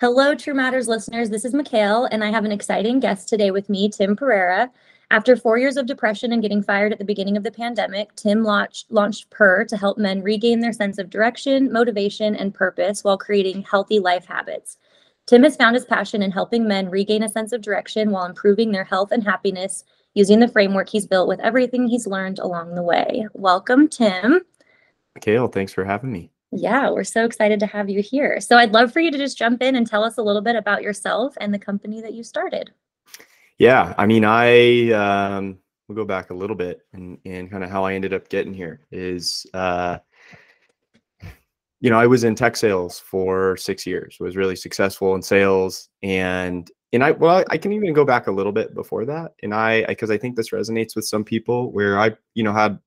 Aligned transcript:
Hello, 0.00 0.34
True 0.34 0.54
Matters 0.54 0.88
listeners. 0.88 1.28
This 1.28 1.44
is 1.44 1.52
Mikhail, 1.52 2.08
and 2.10 2.24
I 2.24 2.30
have 2.30 2.46
an 2.46 2.52
exciting 2.52 3.00
guest 3.00 3.28
today 3.28 3.50
with 3.50 3.68
me, 3.68 3.90
Tim 3.90 4.16
Perreira. 4.16 4.70
After 5.10 5.36
four 5.36 5.58
years 5.58 5.76
of 5.76 5.84
depression 5.84 6.32
and 6.32 6.40
getting 6.40 6.62
fired 6.62 6.90
at 6.90 6.98
the 6.98 7.04
beginning 7.04 7.36
of 7.36 7.42
the 7.42 7.50
pandemic, 7.50 8.16
Tim 8.16 8.42
launched, 8.42 8.90
launched 8.90 9.28
PER 9.28 9.66
to 9.66 9.76
help 9.76 9.98
men 9.98 10.22
regain 10.22 10.60
their 10.60 10.72
sense 10.72 10.96
of 10.96 11.10
direction, 11.10 11.70
motivation, 11.70 12.34
and 12.34 12.54
purpose 12.54 13.04
while 13.04 13.18
creating 13.18 13.60
healthy 13.60 13.98
life 13.98 14.24
habits. 14.24 14.78
Tim 15.26 15.42
has 15.42 15.54
found 15.54 15.74
his 15.74 15.84
passion 15.84 16.22
in 16.22 16.30
helping 16.30 16.66
men 16.66 16.88
regain 16.88 17.22
a 17.22 17.28
sense 17.28 17.52
of 17.52 17.60
direction 17.60 18.10
while 18.10 18.24
improving 18.24 18.72
their 18.72 18.84
health 18.84 19.12
and 19.12 19.22
happiness 19.22 19.84
using 20.14 20.40
the 20.40 20.48
framework 20.48 20.88
he's 20.88 21.06
built 21.06 21.28
with 21.28 21.40
everything 21.40 21.86
he's 21.86 22.06
learned 22.06 22.38
along 22.38 22.74
the 22.74 22.82
way. 22.82 23.26
Welcome, 23.34 23.86
Tim. 23.86 24.40
Mikhail, 25.14 25.48
thanks 25.48 25.74
for 25.74 25.84
having 25.84 26.10
me. 26.10 26.30
Yeah, 26.52 26.90
we're 26.90 27.04
so 27.04 27.24
excited 27.24 27.60
to 27.60 27.66
have 27.66 27.88
you 27.88 28.02
here. 28.02 28.40
So 28.40 28.56
I'd 28.56 28.72
love 28.72 28.92
for 28.92 29.00
you 29.00 29.10
to 29.10 29.18
just 29.18 29.38
jump 29.38 29.62
in 29.62 29.76
and 29.76 29.86
tell 29.86 30.02
us 30.02 30.18
a 30.18 30.22
little 30.22 30.42
bit 30.42 30.56
about 30.56 30.82
yourself 30.82 31.34
and 31.40 31.54
the 31.54 31.58
company 31.58 32.00
that 32.00 32.14
you 32.14 32.24
started. 32.24 32.70
Yeah, 33.58 33.94
I 33.98 34.06
mean, 34.06 34.24
I 34.24 34.90
um, 34.92 35.58
we'll 35.86 35.96
go 35.96 36.04
back 36.04 36.30
a 36.30 36.34
little 36.34 36.56
bit 36.56 36.80
and 36.92 37.18
and 37.24 37.50
kind 37.50 37.62
of 37.62 37.70
how 37.70 37.84
I 37.84 37.94
ended 37.94 38.14
up 38.14 38.28
getting 38.28 38.54
here 38.54 38.80
is, 38.90 39.46
uh, 39.54 39.98
you 41.80 41.90
know, 41.90 41.98
I 42.00 42.06
was 42.06 42.24
in 42.24 42.34
tech 42.34 42.56
sales 42.56 42.98
for 42.98 43.56
six 43.56 43.86
years. 43.86 44.16
Was 44.18 44.36
really 44.36 44.56
successful 44.56 45.14
in 45.14 45.22
sales, 45.22 45.88
and 46.02 46.68
and 46.92 47.04
I 47.04 47.12
well, 47.12 47.44
I 47.48 47.58
can 47.58 47.72
even 47.72 47.92
go 47.92 48.04
back 48.04 48.26
a 48.26 48.32
little 48.32 48.52
bit 48.52 48.74
before 48.74 49.04
that, 49.04 49.34
and 49.42 49.54
I 49.54 49.84
because 49.84 50.10
I 50.10 50.18
think 50.18 50.36
this 50.36 50.50
resonates 50.50 50.96
with 50.96 51.04
some 51.04 51.22
people 51.22 51.70
where 51.70 52.00
I 52.00 52.16
you 52.34 52.42
know 52.42 52.52
had 52.52 52.78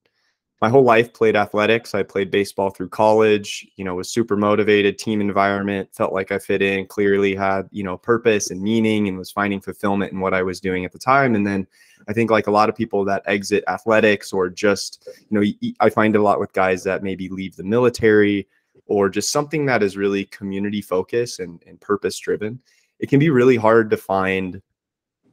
my 0.64 0.70
whole 0.70 0.82
life 0.82 1.12
played 1.12 1.36
athletics. 1.36 1.94
I 1.94 2.02
played 2.02 2.30
baseball 2.30 2.70
through 2.70 2.88
college, 2.88 3.66
you 3.76 3.84
know, 3.84 3.96
was 3.96 4.08
super 4.08 4.34
motivated, 4.34 4.96
team 4.96 5.20
environment, 5.20 5.90
felt 5.92 6.14
like 6.14 6.32
I 6.32 6.38
fit 6.38 6.62
in, 6.62 6.86
clearly 6.86 7.34
had, 7.34 7.68
you 7.70 7.84
know, 7.84 7.98
purpose 7.98 8.50
and 8.50 8.62
meaning 8.62 9.06
and 9.06 9.18
was 9.18 9.30
finding 9.30 9.60
fulfillment 9.60 10.12
in 10.12 10.20
what 10.20 10.32
I 10.32 10.42
was 10.42 10.60
doing 10.60 10.86
at 10.86 10.92
the 10.92 10.98
time. 10.98 11.34
And 11.34 11.46
then 11.46 11.66
I 12.08 12.14
think 12.14 12.30
like 12.30 12.46
a 12.46 12.50
lot 12.50 12.70
of 12.70 12.74
people 12.74 13.04
that 13.04 13.22
exit 13.26 13.62
athletics 13.68 14.32
or 14.32 14.48
just, 14.48 15.06
you 15.28 15.38
know, 15.38 15.72
I 15.80 15.90
find 15.90 16.16
a 16.16 16.22
lot 16.22 16.40
with 16.40 16.54
guys 16.54 16.82
that 16.84 17.02
maybe 17.02 17.28
leave 17.28 17.56
the 17.56 17.62
military 17.62 18.48
or 18.86 19.10
just 19.10 19.32
something 19.32 19.66
that 19.66 19.82
is 19.82 19.98
really 19.98 20.24
community 20.24 20.80
focused 20.80 21.40
and, 21.40 21.62
and 21.66 21.78
purpose 21.78 22.18
driven. 22.18 22.58
It 23.00 23.10
can 23.10 23.18
be 23.18 23.28
really 23.28 23.56
hard 23.56 23.90
to 23.90 23.98
find, 23.98 24.62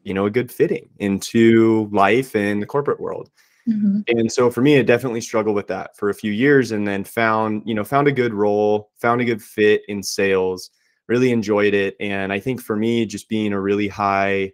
you 0.03 0.13
know, 0.13 0.25
a 0.25 0.29
good 0.29 0.51
fitting 0.51 0.89
into 0.99 1.87
life 1.93 2.35
in 2.35 2.59
the 2.59 2.65
corporate 2.65 2.99
world. 2.99 3.31
Mm-hmm. 3.67 4.01
And 4.07 4.31
so 4.31 4.49
for 4.49 4.61
me, 4.61 4.79
I 4.79 4.81
definitely 4.81 5.21
struggled 5.21 5.55
with 5.55 5.67
that 5.67 5.95
for 5.95 6.09
a 6.09 6.13
few 6.13 6.31
years 6.31 6.71
and 6.71 6.87
then 6.87 7.03
found, 7.03 7.63
you 7.65 7.73
know, 7.73 7.83
found 7.83 8.07
a 8.07 8.11
good 8.11 8.33
role, 8.33 8.91
found 8.97 9.21
a 9.21 9.25
good 9.25 9.41
fit 9.41 9.83
in 9.87 10.01
sales, 10.01 10.71
really 11.07 11.31
enjoyed 11.31 11.73
it. 11.73 11.95
And 11.99 12.33
I 12.33 12.39
think 12.39 12.61
for 12.61 12.75
me, 12.75 13.05
just 13.05 13.29
being 13.29 13.53
a 13.53 13.61
really 13.61 13.87
high 13.87 14.53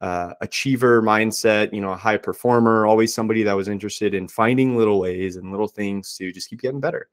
uh, 0.00 0.34
achiever 0.42 1.02
mindset, 1.02 1.72
you 1.72 1.80
know, 1.80 1.92
a 1.92 1.96
high 1.96 2.18
performer, 2.18 2.84
always 2.84 3.14
somebody 3.14 3.42
that 3.44 3.56
was 3.56 3.68
interested 3.68 4.12
in 4.12 4.28
finding 4.28 4.76
little 4.76 5.00
ways 5.00 5.36
and 5.36 5.50
little 5.50 5.68
things 5.68 6.14
to 6.16 6.30
just 6.30 6.50
keep 6.50 6.60
getting 6.60 6.80
better. 6.80 7.08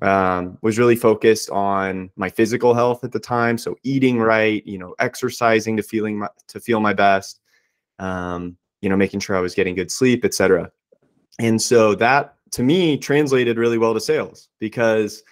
Um, 0.00 0.58
was 0.62 0.78
really 0.78 0.96
focused 0.96 1.50
on 1.50 2.10
my 2.16 2.28
physical 2.28 2.72
health 2.72 3.02
at 3.04 3.12
the 3.12 3.20
time. 3.20 3.58
So 3.58 3.76
eating 3.82 4.18
right, 4.18 4.64
you 4.66 4.78
know, 4.78 4.94
exercising 4.98 5.76
to 5.76 5.82
feeling 5.82 6.18
my, 6.18 6.28
to 6.48 6.60
feel 6.60 6.80
my 6.80 6.92
best. 6.92 7.40
Um, 7.98 8.56
you 8.80 8.88
know, 8.88 8.96
making 8.96 9.20
sure 9.20 9.36
I 9.36 9.40
was 9.40 9.54
getting 9.54 9.74
good 9.74 9.90
sleep, 9.90 10.24
etc. 10.24 10.70
And 11.38 11.60
so 11.60 11.94
that 11.96 12.34
to 12.52 12.62
me 12.62 12.96
translated 12.96 13.58
really 13.58 13.78
well 13.78 13.94
to 13.94 14.00
sales 14.00 14.48
because 14.58 15.22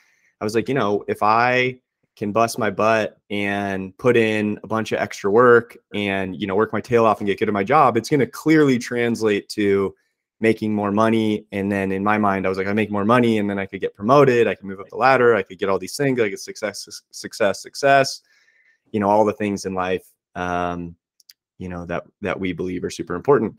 I 0.41 0.45
was 0.45 0.55
like, 0.55 0.69
you 0.69 0.75
know, 0.75 1.05
if 1.09 1.23
I 1.23 1.81
can 2.17 2.33
bust 2.33 2.59
my 2.59 2.71
butt 2.71 3.19
and 3.31 3.97
put 3.99 4.17
in 4.17 4.59
a 4.65 4.67
bunch 4.67 4.93
of 4.93 4.99
extra 4.99 5.31
work 5.31 5.77
and 5.95 6.41
you 6.41 6.47
know 6.47 6.55
work 6.55 6.73
my 6.73 6.81
tail 6.81 7.05
off 7.05 7.21
and 7.21 7.27
get 7.27 7.39
good 7.39 7.49
at 7.49 7.55
my 7.55 7.65
job, 7.65 7.97
it's 7.97 8.09
going 8.09 8.21
to 8.21 8.27
clearly 8.27 8.79
translate 8.79 9.49
to 9.51 9.95
making 10.41 10.75
more 10.75 10.93
money. 10.93 11.47
And 11.53 11.71
then 11.73 11.93
in 11.93 12.05
my 12.05 12.19
mind, 12.19 12.47
I 12.47 12.49
was 12.49 12.59
like, 12.59 12.67
I 12.67 12.73
make 12.73 12.91
more 12.91 13.05
money, 13.05 13.39
and 13.39 13.49
then 13.49 13.59
I 13.59 13.67
could 13.67 13.81
get 13.81 13.95
promoted, 13.95 14.47
I 14.47 14.55
could 14.55 14.67
move 14.67 14.81
up 14.81 14.89
the 14.89 14.97
ladder, 14.97 15.35
I 15.35 15.43
could 15.43 15.59
get 15.59 15.69
all 15.69 15.79
these 15.79 15.97
things, 15.97 16.21
I 16.21 16.29
could 16.31 16.41
success, 16.41 17.03
success, 17.11 17.63
success, 17.63 18.21
you 18.91 19.01
know, 19.01 19.09
all 19.09 19.25
the 19.25 19.33
things 19.33 19.65
in 19.65 19.75
life. 19.75 20.07
Um, 20.35 20.97
you 21.59 21.69
know 21.69 21.87
that 21.87 22.05
that 22.21 22.39
we 22.39 22.53
believe 22.53 22.85
are 22.85 22.91
super 22.91 23.15
important. 23.15 23.59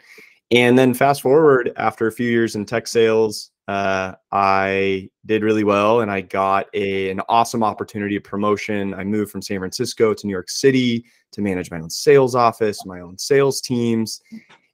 And 0.52 0.80
then 0.80 0.94
fast 0.94 1.22
forward 1.22 1.74
after 1.76 2.08
a 2.08 2.12
few 2.12 2.30
years 2.30 2.56
in 2.56 2.66
tech 2.66 2.88
sales 2.88 3.52
uh, 3.68 4.14
i 4.32 5.10
did 5.26 5.44
really 5.44 5.66
well 5.66 6.00
and 6.00 6.10
i 6.10 6.22
got 6.22 6.68
a, 6.74 7.10
an 7.10 7.22
awesome 7.28 7.64
opportunity 7.64 8.16
of 8.16 8.24
promotion. 8.24 8.94
I 8.94 9.04
moved 9.04 9.32
from 9.32 9.42
san 9.42 9.60
francisco 9.60 10.14
to 10.14 10.28
new 10.28 10.32
york 10.32 10.50
city 10.50 11.06
to 11.34 11.42
manage 11.42 11.70
my 11.70 11.80
own 11.80 11.90
sales 11.90 12.34
office 12.34 12.86
my 12.86 13.02
own 13.02 13.18
sales 13.18 13.60
teams 13.60 14.22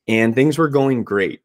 and 0.08 0.36
things 0.36 0.58
were 0.58 0.70
going 0.70 1.04
great. 1.04 1.40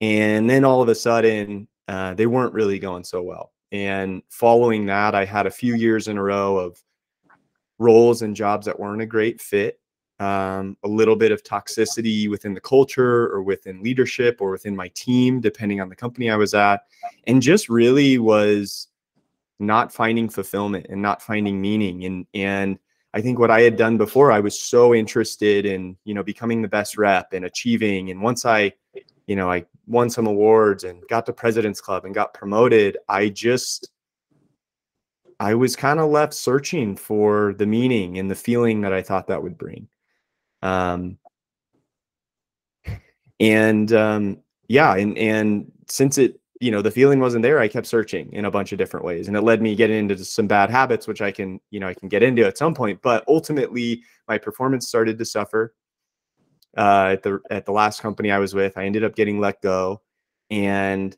And 0.00 0.48
then 0.48 0.64
all 0.64 0.82
of 0.82 0.88
a 0.88 0.94
sudden 0.94 1.66
uh, 1.88 2.14
they 2.14 2.26
weren't 2.26 2.52
really 2.52 2.78
going 2.78 3.04
so 3.04 3.22
well. 3.22 3.52
And 3.72 4.22
following 4.30 4.86
that 4.86 5.16
i 5.16 5.24
had 5.24 5.46
a 5.46 5.50
few 5.50 5.74
years 5.74 6.06
in 6.06 6.18
a 6.18 6.22
row 6.22 6.56
of 6.56 6.80
roles 7.80 8.22
and 8.22 8.36
jobs 8.36 8.66
that 8.66 8.78
weren't 8.78 9.02
a 9.02 9.06
great 9.06 9.40
fit 9.40 9.80
um, 10.22 10.76
a 10.84 10.88
little 10.88 11.16
bit 11.16 11.32
of 11.32 11.42
toxicity 11.42 12.30
within 12.30 12.54
the 12.54 12.60
culture 12.60 13.28
or 13.32 13.42
within 13.42 13.82
leadership 13.82 14.40
or 14.40 14.52
within 14.52 14.76
my 14.76 14.86
team, 14.94 15.40
depending 15.40 15.80
on 15.80 15.88
the 15.88 15.96
company 15.96 16.30
I 16.30 16.36
was 16.36 16.54
at, 16.54 16.84
and 17.26 17.42
just 17.42 17.68
really 17.68 18.18
was 18.18 18.86
not 19.58 19.92
finding 19.92 20.28
fulfillment 20.28 20.86
and 20.90 21.02
not 21.02 21.22
finding 21.22 21.60
meaning. 21.60 22.04
And 22.04 22.26
and 22.34 22.78
I 23.14 23.20
think 23.20 23.40
what 23.40 23.50
I 23.50 23.62
had 23.62 23.76
done 23.76 23.98
before, 23.98 24.30
I 24.30 24.38
was 24.38 24.60
so 24.60 24.94
interested 24.94 25.66
in 25.66 25.96
you 26.04 26.14
know 26.14 26.22
becoming 26.22 26.62
the 26.62 26.68
best 26.68 26.96
rep 26.96 27.32
and 27.32 27.44
achieving. 27.44 28.10
And 28.10 28.22
once 28.22 28.44
I, 28.44 28.72
you 29.26 29.34
know, 29.34 29.50
I 29.50 29.64
won 29.88 30.08
some 30.08 30.28
awards 30.28 30.84
and 30.84 31.02
got 31.08 31.26
to 31.26 31.32
President's 31.32 31.80
Club 31.80 32.04
and 32.04 32.14
got 32.14 32.32
promoted, 32.32 32.96
I 33.08 33.28
just 33.28 33.90
I 35.40 35.54
was 35.54 35.74
kind 35.74 35.98
of 35.98 36.10
left 36.10 36.34
searching 36.34 36.94
for 36.94 37.54
the 37.54 37.66
meaning 37.66 38.18
and 38.18 38.30
the 38.30 38.36
feeling 38.36 38.82
that 38.82 38.92
I 38.92 39.02
thought 39.02 39.26
that 39.26 39.42
would 39.42 39.58
bring. 39.58 39.88
Um, 40.62 41.18
and 43.40 43.92
um, 43.92 44.38
yeah, 44.68 44.94
and 44.94 45.18
and 45.18 45.72
since 45.88 46.18
it 46.18 46.40
you 46.60 46.70
know 46.70 46.80
the 46.80 46.90
feeling 46.90 47.20
wasn't 47.20 47.42
there, 47.42 47.58
I 47.58 47.68
kept 47.68 47.86
searching 47.86 48.32
in 48.32 48.44
a 48.44 48.50
bunch 48.50 48.72
of 48.72 48.78
different 48.78 49.04
ways, 49.04 49.28
and 49.28 49.36
it 49.36 49.42
led 49.42 49.60
me 49.60 49.74
getting 49.74 49.98
into 49.98 50.24
some 50.24 50.46
bad 50.46 50.70
habits, 50.70 51.06
which 51.08 51.20
I 51.20 51.32
can 51.32 51.60
you 51.70 51.80
know 51.80 51.88
I 51.88 51.94
can 51.94 52.08
get 52.08 52.22
into 52.22 52.46
at 52.46 52.56
some 52.56 52.74
point. 52.74 53.00
But 53.02 53.24
ultimately, 53.26 54.02
my 54.28 54.38
performance 54.38 54.88
started 54.88 55.18
to 55.18 55.24
suffer. 55.24 55.74
Uh, 56.74 57.10
at 57.12 57.22
the 57.22 57.38
at 57.50 57.66
the 57.66 57.72
last 57.72 58.00
company 58.00 58.30
I 58.30 58.38
was 58.38 58.54
with, 58.54 58.78
I 58.78 58.86
ended 58.86 59.04
up 59.04 59.14
getting 59.14 59.40
let 59.40 59.60
go, 59.60 60.00
and 60.50 61.16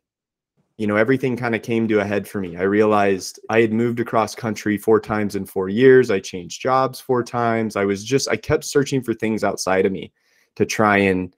you 0.77 0.87
know, 0.89 0.97
everything 0.97 1.37
kind 1.37 1.55
of 1.55 1.63
came 1.63 1.87
to 1.87 2.01
a 2.01 2.05
head 2.05 2.27
for 2.27 2.41
me. 2.41 2.57
I 2.57 2.63
realized 2.63 3.39
I 3.49 3.61
had 3.61 3.73
moved 3.73 4.01
across 4.01 4.35
country 4.35 4.77
four 4.77 5.01
times 5.01 5.37
in 5.37 5.47
four 5.47 5.69
years. 5.69 6.11
I 6.11 6.19
changed 6.19 6.61
jobs 6.61 6.99
four 6.99 7.23
times. 7.23 7.77
I 7.77 7.85
was 7.85 8.03
just, 8.03 8.29
I 8.29 8.37
kept 8.37 8.65
searching 8.65 9.03
for 9.03 9.15
things 9.15 9.45
outside 9.45 9.87
of 9.87 9.93
me 9.93 10.13
to 10.57 10.67
try 10.67 10.99
and, 10.99 11.35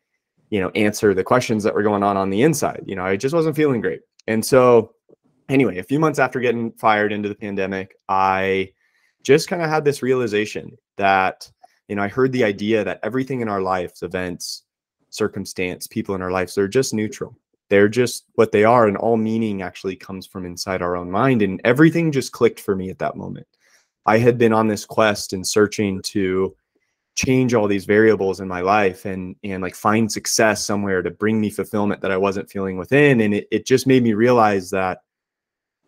you 0.48 0.60
know, 0.60 0.70
answer 0.70 1.12
the 1.12 1.24
questions 1.24 1.62
that 1.64 1.74
were 1.74 1.82
going 1.82 2.02
on 2.02 2.16
on 2.16 2.30
the 2.30 2.42
inside. 2.42 2.82
You 2.86 2.96
know, 2.96 3.04
I 3.04 3.16
just 3.16 3.34
wasn't 3.34 3.56
feeling 3.56 3.82
great. 3.82 4.00
And 4.26 4.44
so, 4.44 4.94
anyway, 5.50 5.78
a 5.78 5.84
few 5.84 5.98
months 5.98 6.18
after 6.18 6.40
getting 6.40 6.72
fired 6.72 7.12
into 7.12 7.28
the 7.28 7.34
pandemic, 7.34 7.96
I 8.08 8.72
just 9.22 9.48
kind 9.48 9.60
of 9.60 9.68
had 9.68 9.84
this 9.84 10.02
realization 10.02 10.78
that, 10.96 11.50
you 11.88 11.96
know, 11.96 12.02
I 12.02 12.08
heard 12.08 12.32
the 12.32 12.44
idea 12.44 12.84
that 12.84 13.00
everything 13.02 13.42
in 13.42 13.48
our 13.48 13.60
lives, 13.60 14.02
events, 14.02 14.62
circumstance, 15.10 15.86
people 15.86 16.14
in 16.14 16.22
our 16.22 16.30
lives, 16.30 16.54
they're 16.54 16.68
just 16.68 16.94
neutral 16.94 17.36
they're 17.68 17.88
just 17.88 18.24
what 18.34 18.52
they 18.52 18.64
are 18.64 18.86
and 18.86 18.96
all 18.96 19.16
meaning 19.16 19.62
actually 19.62 19.96
comes 19.96 20.26
from 20.26 20.44
inside 20.44 20.82
our 20.82 20.96
own 20.96 21.10
mind 21.10 21.42
and 21.42 21.60
everything 21.64 22.12
just 22.12 22.32
clicked 22.32 22.60
for 22.60 22.76
me 22.76 22.90
at 22.90 22.98
that 22.98 23.16
moment. 23.16 23.46
I 24.06 24.18
had 24.18 24.38
been 24.38 24.52
on 24.52 24.68
this 24.68 24.84
quest 24.84 25.32
and 25.32 25.46
searching 25.46 26.00
to 26.02 26.54
change 27.16 27.54
all 27.54 27.66
these 27.66 27.86
variables 27.86 28.40
in 28.40 28.46
my 28.46 28.60
life 28.60 29.06
and 29.06 29.34
and 29.42 29.62
like 29.62 29.74
find 29.74 30.12
success 30.12 30.64
somewhere 30.64 31.02
to 31.02 31.10
bring 31.10 31.40
me 31.40 31.48
fulfillment 31.48 32.02
that 32.02 32.10
i 32.10 32.16
wasn't 32.16 32.48
feeling 32.50 32.76
within 32.76 33.22
and 33.22 33.32
it, 33.32 33.48
it 33.50 33.66
just 33.66 33.86
made 33.86 34.02
me 34.02 34.12
realize 34.12 34.68
that 34.68 34.98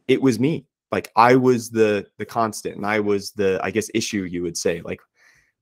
it 0.08 0.22
was 0.22 0.40
me. 0.40 0.64
Like 0.90 1.12
i 1.16 1.36
was 1.36 1.68
the 1.68 2.06
the 2.16 2.24
constant 2.24 2.76
and 2.76 2.86
i 2.86 2.98
was 2.98 3.32
the 3.32 3.60
i 3.62 3.70
guess 3.70 3.90
issue 3.92 4.22
you 4.22 4.42
would 4.42 4.56
say 4.56 4.80
like 4.80 5.00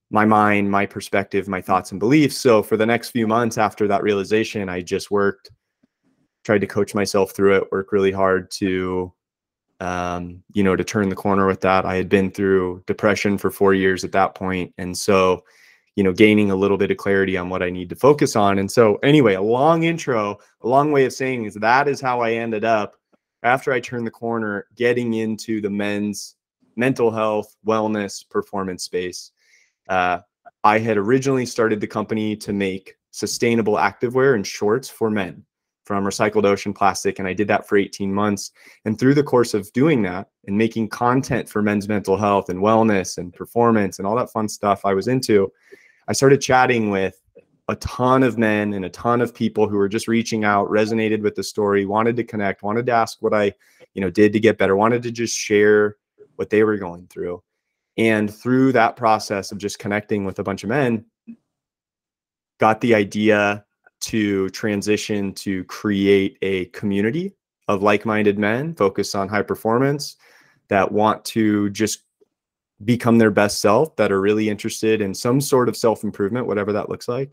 my 0.09 0.23
mind 0.23 0.71
my 0.71 0.85
perspective 0.85 1.49
my 1.49 1.61
thoughts 1.61 1.91
and 1.91 1.99
beliefs. 1.99 2.37
So 2.37 2.63
for 2.63 2.77
the 2.77 2.85
next 2.85 3.09
few 3.09 3.27
months 3.27 3.57
after 3.57 3.89
that 3.89 4.03
realization 4.03 4.69
i 4.69 4.81
just 4.81 5.11
worked 5.11 5.51
tried 6.47 6.61
to 6.61 6.67
coach 6.67 6.95
myself 6.95 7.31
through 7.33 7.57
it, 7.57 7.69
work 7.73 7.91
really 7.91 8.09
hard 8.09 8.49
to, 8.49 9.11
um, 9.81 10.41
you 10.53 10.63
know, 10.63 10.77
to 10.77 10.83
turn 10.83 11.09
the 11.09 11.15
corner 11.15 11.45
with 11.45 11.59
that. 11.59 11.85
I 11.85 11.95
had 11.95 12.07
been 12.07 12.31
through 12.31 12.83
depression 12.87 13.37
for 13.37 13.51
four 13.51 13.73
years 13.73 14.05
at 14.05 14.13
that 14.13 14.33
point, 14.33 14.73
and 14.77 14.97
so, 14.97 15.43
you 15.97 16.05
know, 16.05 16.13
gaining 16.13 16.49
a 16.49 16.55
little 16.55 16.77
bit 16.77 16.89
of 16.89 16.95
clarity 16.95 17.35
on 17.35 17.49
what 17.49 17.61
I 17.61 17.69
need 17.69 17.89
to 17.89 17.97
focus 17.97 18.37
on. 18.37 18.59
And 18.59 18.71
so, 18.71 18.95
anyway, 19.03 19.33
a 19.33 19.41
long 19.41 19.83
intro, 19.83 20.37
a 20.61 20.67
long 20.69 20.93
way 20.93 21.03
of 21.03 21.11
saying 21.11 21.43
is 21.43 21.55
that 21.55 21.89
is 21.89 21.99
how 21.99 22.21
I 22.21 22.35
ended 22.35 22.63
up 22.63 22.95
after 23.43 23.73
I 23.73 23.81
turned 23.81 24.07
the 24.07 24.11
corner, 24.11 24.67
getting 24.77 25.15
into 25.15 25.59
the 25.59 25.69
men's 25.69 26.37
mental 26.77 27.11
health, 27.11 27.57
wellness, 27.65 28.23
performance 28.29 28.85
space. 28.85 29.31
Uh, 29.89 30.19
I 30.63 30.79
had 30.79 30.95
originally 30.95 31.45
started 31.45 31.81
the 31.81 31.87
company 31.87 32.37
to 32.37 32.53
make 32.53 32.95
sustainable 33.11 33.73
activewear 33.73 34.35
and 34.35 34.47
shorts 34.47 34.87
for 34.87 35.09
men 35.09 35.43
from 35.87 36.03
recycled 36.03 36.45
ocean 36.45 36.73
plastic. 36.73 37.17
And 37.17 37.27
I 37.27 37.33
did 37.33 37.47
that 37.47 37.67
for 37.67 37.77
18 37.77 38.13
months. 38.13 38.51
And 38.83 38.99
through 38.99 39.13
the 39.13 39.23
course 39.23 39.53
of 39.53 39.71
doing 39.71 40.01
that 40.03 40.27
and 40.45 40.57
making 40.57 40.89
content 40.89 41.47
for 41.47 41.61
men's 41.61 41.87
mental 41.87 42.17
health 42.17 42.49
and 42.49 42.59
wellness 42.59 43.17
and 43.17 43.33
performance 43.33 43.97
and 43.97 44.05
all 44.05 44.15
that 44.17 44.31
fun 44.31 44.49
stuff 44.49 44.85
I 44.85 44.93
was 44.93 45.07
into, 45.07 45.51
I 46.09 46.13
started 46.13 46.41
chatting 46.41 46.89
with 46.89 47.19
a 47.69 47.75
ton 47.77 48.23
of 48.23 48.37
men 48.37 48.73
and 48.73 48.85
a 48.85 48.89
ton 48.89 49.21
of 49.21 49.33
people 49.33 49.67
who 49.67 49.77
were 49.77 49.89
just 49.89 50.07
reaching 50.07 50.43
out, 50.43 50.69
resonated 50.69 51.21
with 51.21 51.35
the 51.35 51.43
story, 51.43 51.85
wanted 51.85 52.17
to 52.17 52.23
connect, 52.23 52.63
wanted 52.63 52.85
to 52.85 52.91
ask 52.91 53.21
what 53.21 53.33
I, 53.33 53.53
you 53.93 54.01
know, 54.01 54.09
did 54.09 54.33
to 54.33 54.39
get 54.39 54.57
better, 54.57 54.75
wanted 54.75 55.03
to 55.03 55.11
just 55.11 55.37
share 55.37 55.95
what 56.35 56.49
they 56.49 56.63
were 56.63 56.77
going 56.77 57.07
through. 57.07 57.41
And 57.97 58.33
through 58.33 58.73
that 58.73 58.95
process 58.95 59.51
of 59.51 59.57
just 59.57 59.79
connecting 59.79 60.23
with 60.25 60.39
a 60.39 60.43
bunch 60.43 60.63
of 60.63 60.69
men, 60.69 61.05
got 62.59 62.81
the 62.81 62.95
idea 62.95 63.65
to 63.99 64.49
transition 64.49 65.33
to 65.33 65.63
create 65.65 66.37
a 66.41 66.65
community 66.65 67.33
of 67.67 67.83
like-minded 67.83 68.37
men 68.39 68.73
focused 68.75 69.15
on 69.15 69.27
high 69.27 69.41
performance 69.41 70.15
that 70.69 70.91
want 70.91 71.23
to 71.25 71.69
just 71.71 72.03
become 72.85 73.17
their 73.17 73.31
best 73.31 73.59
self 73.59 73.95
that 73.95 74.11
are 74.11 74.21
really 74.21 74.49
interested 74.49 75.01
in 75.01 75.13
some 75.13 75.41
sort 75.41 75.67
of 75.67 75.75
self-improvement 75.75 76.45
whatever 76.45 76.71
that 76.71 76.89
looks 76.89 77.07
like. 77.07 77.31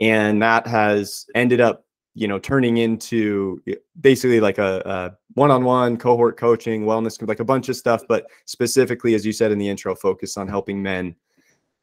And 0.00 0.40
that 0.42 0.66
has 0.66 1.26
ended 1.34 1.60
up 1.60 1.86
you 2.16 2.26
know 2.26 2.38
turning 2.38 2.78
into 2.78 3.62
basically 4.00 4.40
like 4.40 4.58
a, 4.58 4.82
a, 4.84 5.16
one-on-one 5.34 5.98
cohort 5.98 6.36
coaching 6.36 6.84
wellness 6.84 7.24
like 7.28 7.40
a 7.40 7.44
bunch 7.44 7.68
of 7.68 7.76
stuff 7.76 8.02
but 8.08 8.26
specifically 8.46 9.14
as 9.14 9.24
you 9.24 9.32
said 9.32 9.52
in 9.52 9.58
the 9.58 9.68
intro 9.68 9.94
focused 9.94 10.38
on 10.38 10.48
helping 10.48 10.82
men 10.82 11.14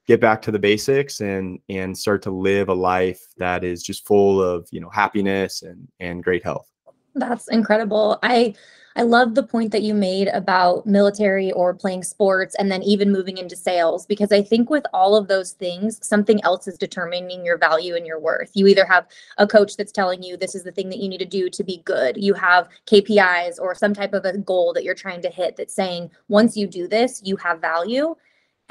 get 0.08 0.20
back 0.20 0.42
to 0.42 0.52
the 0.52 0.60
basics 0.60 1.22
and 1.22 1.60
and 1.70 1.98
start 1.98 2.22
to 2.24 2.32
live 2.32 2.70
a 2.70 2.74
life 2.74 3.22
that 3.38 3.64
is 3.64 3.84
just 3.84 4.06
full 4.06 4.42
of 4.42 4.68
you 4.72 4.80
know 4.80 4.90
happiness 4.90 5.62
and 5.62 5.88
and 6.00 6.24
great 6.24 6.44
health. 6.44 6.70
That's 7.16 7.48
incredible. 7.50 8.20
I 8.24 8.56
i 8.96 9.02
love 9.02 9.34
the 9.34 9.42
point 9.42 9.72
that 9.72 9.82
you 9.82 9.94
made 9.94 10.28
about 10.30 10.86
military 10.86 11.52
or 11.54 11.74
playing 11.74 12.04
sports 12.04 12.56
and 12.60 12.72
then 12.72 12.84
even 12.84 13.12
moving 13.12 13.40
into 13.40 13.56
sales 13.56 14.06
because 14.06 14.32
i 14.32 14.40
think 14.40 14.70
with 14.70 14.86
all 14.94 15.16
of 15.16 15.28
those 15.28 15.54
things 15.54 16.00
something 16.06 16.44
else 16.44 16.68
is 16.68 16.78
determining 16.78 17.44
your 17.44 17.58
value 17.58 17.96
and 17.96 18.06
your 18.06 18.20
worth. 18.20 18.52
You 18.54 18.68
either 18.68 18.86
have 18.86 19.08
a 19.40 19.48
coach 19.48 19.78
that's 19.78 19.92
telling 19.92 20.22
you 20.22 20.38
this 20.38 20.54
is 20.54 20.64
the 20.64 20.72
thing 20.72 20.90
that 20.90 21.00
you 21.00 21.10
need 21.10 21.20
to 21.20 21.26
do 21.26 21.50
to 21.50 21.64
be 21.64 21.82
good. 21.86 22.18
You 22.18 22.36
have 22.36 22.70
kpis 22.86 23.60
or 23.60 23.74
some 23.74 23.96
type 23.96 24.14
of 24.14 24.26
a 24.26 24.38
goal 24.38 24.74
that 24.74 24.84
you're 24.84 24.94
trying 24.94 25.24
to 25.24 25.30
hit 25.30 25.56
that's 25.56 25.74
saying 25.74 26.12
once 26.28 26.56
you 26.56 26.68
do 26.68 26.88
this 26.88 27.22
you 27.24 27.36
have 27.38 27.62
value 27.62 28.16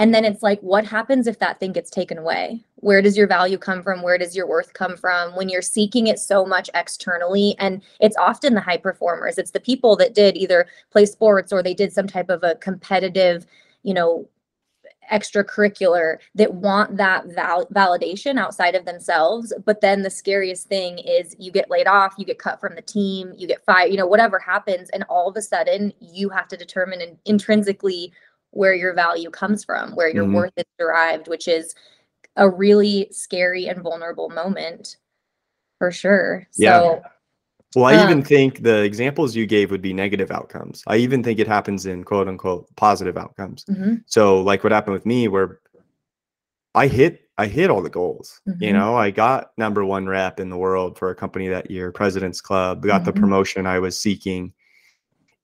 and 0.03 0.13
then 0.13 0.25
it's 0.25 0.43
like, 0.43 0.59
what 0.63 0.85
happens 0.85 1.29
if 1.29 1.39
that 1.39 1.61
thing 1.61 1.71
gets 1.71 1.89
taken 1.89 2.19
away? 2.19 2.65
Where 2.75 3.01
does 3.03 3.17
your 3.17 3.29
value 3.29 3.57
come 3.57 3.85
from? 3.85 4.03
Where 4.03 4.19
does 4.19 4.35
your 4.35 4.49
worth 4.49 4.73
come 4.73 4.97
from 4.97 5.37
when 5.37 5.49
you're 5.49 5.63
seeking 5.63 6.09
it 6.09 6.19
so 6.19 6.45
much 6.45 6.69
externally? 6.75 7.55
And 7.61 7.81
it's 8.01 8.17
often 8.17 8.55
the 8.55 8.61
high 8.61 8.79
performers, 8.79 9.39
it's 9.39 9.53
the 9.53 9.61
people 9.61 9.95
that 9.99 10.13
did 10.13 10.37
either 10.37 10.67
play 10.91 11.07
sports 11.07 11.53
or 11.53 11.63
they 11.63 11.73
did 11.73 11.93
some 11.93 12.09
type 12.09 12.31
of 12.31 12.43
a 12.43 12.57
competitive, 12.57 13.47
you 13.85 13.95
know, 13.95 14.29
extracurricular 15.13 16.17
that 16.35 16.55
want 16.55 16.97
that 16.97 17.27
val- 17.27 17.67
validation 17.67 18.39
outside 18.39 18.75
of 18.75 18.85
themselves 18.85 19.53
but 19.67 19.81
then 19.81 20.03
the 20.03 20.09
scariest 20.09 20.69
thing 20.69 20.97
is 20.99 21.35
you 21.41 21.51
get 21.51 21.69
laid 21.69 21.89
off 21.89 22.15
you 22.17 22.25
get 22.25 22.39
cut 22.39 22.61
from 22.61 22.75
the 22.77 22.83
team 22.83 23.33
you 23.37 23.49
get 23.49 23.65
fired 23.65 23.91
you 23.91 23.97
know 23.97 24.07
whatever 24.07 24.39
happens 24.39 24.89
and 24.91 25.03
all 25.11 25.29
of 25.29 25.37
a 25.37 25.43
sudden 25.43 25.93
you 26.01 26.29
have 26.29 26.47
to 26.47 26.57
determine 26.57 27.01
in- 27.01 27.19
intrinsically 27.27 28.13
where 28.53 28.75
your 28.75 28.95
value 28.95 29.31
comes 29.31 29.65
from, 29.65 29.93
where 29.93 30.09
your 30.09 30.25
mm-hmm. 30.25 30.35
worth 30.35 30.53
is 30.57 30.65
derived, 30.79 31.29
which 31.29 31.49
is 31.49 31.75
a 32.37 32.49
really 32.49 33.09
scary 33.11 33.67
and 33.67 33.83
vulnerable 33.83 34.29
moment 34.31 34.97
for 35.79 35.91
sure. 35.91 36.47
Yeah. 36.57 36.79
So, 36.79 37.03
well, 37.75 37.87
I 37.87 37.97
um, 37.97 38.11
even 38.11 38.23
think 38.23 38.63
the 38.63 38.83
examples 38.83 39.35
you 39.35 39.47
gave 39.47 39.71
would 39.71 39.83
be 39.83 39.93
negative 39.93 40.31
outcomes. 40.31 40.85
I 40.87 40.97
even 40.99 41.23
think 41.23 41.39
it 41.39 41.49
happens 41.49 41.87
in 41.87 42.05
quote 42.05 42.29
unquote 42.29 42.69
positive 42.77 43.17
outcomes. 43.17 43.65
Mm-hmm. 43.65 43.97
So, 44.07 44.41
like 44.43 44.63
what 44.63 44.73
happened 44.73 44.95
with 44.95 45.07
me, 45.07 45.29
where 45.29 45.61
I 46.75 46.87
hit 46.87 47.23
I 47.39 47.47
hit 47.47 47.71
all 47.71 47.83
the 47.83 47.91
goals. 47.91 48.41
Mm-hmm. 48.47 48.63
You 48.63 48.73
know, 48.75 48.95
I 48.95 49.11
got 49.11 49.53
number 49.57 49.85
one 49.85 50.07
rep 50.07 50.39
in 50.39 50.51
the 50.51 50.57
world 50.57 50.99
for 50.99 51.11
a 51.11 51.15
company 51.15 51.49
that 51.49 51.71
year, 51.71 51.91
President's 51.91 52.41
Club, 52.41 52.83
got 52.83 53.05
the 53.05 53.13
mm-hmm. 53.13 53.21
promotion 53.21 53.67
I 53.67 53.79
was 53.79 53.99
seeking. 53.99 54.53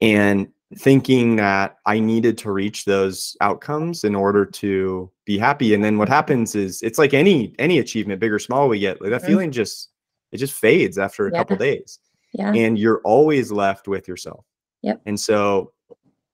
And 0.01 0.49
thinking 0.77 1.37
that 1.37 1.77
I 1.87 1.99
needed 1.99 2.37
to 2.39 2.53
reach 2.53 2.85
those 2.85 3.37
outcomes 3.41 4.05
in 4.05 4.15
order 4.15 4.45
to 4.45 5.11
be 5.25 5.39
happy. 5.39 5.73
And 5.73 5.83
then 5.83 5.97
what 5.97 6.09
happens 6.09 6.55
is 6.55 6.83
it's 6.83 6.99
like 6.99 7.15
any 7.15 7.55
any 7.59 7.79
achievement, 7.79 8.21
big 8.21 8.33
or 8.33 8.39
small, 8.39 8.69
we 8.69 8.79
get 8.79 9.01
like 9.01 9.11
that 9.11 9.23
mm-hmm. 9.23 9.27
feeling 9.27 9.51
just 9.51 9.91
it 10.31 10.37
just 10.37 10.53
fades 10.53 10.99
after 10.99 11.27
a 11.27 11.33
yeah. 11.33 11.39
couple 11.39 11.57
days. 11.57 11.99
Yeah. 12.35 12.53
And 12.53 12.79
you're 12.79 13.01
always 13.05 13.51
left 13.51 13.89
with 13.89 14.07
yourself. 14.07 14.45
Yep. 14.83 15.01
And 15.07 15.19
so 15.19 15.73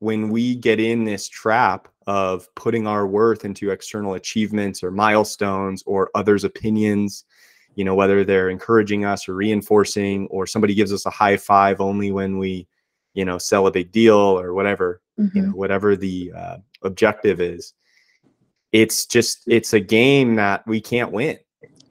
when 0.01 0.29
we 0.29 0.57
get 0.57 0.81
in 0.81 1.05
this 1.05 1.29
trap 1.29 1.89
of 2.07 2.53
putting 2.57 2.87
our 2.87 3.07
worth 3.07 3.45
into 3.45 3.71
external 3.71 4.15
achievements 4.15 4.83
or 4.83 4.91
milestones 4.91 5.83
or 5.87 6.11
others' 6.15 6.45
opinions, 6.45 7.25
you 7.77 7.85
know, 7.85 7.95
whether 7.95 8.25
they're 8.25 8.51
encouraging 8.51 9.05
us 9.05 9.29
or 9.29 9.35
reinforcing, 9.35 10.27
or 10.27 10.47
somebody 10.47 10.75
gives 10.75 10.93
us 10.93 11.07
a 11.07 11.11
high 11.11 11.37
five 11.37 11.81
only 11.81 12.11
when 12.11 12.39
we 12.39 12.67
you 13.15 13.25
know 13.25 13.39
sell 13.39 13.67
a 13.67 13.71
big 13.71 13.91
deal 13.93 14.15
or 14.17 14.53
whatever 14.53 15.01
mm-hmm. 15.19 15.37
you 15.37 15.43
know 15.43 15.49
mm-hmm. 15.49 15.59
whatever 15.59 15.97
the 15.97 16.33
uh, 16.37 16.57
objective 16.83 17.41
is 17.41 17.73
it's 18.73 19.07
just 19.07 19.43
it's 19.47 19.73
a 19.73 19.81
game 19.81 20.35
that 20.35 20.67
we 20.67 20.81
can't 20.81 21.13
win 21.13 21.39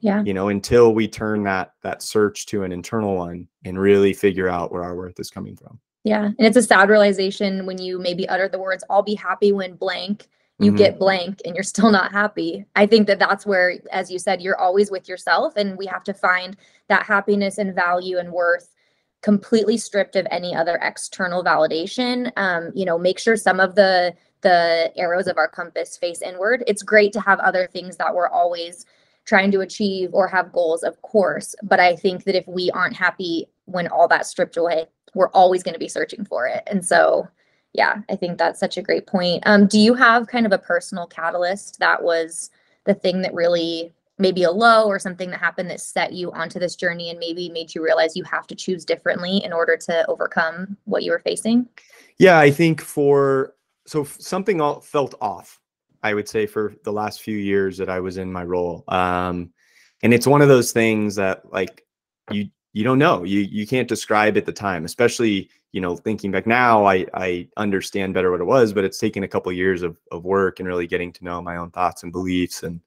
yeah 0.00 0.22
you 0.22 0.34
know 0.34 0.48
until 0.48 0.94
we 0.94 1.08
turn 1.08 1.42
that 1.42 1.72
that 1.82 2.02
search 2.02 2.46
to 2.46 2.62
an 2.62 2.70
internal 2.70 3.16
one 3.16 3.48
and 3.64 3.78
really 3.78 4.12
figure 4.12 4.48
out 4.48 4.70
where 4.70 4.84
our 4.84 4.94
worth 4.94 5.18
is 5.18 5.30
coming 5.30 5.56
from 5.56 5.78
yeah 6.04 6.24
and 6.26 6.36
it's 6.38 6.56
a 6.56 6.62
sad 6.62 6.88
realization 6.88 7.66
when 7.66 7.80
you 7.80 7.98
maybe 7.98 8.28
utter 8.28 8.48
the 8.48 8.58
words 8.58 8.84
i'll 8.90 9.02
be 9.02 9.14
happy 9.14 9.50
when 9.50 9.74
blank 9.74 10.28
you 10.60 10.70
mm-hmm. 10.70 10.76
get 10.76 10.98
blank 10.98 11.40
and 11.44 11.56
you're 11.56 11.64
still 11.64 11.90
not 11.90 12.12
happy 12.12 12.64
i 12.76 12.86
think 12.86 13.06
that 13.06 13.18
that's 13.18 13.46
where 13.46 13.78
as 13.90 14.10
you 14.10 14.18
said 14.18 14.42
you're 14.42 14.60
always 14.60 14.90
with 14.90 15.08
yourself 15.08 15.56
and 15.56 15.76
we 15.78 15.86
have 15.86 16.04
to 16.04 16.14
find 16.14 16.56
that 16.88 17.04
happiness 17.04 17.58
and 17.58 17.74
value 17.74 18.18
and 18.18 18.30
worth 18.30 18.73
completely 19.24 19.78
stripped 19.78 20.16
of 20.16 20.26
any 20.30 20.54
other 20.54 20.78
external 20.82 21.42
validation. 21.42 22.30
Um, 22.36 22.70
you 22.74 22.84
know, 22.84 22.98
make 22.98 23.18
sure 23.18 23.36
some 23.36 23.58
of 23.58 23.74
the 23.74 24.14
the 24.42 24.92
arrows 24.96 25.26
of 25.26 25.38
our 25.38 25.48
compass 25.48 25.96
face 25.96 26.20
inward. 26.20 26.62
It's 26.66 26.82
great 26.82 27.14
to 27.14 27.20
have 27.22 27.38
other 27.38 27.66
things 27.66 27.96
that 27.96 28.14
we're 28.14 28.28
always 28.28 28.84
trying 29.24 29.50
to 29.52 29.60
achieve 29.60 30.10
or 30.12 30.28
have 30.28 30.52
goals, 30.52 30.82
of 30.82 31.00
course. 31.00 31.54
But 31.62 31.80
I 31.80 31.96
think 31.96 32.24
that 32.24 32.36
if 32.36 32.46
we 32.46 32.70
aren't 32.72 32.94
happy 32.94 33.46
when 33.64 33.88
all 33.88 34.06
that's 34.06 34.28
stripped 34.28 34.58
away, 34.58 34.84
we're 35.14 35.30
always 35.30 35.62
going 35.62 35.72
to 35.72 35.78
be 35.78 35.88
searching 35.88 36.26
for 36.26 36.46
it. 36.46 36.62
And 36.66 36.84
so, 36.84 37.26
yeah, 37.72 38.02
I 38.10 38.16
think 38.16 38.36
that's 38.36 38.60
such 38.60 38.76
a 38.76 38.82
great 38.82 39.06
point. 39.06 39.42
Um, 39.46 39.66
do 39.66 39.78
you 39.78 39.94
have 39.94 40.26
kind 40.26 40.44
of 40.44 40.52
a 40.52 40.58
personal 40.58 41.06
catalyst 41.06 41.78
that 41.78 42.02
was 42.02 42.50
the 42.84 42.92
thing 42.92 43.22
that 43.22 43.32
really 43.32 43.94
maybe 44.18 44.44
a 44.44 44.50
low 44.50 44.86
or 44.86 44.98
something 44.98 45.30
that 45.30 45.40
happened 45.40 45.68
that 45.70 45.80
set 45.80 46.12
you 46.12 46.30
onto 46.32 46.58
this 46.58 46.76
journey 46.76 47.10
and 47.10 47.18
maybe 47.18 47.48
made 47.50 47.74
you 47.74 47.82
realize 47.82 48.16
you 48.16 48.24
have 48.24 48.46
to 48.46 48.54
choose 48.54 48.84
differently 48.84 49.38
in 49.44 49.52
order 49.52 49.76
to 49.76 50.06
overcome 50.08 50.76
what 50.84 51.02
you 51.02 51.10
were 51.10 51.18
facing? 51.18 51.68
Yeah, 52.18 52.38
I 52.38 52.50
think 52.50 52.80
for 52.80 53.54
so 53.86 54.04
something 54.04 54.60
all 54.60 54.80
felt 54.80 55.14
off. 55.20 55.60
I 56.02 56.14
would 56.14 56.28
say 56.28 56.46
for 56.46 56.74
the 56.84 56.92
last 56.92 57.22
few 57.22 57.36
years 57.36 57.78
that 57.78 57.88
I 57.88 57.98
was 57.98 58.18
in 58.18 58.30
my 58.30 58.44
role. 58.44 58.84
Um, 58.88 59.52
and 60.02 60.12
it's 60.12 60.26
one 60.26 60.42
of 60.42 60.48
those 60.48 60.70
things 60.70 61.14
that 61.16 61.50
like 61.50 61.84
you 62.30 62.50
you 62.72 62.84
don't 62.84 62.98
know. 62.98 63.24
You 63.24 63.40
you 63.40 63.66
can't 63.66 63.88
describe 63.88 64.36
at 64.36 64.46
the 64.46 64.52
time, 64.52 64.84
especially, 64.84 65.48
you 65.72 65.80
know, 65.80 65.96
thinking 65.96 66.30
back 66.30 66.46
now, 66.46 66.84
I 66.84 67.06
I 67.14 67.48
understand 67.56 68.14
better 68.14 68.30
what 68.30 68.40
it 68.40 68.44
was, 68.44 68.72
but 68.72 68.84
it's 68.84 68.98
taken 68.98 69.22
a 69.24 69.28
couple 69.28 69.50
years 69.52 69.82
of 69.82 69.96
of 70.12 70.24
work 70.24 70.60
and 70.60 70.68
really 70.68 70.86
getting 70.86 71.12
to 71.14 71.24
know 71.24 71.40
my 71.40 71.56
own 71.56 71.70
thoughts 71.70 72.02
and 72.02 72.12
beliefs 72.12 72.62
and 72.62 72.80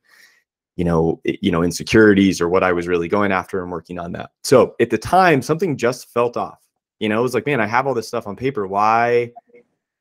you 0.78 0.86
know, 0.86 1.20
you 1.26 1.52
know, 1.52 1.64
insecurities 1.64 2.40
or 2.40 2.48
what 2.48 2.64
I 2.64 2.72
was 2.72 2.88
really 2.88 3.08
going 3.08 3.32
after 3.32 3.62
and 3.62 3.72
working 3.72 4.00
on 4.00 4.12
that. 4.14 4.30
So 4.44 4.76
at 4.80 4.92
the 4.92 4.98
time, 4.98 5.42
something 5.42 5.76
just 5.76 6.14
felt 6.14 6.38
off. 6.38 6.60
You 7.00 7.10
know, 7.10 7.20
it 7.20 7.24
was 7.24 7.34
like, 7.34 7.48
man, 7.48 7.60
I 7.60 7.66
have 7.66 7.88
all 7.88 7.96
this 7.96 8.08
stuff 8.08 8.28
on 8.28 8.36
paper. 8.36 8.68
Why, 8.68 9.32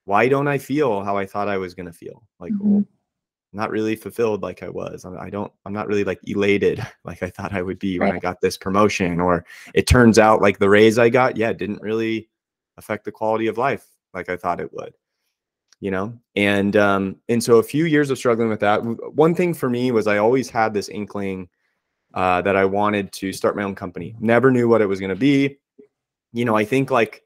why 0.04 0.28
don't 0.28 0.49
I 0.49 0.59
feel 0.59 1.02
how 1.02 1.16
I 1.16 1.26
thought 1.26 1.49
I 1.49 1.56
was 1.56 1.75
going 1.75 1.87
to 1.87 1.92
feel? 1.92 2.23
Like, 2.38 2.52
mm-hmm. 2.52 2.73
well, 2.75 2.85
not 3.54 3.71
really 3.71 3.97
fulfilled 3.97 4.42
like 4.42 4.62
I 4.62 4.68
was. 4.68 5.06
I 5.06 5.30
don't, 5.30 5.50
I'm 5.64 5.73
not 5.73 5.88
really 5.88 6.04
like 6.04 6.21
elated 6.25 6.87
like 7.04 7.23
I 7.23 7.30
thought 7.30 7.54
I 7.54 7.62
would 7.62 7.78
be 7.78 7.99
right. 7.99 8.09
when 8.09 8.16
I 8.16 8.21
got 8.21 8.42
this 8.42 8.59
promotion. 8.59 9.18
Or 9.18 9.47
it 9.75 9.87
turns 9.87 10.18
out 10.18 10.42
like 10.42 10.59
the 10.59 10.68
raise 10.68 10.99
I 10.99 11.09
got, 11.09 11.38
yeah, 11.38 11.54
didn't 11.54 11.80
really 11.80 12.28
affect 12.76 13.06
the 13.06 13.12
quality 13.12 13.47
of 13.47 13.56
life 13.56 13.87
like 14.12 14.28
I 14.28 14.37
thought 14.37 14.61
it 14.61 14.73
would 14.75 14.92
you 15.80 15.90
know 15.90 16.16
and 16.37 16.76
um 16.76 17.16
and 17.28 17.42
so 17.42 17.56
a 17.56 17.62
few 17.62 17.85
years 17.85 18.11
of 18.11 18.18
struggling 18.18 18.49
with 18.49 18.61
that 18.61 18.83
one 19.14 19.35
thing 19.35 19.52
for 19.52 19.68
me 19.68 19.90
was 19.90 20.06
i 20.06 20.16
always 20.18 20.49
had 20.49 20.73
this 20.73 20.88
inkling 20.88 21.49
uh 22.14 22.40
that 22.42 22.56
i 22.56 22.64
wanted 22.64 23.12
to 23.12 23.33
start 23.33 23.56
my 23.56 23.62
own 23.62 23.75
company 23.75 24.16
never 24.18 24.50
knew 24.50 24.68
what 24.68 24.80
it 24.80 24.87
was 24.87 25.00
going 25.00 25.11
to 25.11 25.16
be 25.16 25.56
you 26.33 26.45
know 26.45 26.56
i 26.56 26.64
think 26.64 26.90
like 26.90 27.23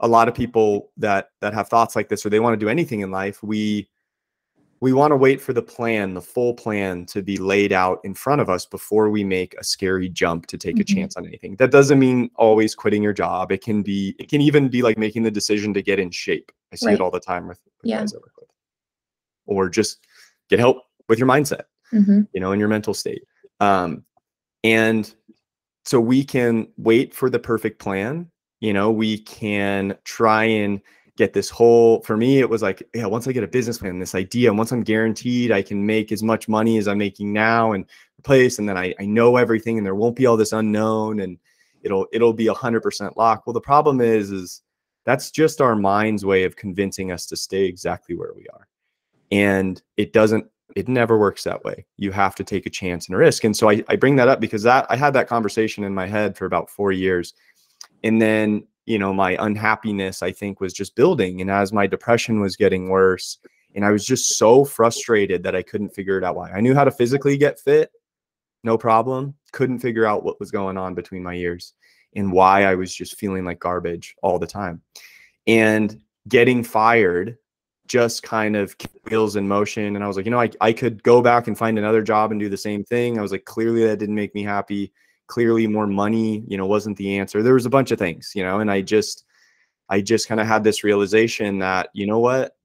a 0.00 0.08
lot 0.08 0.28
of 0.28 0.34
people 0.34 0.90
that 0.96 1.30
that 1.40 1.52
have 1.52 1.68
thoughts 1.68 1.94
like 1.94 2.08
this 2.08 2.24
or 2.24 2.30
they 2.30 2.40
want 2.40 2.54
to 2.54 2.64
do 2.64 2.70
anything 2.70 3.00
in 3.00 3.10
life 3.10 3.42
we 3.42 3.88
we 4.80 4.94
want 4.94 5.10
to 5.12 5.16
wait 5.16 5.42
for 5.42 5.52
the 5.52 5.60
plan, 5.60 6.14
the 6.14 6.22
full 6.22 6.54
plan 6.54 7.04
to 7.04 7.20
be 7.20 7.36
laid 7.36 7.70
out 7.70 8.00
in 8.02 8.14
front 8.14 8.40
of 8.40 8.48
us 8.48 8.64
before 8.64 9.10
we 9.10 9.22
make 9.22 9.54
a 9.58 9.64
scary 9.64 10.08
jump 10.08 10.46
to 10.46 10.56
take 10.56 10.76
Mhm. 10.76 10.80
a 10.80 10.84
chance 10.84 11.16
on 11.18 11.26
anything. 11.26 11.54
That 11.56 11.70
doesn't 11.70 11.98
mean 11.98 12.30
always 12.36 12.74
quitting 12.74 13.02
your 13.02 13.12
job. 13.12 13.52
It 13.52 13.62
can 13.62 13.82
be, 13.82 14.16
it 14.18 14.30
can 14.30 14.40
even 14.40 14.68
be 14.68 14.80
like 14.80 14.96
making 14.96 15.22
the 15.22 15.30
decision 15.30 15.74
to 15.74 15.82
get 15.82 15.98
in 15.98 16.10
shape. 16.10 16.50
I 16.72 16.76
see 16.76 16.86
Right. 16.86 16.94
it 16.94 17.00
all 17.00 17.10
the 17.10 17.20
time 17.20 17.46
with, 17.48 17.58
with 17.82 17.90
Yeah. 17.90 18.00
guys 18.00 18.14
I 18.14 18.18
work 18.18 18.32
with. 18.38 18.48
Or 19.46 19.68
just 19.68 20.06
get 20.48 20.58
help 20.58 20.78
with 21.08 21.18
your 21.18 21.28
mindset 21.28 21.62
Mhm. 21.92 22.28
you 22.32 22.40
know, 22.40 22.52
in 22.52 22.60
your 22.60 22.68
mental 22.68 22.94
state. 22.94 23.22
Um, 23.58 24.04
and 24.62 25.12
so 25.84 26.00
we 26.00 26.22
can 26.24 26.68
wait 26.76 27.14
for 27.14 27.28
the 27.30 27.38
perfect 27.38 27.80
plan. 27.80 28.30
You 28.60 28.72
know, 28.72 28.90
we 28.90 29.18
can 29.18 29.96
try 30.04 30.44
and 30.44 30.80
get 31.16 31.32
this 31.32 31.50
whole, 31.50 32.00
for 32.02 32.16
me, 32.16 32.38
it 32.38 32.48
was 32.48 32.62
like, 32.62 32.82
yeah, 32.94 33.06
once 33.06 33.26
I 33.26 33.32
get 33.32 33.42
a 33.42 33.48
business 33.48 33.78
plan, 33.78 33.98
this 33.98 34.14
idea, 34.14 34.48
and 34.50 34.56
once 34.56 34.70
I'm 34.72 34.82
guaranteed 34.82 35.50
I 35.50 35.62
can 35.62 35.84
make 35.84 36.12
as 36.12 36.22
much 36.22 36.48
money 36.48 36.78
as 36.78 36.86
I'm 36.86 36.98
making 36.98 37.32
now 37.32 37.72
and 37.72 37.84
place 38.22 38.58
and 38.58 38.68
then 38.68 38.76
I, 38.76 38.94
I 39.00 39.06
know 39.06 39.36
everything 39.36 39.76
and 39.78 39.86
there 39.86 39.94
won't 39.94 40.16
be 40.16 40.26
all 40.26 40.36
this 40.36 40.52
unknown 40.52 41.20
and 41.20 41.38
it'll, 41.82 42.06
it'll 42.12 42.32
be 42.34 42.46
a 42.46 42.54
hundred 42.54 42.82
percent 42.82 43.16
lock. 43.16 43.46
Well, 43.46 43.54
the 43.54 43.60
problem 43.60 44.00
is, 44.00 44.30
is 44.30 44.62
that's 45.04 45.30
just 45.30 45.60
our 45.60 45.76
mind's 45.76 46.24
way 46.24 46.44
of 46.44 46.56
convincing 46.56 47.12
us 47.12 47.26
to 47.26 47.36
stay 47.36 47.64
exactly 47.64 48.14
where 48.14 48.32
we 48.34 48.46
are. 48.52 48.68
And 49.30 49.80
it 49.96 50.12
doesn't 50.12 50.46
it 50.76 50.88
never 50.88 51.18
works 51.18 51.42
that 51.44 51.64
way. 51.64 51.84
You 51.96 52.12
have 52.12 52.34
to 52.36 52.44
take 52.44 52.66
a 52.66 52.70
chance 52.70 53.06
and 53.06 53.14
a 53.14 53.18
risk. 53.18 53.44
And 53.44 53.56
so 53.56 53.68
I, 53.68 53.82
I 53.88 53.96
bring 53.96 54.16
that 54.16 54.28
up 54.28 54.40
because 54.40 54.62
that 54.62 54.86
I 54.88 54.96
had 54.96 55.12
that 55.14 55.28
conversation 55.28 55.84
in 55.84 55.94
my 55.94 56.06
head 56.06 56.36
for 56.36 56.46
about 56.46 56.70
four 56.70 56.92
years. 56.92 57.34
And 58.04 58.22
then, 58.22 58.66
you 58.86 58.98
know, 58.98 59.12
my 59.12 59.36
unhappiness, 59.40 60.22
I 60.22 60.32
think, 60.32 60.60
was 60.60 60.72
just 60.72 60.94
building. 60.94 61.40
And 61.40 61.50
as 61.50 61.72
my 61.72 61.86
depression 61.86 62.40
was 62.40 62.56
getting 62.56 62.88
worse, 62.88 63.38
and 63.74 63.84
I 63.84 63.90
was 63.90 64.04
just 64.04 64.36
so 64.36 64.64
frustrated 64.64 65.42
that 65.42 65.54
I 65.54 65.62
couldn't 65.62 65.94
figure 65.94 66.18
it 66.18 66.24
out 66.24 66.36
why. 66.36 66.50
I 66.50 66.60
knew 66.60 66.74
how 66.74 66.84
to 66.84 66.90
physically 66.90 67.36
get 67.36 67.60
fit, 67.60 67.90
no 68.64 68.76
problem. 68.76 69.34
Couldn't 69.52 69.78
figure 69.78 70.06
out 70.06 70.24
what 70.24 70.40
was 70.40 70.50
going 70.50 70.76
on 70.76 70.94
between 70.94 71.22
my 71.22 71.34
ears 71.34 71.74
and 72.14 72.32
why 72.32 72.64
I 72.64 72.74
was 72.74 72.94
just 72.94 73.18
feeling 73.18 73.44
like 73.44 73.60
garbage 73.60 74.14
all 74.22 74.38
the 74.38 74.46
time. 74.46 74.82
And 75.46 76.00
getting 76.28 76.62
fired 76.62 77.36
just 77.86 78.22
kind 78.22 78.54
of 78.54 78.76
wheels 79.10 79.34
in 79.34 79.48
motion. 79.48 79.96
And 79.96 80.04
I 80.04 80.06
was 80.06 80.16
like, 80.16 80.24
you 80.24 80.30
know, 80.30 80.40
I, 80.40 80.50
I 80.60 80.72
could 80.72 81.02
go 81.02 81.20
back 81.22 81.48
and 81.48 81.58
find 81.58 81.76
another 81.76 82.02
job 82.02 82.30
and 82.30 82.38
do 82.38 82.48
the 82.48 82.56
same 82.56 82.84
thing. 82.84 83.18
I 83.18 83.22
was 83.22 83.32
like, 83.32 83.44
clearly 83.44 83.84
that 83.84 83.98
didn't 83.98 84.14
make 84.14 84.34
me 84.34 84.44
happy. 84.44 84.92
Clearly 85.26 85.66
more 85.66 85.88
money, 85.88 86.44
you 86.46 86.56
know, 86.56 86.66
wasn't 86.66 86.96
the 86.96 87.18
answer. 87.18 87.42
There 87.42 87.54
was 87.54 87.66
a 87.66 87.70
bunch 87.70 87.90
of 87.90 87.98
things, 87.98 88.32
you 88.34 88.44
know, 88.44 88.60
and 88.60 88.70
I 88.70 88.80
just, 88.80 89.24
I 89.88 90.00
just 90.00 90.28
kind 90.28 90.40
of 90.40 90.46
had 90.46 90.62
this 90.62 90.84
realization 90.84 91.58
that, 91.58 91.88
you 91.92 92.06
know 92.06 92.20
what? 92.20 92.56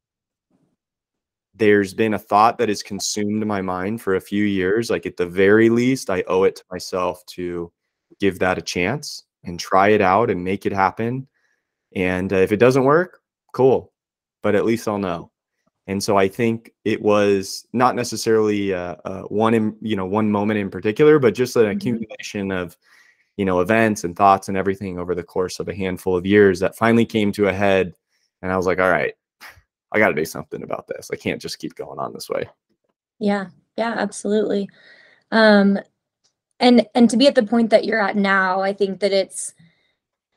There's 1.56 1.94
been 1.94 2.14
a 2.14 2.20
thought 2.20 2.60
that 2.60 2.70
has 2.70 2.84
consumed 2.84 3.46
my 3.48 3.62
mind 3.62 4.02
for 4.02 4.16
a 4.16 4.22
few 4.22 4.44
years. 4.44 4.92
Like 4.92 5.08
at 5.08 5.18
the 5.18 5.26
very 5.26 5.70
least, 5.70 6.10
I 6.12 6.24
owe 6.28 6.44
it 6.44 6.58
to 6.58 6.64
myself 6.70 7.26
to 7.28 7.72
give 8.20 8.40
that 8.40 8.60
a 8.60 8.62
chance 8.62 9.24
and 9.46 9.60
try 9.60 9.90
it 9.90 10.02
out 10.02 10.30
and 10.30 10.44
make 10.44 10.66
it 10.66 10.74
happen. 10.74 11.28
And 11.96 12.34
uh, 12.34 12.38
if 12.38 12.52
it 12.52 12.58
doesn't 12.58 12.84
work, 12.84 13.22
cool 13.54 13.94
but 14.46 14.54
at 14.54 14.64
least 14.64 14.88
I'll 14.88 15.00
know. 15.00 15.32
And 15.88 16.04
so 16.04 16.18
I 16.18 16.28
think 16.28 16.72
it 16.84 17.02
was 17.02 17.66
not 17.74 17.96
necessarily 17.96 18.76
uh, 18.76 18.96
uh, 19.04 19.24
one, 19.24 19.56
in, 19.56 19.76
you 19.82 19.96
know, 19.96 20.06
one 20.06 20.30
moment 20.30 20.60
in 20.60 20.70
particular, 20.70 21.18
but 21.18 21.34
just 21.34 21.56
an 21.56 21.64
Mhm. 21.66 21.76
accumulation 21.76 22.52
of, 22.52 22.78
you 23.38 23.46
know, 23.46 23.60
events 23.62 24.04
and 24.04 24.16
thoughts 24.16 24.48
and 24.48 24.56
everything 24.56 25.00
over 25.00 25.16
the 25.16 25.24
course 25.24 25.60
of 25.60 25.68
a 25.68 25.74
handful 25.74 26.16
of 26.16 26.28
years 26.28 26.60
that 26.60 26.76
finally 26.76 27.08
came 27.08 27.32
to 27.32 27.48
a 27.48 27.54
head. 27.54 27.96
And 28.44 28.52
I 28.52 28.56
was 28.56 28.68
like, 28.68 28.78
all 28.78 28.92
right, 28.92 29.16
I 29.92 29.98
got 29.98 30.10
to 30.10 30.14
do 30.14 30.26
something 30.26 30.62
about 30.62 30.86
this. 30.88 31.10
I 31.12 31.16
can't 31.16 31.42
just 31.42 31.58
keep 31.58 31.74
going 31.74 31.98
on 31.98 32.14
this 32.14 32.30
way. 32.30 32.48
Yeah, 33.18 33.48
yeah, 33.78 33.96
absolutely. 33.98 34.70
Um, 35.32 35.80
and 36.60 36.86
and 36.96 37.10
to 37.10 37.18
be 37.18 37.28
at 37.28 37.36
the 37.36 37.44
point 37.44 37.70
that 37.70 37.86
you're 37.86 38.02
at 38.02 38.16
now, 38.16 38.62
I 38.62 38.74
think 38.74 39.00
that 39.00 39.12
it's 39.12 39.54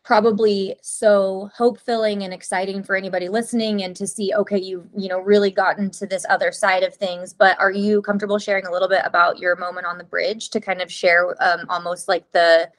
probably 0.04 0.74
so 0.80 1.50
hope 1.54 1.78
filling 1.78 2.22
and 2.22 2.32
exciting 2.32 2.82
for 2.82 2.96
anybody 2.96 3.28
listening 3.28 3.82
and 3.82 3.94
to 3.94 4.06
see 4.06 4.32
okay 4.34 4.56
you've 4.58 4.86
you 4.96 5.06
know 5.06 5.18
really 5.18 5.50
gotten 5.50 5.90
to 5.90 6.06
this 6.06 6.24
other 6.30 6.50
side 6.50 6.82
of 6.82 6.94
things 6.94 7.34
but 7.34 7.60
are 7.60 7.70
you 7.70 8.00
comfortable 8.00 8.38
sharing 8.38 8.64
a 8.64 8.72
little 8.72 8.88
bit 8.88 9.02
about 9.04 9.38
your 9.38 9.54
moment 9.56 9.84
on 9.84 9.98
the 9.98 10.04
bridge 10.04 10.48
to 10.48 10.60
kind 10.62 10.80
of 10.80 10.90
share 10.90 11.36
um, 11.42 11.66
almost 11.68 12.08
like 12.08 12.24
the 12.32 12.70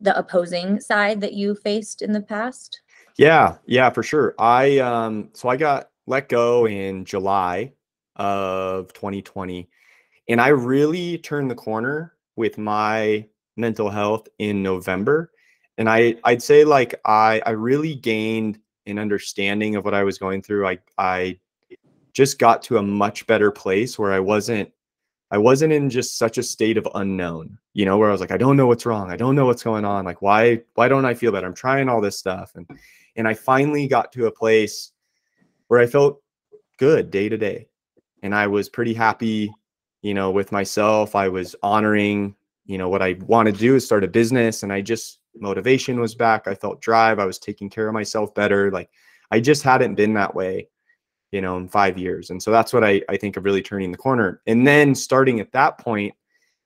the 0.00 0.16
opposing 0.18 0.80
side 0.80 1.20
that 1.20 1.34
you 1.34 1.54
faced 1.54 2.00
in 2.00 2.12
the 2.12 2.22
past 2.22 2.80
Yeah, 3.16 3.56
yeah, 3.66 3.90
for 3.90 4.02
sure. 4.02 4.34
I 4.38 4.78
um 4.78 5.28
so 5.34 5.50
I 5.50 5.58
got 5.58 5.90
let 6.06 6.30
go 6.30 6.66
in 6.66 7.04
July 7.04 7.72
of 8.16 8.92
2020 8.94 9.68
and 10.28 10.40
I 10.40 10.48
really 10.48 11.18
turned 11.18 11.50
the 11.50 11.54
corner 11.54 12.14
with 12.40 12.58
my 12.58 13.24
mental 13.56 13.88
health 13.88 14.28
in 14.38 14.62
November. 14.62 15.30
And 15.78 15.88
I 15.88 16.16
I'd 16.24 16.42
say 16.42 16.64
like 16.64 17.00
I 17.04 17.40
I 17.46 17.50
really 17.50 17.94
gained 17.94 18.58
an 18.86 18.98
understanding 18.98 19.76
of 19.76 19.84
what 19.84 19.94
I 19.94 20.02
was 20.02 20.18
going 20.18 20.42
through. 20.42 20.66
I 20.66 20.78
I 20.98 21.38
just 22.12 22.40
got 22.40 22.62
to 22.64 22.78
a 22.78 22.82
much 22.82 23.26
better 23.28 23.52
place 23.52 23.98
where 23.98 24.12
I 24.12 24.18
wasn't 24.18 24.72
I 25.30 25.38
wasn't 25.38 25.72
in 25.72 25.90
just 25.90 26.18
such 26.18 26.38
a 26.38 26.42
state 26.42 26.76
of 26.76 26.88
unknown, 26.94 27.56
you 27.72 27.84
know, 27.84 27.98
where 27.98 28.08
I 28.08 28.12
was 28.12 28.20
like, 28.20 28.32
I 28.32 28.36
don't 28.36 28.56
know 28.56 28.66
what's 28.66 28.84
wrong. 28.84 29.12
I 29.12 29.16
don't 29.16 29.36
know 29.36 29.46
what's 29.46 29.62
going 29.62 29.84
on. 29.84 30.04
Like, 30.04 30.22
why, 30.22 30.62
why 30.74 30.88
don't 30.88 31.04
I 31.04 31.14
feel 31.14 31.30
better? 31.30 31.46
I'm 31.46 31.54
trying 31.54 31.88
all 31.88 32.00
this 32.00 32.18
stuff. 32.18 32.52
And, 32.56 32.68
and 33.14 33.28
I 33.28 33.34
finally 33.34 33.86
got 33.86 34.12
to 34.12 34.26
a 34.26 34.32
place 34.32 34.90
where 35.68 35.78
I 35.78 35.86
felt 35.86 36.20
good 36.78 37.12
day 37.12 37.28
to 37.28 37.38
day. 37.38 37.68
And 38.24 38.34
I 38.34 38.48
was 38.48 38.68
pretty 38.68 38.92
happy, 38.92 39.52
you 40.02 40.14
know, 40.14 40.30
with 40.30 40.52
myself. 40.52 41.14
I 41.14 41.28
was 41.28 41.54
honoring, 41.62 42.34
you 42.66 42.78
know, 42.78 42.88
what 42.88 43.02
I 43.02 43.16
wanted 43.26 43.54
to 43.54 43.60
do 43.60 43.74
is 43.74 43.84
start 43.84 44.04
a 44.04 44.08
business. 44.08 44.62
And 44.62 44.72
I 44.72 44.80
just, 44.80 45.20
motivation 45.36 46.00
was 46.00 46.14
back. 46.14 46.48
I 46.48 46.54
felt 46.54 46.80
drive. 46.80 47.18
I 47.18 47.26
was 47.26 47.38
taking 47.38 47.70
care 47.70 47.88
of 47.88 47.94
myself 47.94 48.34
better. 48.34 48.70
Like, 48.70 48.90
I 49.30 49.40
just 49.40 49.62
hadn't 49.62 49.94
been 49.94 50.14
that 50.14 50.34
way 50.34 50.68
you 51.32 51.40
know, 51.40 51.56
in 51.56 51.68
five 51.68 51.96
years. 51.96 52.30
And 52.30 52.42
so 52.42 52.50
that's 52.50 52.72
what 52.72 52.84
I, 52.84 53.02
I 53.08 53.16
think 53.16 53.36
of 53.36 53.44
really 53.44 53.62
turning 53.62 53.92
the 53.92 53.98
corner. 53.98 54.42
And 54.46 54.66
then 54.66 54.94
starting 54.94 55.40
at 55.40 55.52
that 55.52 55.78
point 55.78 56.14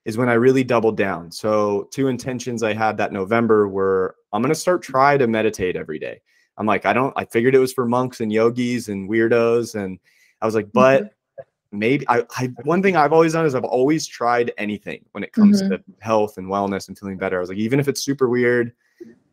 is 0.04 0.16
when 0.16 0.28
I 0.28 0.34
really 0.34 0.64
doubled 0.64 0.96
down. 0.96 1.30
So 1.30 1.88
two 1.92 2.08
intentions 2.08 2.62
I 2.62 2.72
had 2.72 2.96
that 2.98 3.12
November 3.12 3.68
were 3.68 4.16
I'm 4.32 4.42
going 4.42 4.54
to 4.54 4.58
start 4.58 4.82
try 4.82 5.16
to 5.16 5.26
meditate 5.26 5.76
every 5.76 5.98
day. 5.98 6.20
I'm 6.56 6.66
like, 6.66 6.86
I 6.86 6.92
don't, 6.92 7.12
I 7.16 7.24
figured 7.24 7.54
it 7.54 7.58
was 7.58 7.72
for 7.72 7.86
monks 7.86 8.20
and 8.20 8.32
yogis 8.32 8.88
and 8.88 9.08
weirdos. 9.08 9.74
And 9.74 9.98
I 10.40 10.46
was 10.46 10.54
like, 10.54 10.72
but 10.72 11.02
mm-hmm. 11.02 11.08
Maybe 11.78 12.06
I, 12.08 12.24
I, 12.36 12.46
one 12.64 12.82
thing 12.82 12.96
I've 12.96 13.12
always 13.12 13.32
done 13.32 13.46
is 13.46 13.54
I've 13.54 13.64
always 13.64 14.06
tried 14.06 14.52
anything 14.58 15.04
when 15.12 15.24
it 15.24 15.32
comes 15.32 15.62
Mhm. 15.62 15.68
to 15.70 15.82
health 16.00 16.38
and 16.38 16.46
wellness 16.46 16.88
and 16.88 16.98
feeling 16.98 17.16
better. 17.18 17.36
I 17.36 17.40
was 17.40 17.48
like, 17.48 17.58
even 17.58 17.80
if 17.80 17.88
it's 17.88 18.02
super 18.02 18.28
weird, 18.28 18.72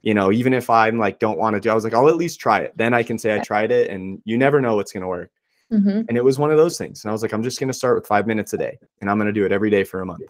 you 0.01 0.13
know, 0.13 0.31
even 0.31 0.53
if 0.53 0.69
I'm 0.69 0.97
like, 0.97 1.19
don't 1.19 1.37
want 1.37 1.55
to 1.55 1.59
do, 1.59 1.69
I 1.69 1.75
was 1.75 1.83
like, 1.83 1.93
I'll 1.93 2.09
at 2.09 2.15
least 2.17 2.39
try 2.39 2.59
it. 2.59 2.73
Then 2.75 2.93
I 2.93 3.03
can 3.03 3.17
say 3.19 3.35
I 3.35 3.39
tried 3.39 3.71
it 3.71 3.89
and 3.89 4.21
you 4.25 4.37
never 4.37 4.59
know 4.59 4.75
what's 4.75 4.91
going 4.91 5.01
to 5.01 5.07
work. 5.07 5.31
Mhm. 5.71 6.05
And 6.09 6.17
it 6.17 6.23
was 6.23 6.39
one 6.39 6.51
of 6.51 6.57
those 6.57 6.77
things. 6.77 7.03
And 7.03 7.09
I 7.09 7.13
was 7.13 7.21
like, 7.21 7.33
I'm 7.33 7.43
just 7.43 7.59
going 7.59 7.67
to 7.69 7.73
start 7.73 7.95
with 7.95 8.07
five 8.07 8.27
minutes 8.27 8.53
a 8.53 8.57
day 8.57 8.77
and 8.99 9.09
I'm 9.09 9.17
going 9.17 9.27
to 9.27 9.33
do 9.33 9.45
it 9.45 9.51
every 9.51 9.69
day 9.69 9.83
for 9.83 10.01
a 10.01 10.05
month. 10.05 10.23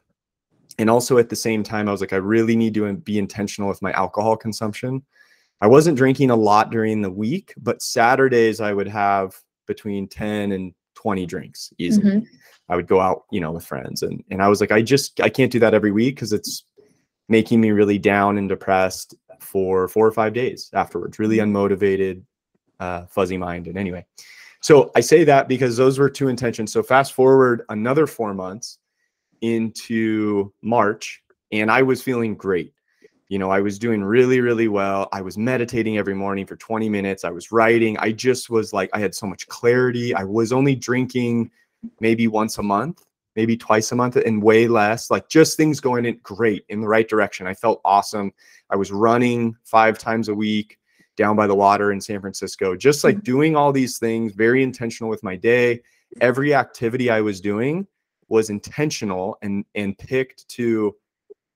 And 0.78 0.90
also 0.90 1.18
at 1.18 1.30
the 1.30 1.36
same 1.36 1.64
time, 1.64 1.88
I 1.88 1.92
was 1.92 2.02
like, 2.02 2.14
I 2.14 2.18
really 2.18 2.56
need 2.56 2.74
to 2.76 2.94
be 2.94 3.18
intentional 3.18 3.70
with 3.70 3.82
my 3.82 3.92
alcohol 3.94 4.36
consumption. 4.38 5.04
I 5.62 5.68
wasn't 5.68 5.98
drinking 5.98 6.32
a 6.32 6.36
lot 6.36 6.72
during 6.72 7.02
the 7.02 7.12
week, 7.12 7.54
but 7.58 7.82
Saturdays 7.82 8.60
I 8.62 8.74
would 8.74 8.88
have 8.88 9.36
between 9.68 10.08
10 10.08 10.52
and 10.54 10.74
20 11.02 11.26
drinks 11.26 11.74
easily. 11.78 12.12
Mhm. 12.12 12.26
I 12.70 12.76
would 12.76 12.88
go 12.88 13.00
out, 13.00 13.24
you 13.32 13.40
know, 13.42 13.52
with 13.52 13.66
friends. 13.66 14.04
And 14.04 14.24
and 14.30 14.42
I 14.42 14.48
was 14.48 14.62
like, 14.62 14.72
I 14.72 14.82
just 14.82 15.20
I 15.20 15.30
can't 15.30 15.52
do 15.52 15.60
that 15.60 15.74
every 15.74 15.92
week 15.92 16.16
because 16.16 16.32
it's 16.34 16.64
making 17.28 17.60
me 17.62 17.72
really 17.72 17.98
down 17.98 18.38
and 18.38 18.48
depressed 18.50 19.16
for 19.40 19.88
four 19.88 20.06
or 20.06 20.12
five 20.12 20.34
days 20.34 20.70
afterwards, 20.74 21.20
really 21.20 21.38
unmotivated, 21.38 22.24
uh, 22.80 23.06
fuzzy 23.08 23.38
minded. 23.38 23.78
Anyway. 23.78 24.06
So 24.64 24.92
I 24.96 25.02
say 25.02 25.24
that 25.24 25.48
because 25.48 25.76
those 25.76 25.98
were 25.98 26.10
two 26.10 26.28
intentions. 26.28 26.72
So 26.72 26.84
fast 26.84 27.14
forward 27.14 27.64
another 27.70 28.06
four 28.06 28.34
months 28.36 28.78
into 29.42 30.54
March, 30.62 31.20
and 31.52 31.72
I 31.72 31.82
was 31.82 32.04
feeling 32.04 32.36
great. 32.36 32.74
You 33.32 33.40
know, 33.40 33.50
I 33.50 33.62
was 33.62 33.80
doing 33.80 34.04
really, 34.04 34.42
really 34.42 34.68
well. 34.68 35.08
I 35.14 35.22
was 35.22 35.38
meditating 35.38 35.98
every 35.98 36.14
morning 36.14 36.46
for 36.46 36.58
20 36.58 36.90
minutes. 36.90 37.24
I 37.24 37.30
was 37.30 37.50
writing. 37.50 37.98
I 37.98 38.12
just 38.12 38.50
was 38.50 38.74
like, 38.74 38.90
I 38.92 39.00
had 39.00 39.16
so 39.16 39.26
much 39.26 39.48
clarity. 39.48 40.14
I 40.14 40.26
was 40.26 40.52
only 40.52 40.76
drinking 40.76 41.50
maybe 42.02 42.28
once 42.28 42.58
a 42.58 42.62
month, 42.62 43.06
maybe 43.38 43.56
twice 43.56 43.94
a 43.94 43.96
month, 43.96 44.18
and 44.18 44.44
way 44.44 44.68
less. 44.68 45.10
Like 45.10 45.30
just 45.30 45.56
things 45.56 45.80
going 45.80 46.04
in 46.04 46.20
great 46.22 46.66
in 46.68 46.82
the 46.82 46.90
right 46.90 47.08
direction. 47.08 47.48
I 47.48 47.54
felt 47.54 47.80
awesome. 47.86 48.34
I 48.70 48.76
was 48.76 48.92
running 48.92 49.56
five 49.64 49.98
times 49.98 50.28
a 50.28 50.36
week 50.36 50.78
down 51.16 51.38
by 51.38 51.48
the 51.48 51.56
water 51.56 51.94
in 51.94 52.02
San 52.02 52.20
Francisco, 52.20 52.76
just 52.76 53.02
like 53.06 53.16
mm-hmm. 53.16 53.24
doing 53.24 53.56
all 53.56 53.72
these 53.72 53.98
things, 53.98 54.34
very 54.34 54.62
intentional 54.62 55.10
with 55.10 55.24
my 55.24 55.38
day. 55.38 55.80
Every 56.20 56.54
activity 56.54 57.10
I 57.10 57.22
was 57.22 57.40
doing 57.40 57.88
was 58.28 58.50
intentional 58.50 59.38
and 59.42 59.64
and 59.74 59.98
picked 59.98 60.50
to 60.50 60.98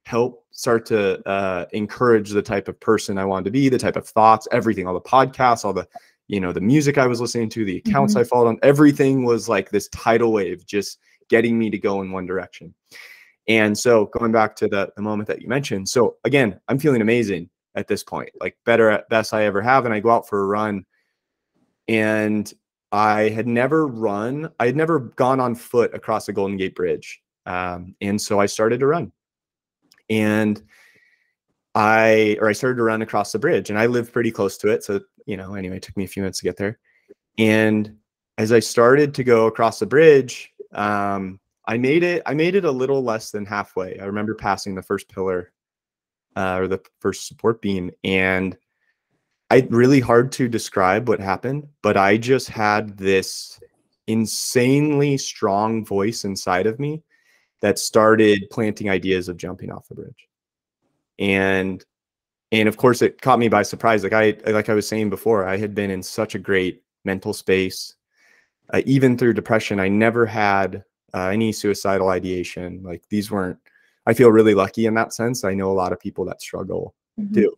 help 0.05 0.44
start 0.55 0.85
to 0.87 1.21
uh, 1.27 1.65
encourage 1.73 2.31
the 2.31 2.41
type 2.41 2.67
of 2.67 2.79
person 2.79 3.17
I 3.17 3.25
wanted 3.25 3.45
to 3.45 3.51
be, 3.51 3.69
the 3.69 3.77
type 3.77 3.97
of 3.97 4.07
thoughts, 4.07 4.47
everything, 4.51 4.87
all 4.87 4.93
the 4.93 5.01
podcasts, 5.01 5.65
all 5.65 5.73
the 5.73 5.87
you 6.27 6.39
know, 6.39 6.51
the 6.51 6.61
music 6.61 6.97
I 6.97 7.07
was 7.07 7.21
listening 7.21 7.49
to, 7.49 7.65
the 7.65 7.77
accounts 7.77 8.15
I 8.15 8.23
followed 8.23 8.47
on, 8.47 8.59
everything 8.63 9.23
was 9.23 9.47
like 9.47 9.69
this 9.69 9.87
tidal 9.89 10.31
wave 10.31 10.65
just 10.65 10.99
getting 11.29 11.57
me 11.57 11.69
to 11.69 11.77
go 11.77 12.01
in 12.01 12.11
one 12.11 12.25
direction. 12.25 12.73
And 13.47 13.77
so 13.77 14.05
going 14.07 14.31
back 14.31 14.55
to 14.57 14.67
the, 14.67 14.91
the 14.95 15.03
moment 15.03 15.27
that 15.27 15.41
you 15.41 15.47
mentioned, 15.47 15.87
so 15.87 16.15
again, 16.23 16.59
I'm 16.67 16.79
feeling 16.79 17.01
amazing 17.01 17.49
at 17.75 17.87
this 17.87 18.03
point, 18.03 18.29
like 18.39 18.57
better 18.65 18.89
at 18.89 19.07
best 19.09 19.33
I 19.33 19.45
ever 19.45 19.61
have. 19.61 19.85
And 19.85 19.93
I 19.93 19.99
go 19.99 20.09
out 20.09 20.27
for 20.27 20.41
a 20.41 20.47
run 20.47 20.85
and 21.87 22.51
I 22.91 23.29
had 23.29 23.45
never 23.45 23.85
run, 23.85 24.49
I 24.59 24.65
had 24.65 24.75
never 24.75 24.99
gone 24.99 25.39
on 25.39 25.53
foot 25.53 25.93
across 25.93 26.25
the 26.25 26.33
Golden 26.33 26.57
Gate 26.57 26.73
Bridge. 26.73 27.21
Um, 27.45 27.95
and 28.01 28.19
so 28.19 28.39
I 28.39 28.47
started 28.47 28.79
to 28.79 28.87
run. 28.87 29.11
And 30.09 30.61
I, 31.73 32.37
or 32.39 32.47
I 32.47 32.53
started 32.53 32.77
to 32.77 32.83
run 32.83 33.01
across 33.01 33.31
the 33.31 33.39
bridge 33.39 33.69
and 33.69 33.77
I 33.77 33.85
live 33.87 34.13
pretty 34.13 34.31
close 34.31 34.57
to 34.59 34.69
it. 34.69 34.83
So, 34.83 35.01
you 35.25 35.37
know, 35.37 35.55
anyway, 35.55 35.77
it 35.77 35.83
took 35.83 35.97
me 35.97 36.05
a 36.05 36.07
few 36.07 36.21
minutes 36.21 36.39
to 36.39 36.45
get 36.45 36.57
there. 36.57 36.79
And 37.37 37.97
as 38.37 38.51
I 38.51 38.59
started 38.59 39.13
to 39.15 39.23
go 39.23 39.47
across 39.47 39.79
the 39.79 39.85
bridge, 39.85 40.51
um, 40.73 41.39
I 41.67 41.77
made 41.77 42.03
it, 42.03 42.21
I 42.25 42.33
made 42.33 42.55
it 42.55 42.65
a 42.65 42.71
little 42.71 43.03
less 43.03 43.31
than 43.31 43.45
halfway. 43.45 43.99
I 43.99 44.05
remember 44.05 44.35
passing 44.35 44.75
the 44.75 44.83
first 44.83 45.09
pillar 45.09 45.51
uh, 46.35 46.59
or 46.59 46.67
the 46.67 46.81
first 46.99 47.27
support 47.27 47.61
beam 47.61 47.91
and 48.03 48.57
I 49.51 49.67
really 49.69 49.99
hard 49.99 50.31
to 50.33 50.47
describe 50.47 51.07
what 51.07 51.19
happened, 51.19 51.67
but 51.83 51.97
I 51.97 52.17
just 52.17 52.49
had 52.49 52.97
this 52.97 53.59
insanely 54.07 55.17
strong 55.17 55.85
voice 55.85 56.25
inside 56.25 56.65
of 56.65 56.79
me 56.79 57.03
that 57.65 57.79
started 57.79 58.47
planting 58.51 58.91
ideas 58.91 59.27
of 59.27 59.37
jumping 59.37 59.71
off 59.71 59.87
the 59.87 59.95
bridge. 59.95 60.27
And 61.17 61.83
and 62.51 62.69
of 62.69 62.77
course 62.77 63.01
it 63.01 63.19
caught 63.19 63.39
me 63.39 63.47
by 63.47 63.63
surprise. 63.63 64.03
Like 64.03 64.13
I 64.13 64.37
like 64.45 64.69
I 64.69 64.75
was 64.75 64.87
saying 64.87 65.09
before, 65.09 65.47
I 65.47 65.57
had 65.57 65.73
been 65.73 65.89
in 65.89 66.03
such 66.03 66.35
a 66.35 66.39
great 66.39 66.83
mental 67.05 67.33
space. 67.33 67.95
Uh, 68.71 68.83
even 68.85 69.17
through 69.17 69.33
depression, 69.33 69.79
I 69.79 69.87
never 69.87 70.27
had 70.27 70.83
uh, 71.15 71.29
any 71.29 71.51
suicidal 71.51 72.09
ideation. 72.09 72.83
Like 72.83 73.01
these 73.09 73.31
weren't. 73.31 73.57
I 74.05 74.13
feel 74.13 74.31
really 74.31 74.53
lucky 74.53 74.85
in 74.85 74.93
that 74.93 75.11
sense. 75.11 75.43
I 75.43 75.55
know 75.55 75.71
a 75.71 75.81
lot 75.81 75.91
of 75.91 75.99
people 75.99 76.23
that 76.25 76.43
struggle 76.43 76.93
Mhm. 77.19 77.33
too, 77.33 77.57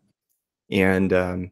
and 0.71 1.11
um, 1.11 1.51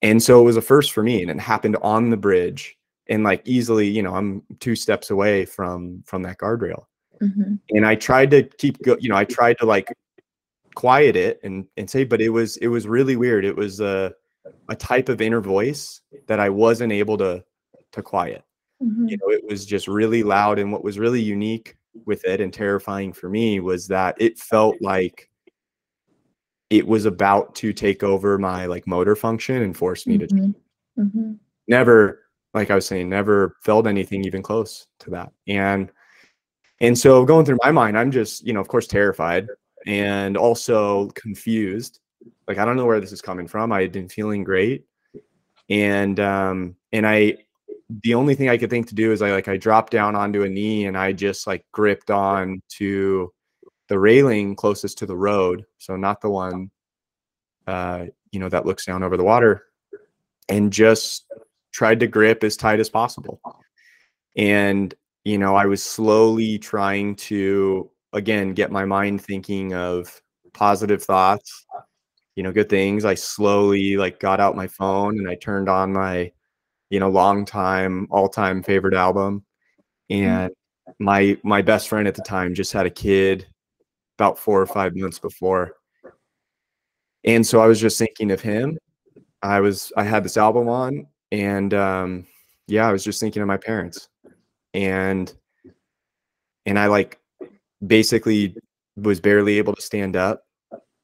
and 0.00 0.22
so 0.22 0.40
it 0.40 0.44
was 0.44 0.56
a 0.56 0.62
first 0.62 0.92
for 0.92 1.02
me, 1.02 1.20
and 1.20 1.30
it 1.30 1.38
happened 1.38 1.76
on 1.82 2.08
the 2.08 2.16
bridge, 2.16 2.78
and 3.06 3.22
like 3.22 3.42
easily, 3.44 3.86
you 3.86 4.02
know, 4.02 4.14
I'm 4.14 4.44
two 4.60 4.76
steps 4.76 5.10
away 5.10 5.44
from 5.44 6.02
from 6.06 6.22
that 6.22 6.38
guardrail, 6.38 6.86
Mhm. 7.22 7.58
and 7.70 7.86
I 7.86 7.94
tried 7.94 8.30
to 8.32 8.42
keep 8.42 8.82
go, 8.82 8.96
you 9.00 9.08
know, 9.08 9.16
I 9.16 9.24
tried 9.24 9.58
to 9.58 9.66
like 9.66 9.92
quiet 10.74 11.16
it 11.16 11.40
and 11.42 11.66
and 11.76 11.88
say, 11.88 12.04
but 12.04 12.20
it 12.20 12.30
was 12.30 12.56
it 12.58 12.68
was 12.68 12.86
really 12.86 13.16
weird. 13.16 13.44
It 13.44 13.56
was 13.56 13.80
a 13.80 14.12
a 14.68 14.76
type 14.76 15.08
of 15.08 15.20
inner 15.20 15.40
voice 15.40 16.00
that 16.26 16.40
I 16.40 16.48
wasn't 16.50 16.92
able 16.92 17.16
to 17.18 17.44
to 17.92 18.02
quiet 18.02 18.44
Mhm. 18.82 19.08
you 19.08 19.16
know 19.16 19.28
it 19.30 19.44
was 19.48 19.64
just 19.64 19.86
really 19.88 20.22
loud 20.24 20.58
and 20.58 20.72
what 20.72 20.82
was 20.82 20.98
really 20.98 21.22
unique 21.22 21.76
with 22.06 22.24
it 22.24 22.40
and 22.40 22.52
terrifying 22.52 23.12
for 23.12 23.28
me 23.30 23.60
was 23.60 23.86
that 23.86 24.16
it 24.20 24.36
felt 24.38 24.74
like 24.82 25.30
it 26.70 26.84
was 26.86 27.04
about 27.04 27.54
to 27.54 27.72
take 27.72 28.02
over 28.02 28.36
my 28.36 28.66
like 28.66 28.86
motor 28.88 29.14
function 29.14 29.62
and 29.62 29.76
force 29.76 30.06
me 30.08 30.18
to 30.18 30.26
Mhm. 30.26 30.54
Mhm. 30.98 31.38
never 31.68 32.22
like 32.52 32.70
i 32.70 32.74
was 32.74 32.84
saying 32.86 33.08
never 33.08 33.56
felt 33.62 33.86
anything 33.86 34.24
even 34.24 34.42
close 34.42 34.88
to 34.98 35.10
that 35.10 35.32
and 35.46 35.90
and 36.80 36.98
so 36.98 37.24
going 37.24 37.44
through 37.44 37.58
my 37.62 37.70
mind 37.70 37.96
i'm 37.96 38.10
just 38.10 38.46
you 38.46 38.52
know 38.52 38.60
of 38.60 38.68
course 38.68 38.86
terrified 38.86 39.48
and 39.86 40.36
also 40.36 41.08
confused. 41.10 42.00
Like 42.48 42.58
i 42.58 42.64
don't 42.64 42.76
know 42.76 42.86
where 42.86 43.00
this 43.00 43.12
is 43.12 43.22
coming 43.22 43.46
from. 43.46 43.72
I 43.72 43.82
had 43.82 43.92
been 43.92 44.08
feeling 44.08 44.44
great. 44.44 44.84
And 45.70 46.18
um 46.20 46.76
and 46.92 47.06
i 47.06 47.36
the 48.02 48.14
only 48.14 48.34
thing 48.34 48.48
i 48.48 48.56
could 48.56 48.70
think 48.70 48.88
to 48.88 48.94
do 48.94 49.12
is 49.12 49.22
i 49.22 49.30
like 49.30 49.48
i 49.48 49.56
dropped 49.56 49.92
down 49.92 50.16
onto 50.16 50.42
a 50.42 50.48
knee 50.48 50.86
and 50.86 50.96
i 50.96 51.12
just 51.12 51.46
like 51.46 51.64
gripped 51.70 52.10
on 52.10 52.62
to 52.68 53.32
the 53.88 53.98
railing 53.98 54.56
closest 54.56 54.98
to 54.98 55.06
the 55.06 55.16
road. 55.16 55.64
So 55.78 55.96
not 55.96 56.20
the 56.20 56.30
one 56.30 56.70
uh 57.66 58.06
you 58.30 58.40
know 58.40 58.48
that 58.48 58.66
looks 58.66 58.86
down 58.86 59.02
over 59.02 59.16
the 59.16 59.24
water. 59.24 59.64
And 60.48 60.72
just 60.72 61.24
tried 61.72 62.00
to 62.00 62.06
grip 62.06 62.44
as 62.44 62.56
tight 62.56 62.80
as 62.80 62.90
possible. 62.90 63.40
And 64.36 64.94
you 65.24 65.38
know 65.38 65.54
i 65.56 65.66
was 65.66 65.82
slowly 65.82 66.58
trying 66.58 67.16
to 67.16 67.90
again 68.12 68.52
get 68.54 68.70
my 68.70 68.84
mind 68.84 69.22
thinking 69.22 69.74
of 69.74 70.20
positive 70.52 71.02
thoughts 71.02 71.66
you 72.36 72.42
know 72.42 72.52
good 72.52 72.68
things. 72.68 73.04
I 73.04 73.14
slowly 73.14 73.96
like 73.96 74.18
got 74.18 74.40
out 74.40 74.56
my 74.56 74.66
phone 74.66 75.18
and 75.18 75.28
i 75.28 75.34
turned 75.36 75.68
on 75.68 75.92
my 75.92 76.32
you 76.90 77.00
know 77.00 77.08
long 77.08 77.44
time 77.44 78.06
all 78.10 78.28
time 78.28 78.62
favorite 78.62 78.94
album 78.94 79.44
and 80.10 80.52
my 80.98 81.38
my 81.42 81.62
best 81.62 81.88
friend 81.88 82.06
at 82.08 82.14
the 82.14 82.22
time 82.22 82.54
just 82.54 82.72
had 82.72 82.86
a 82.86 82.90
kid 82.90 83.46
about 84.18 84.38
4 84.38 84.62
or 84.62 84.66
5 84.66 84.94
months 84.96 85.18
before. 85.18 85.74
And 87.24 87.46
so 87.46 87.60
i 87.60 87.66
was 87.66 87.80
just 87.80 87.98
thinking 87.98 88.30
of 88.30 88.40
him. 88.40 88.78
I 89.42 89.60
was 89.60 89.92
i 89.96 90.04
had 90.04 90.24
this 90.24 90.36
album 90.36 90.68
on 90.68 91.06
and 91.32 91.72
um 91.74 92.26
yeah 92.66 92.88
i 92.88 92.92
was 92.92 93.04
just 93.04 93.20
thinking 93.20 93.42
of 93.42 93.48
my 93.48 93.56
parents 93.58 94.08
and 94.74 95.32
and 96.66 96.78
i 96.78 96.86
like 96.86 97.18
basically 97.86 98.54
was 98.96 99.20
barely 99.20 99.58
able 99.58 99.74
to 99.74 99.82
stand 99.82 100.16
up 100.16 100.44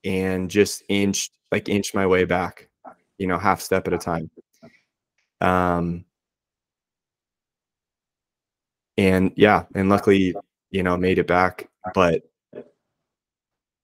and 0.05 0.51
just 0.51 0.83
inch 0.89 1.31
like 1.53 1.69
inch 1.69 1.95
my 1.95 2.07
way 2.07 2.25
back 2.25 2.69
you 3.19 3.27
know 3.27 3.39
half 3.39 3.61
step 3.61 3.87
at 3.87 3.93
a 3.93 3.99
time 3.99 4.31
um 5.41 6.05
and 8.97 9.33
yeah 9.37 9.65
and 9.75 9.89
luckily 9.89 10.35
you 10.71 10.83
know 10.83 10.97
made 10.97 11.19
it 11.19 11.27
back 11.27 11.69
but 11.95 12.23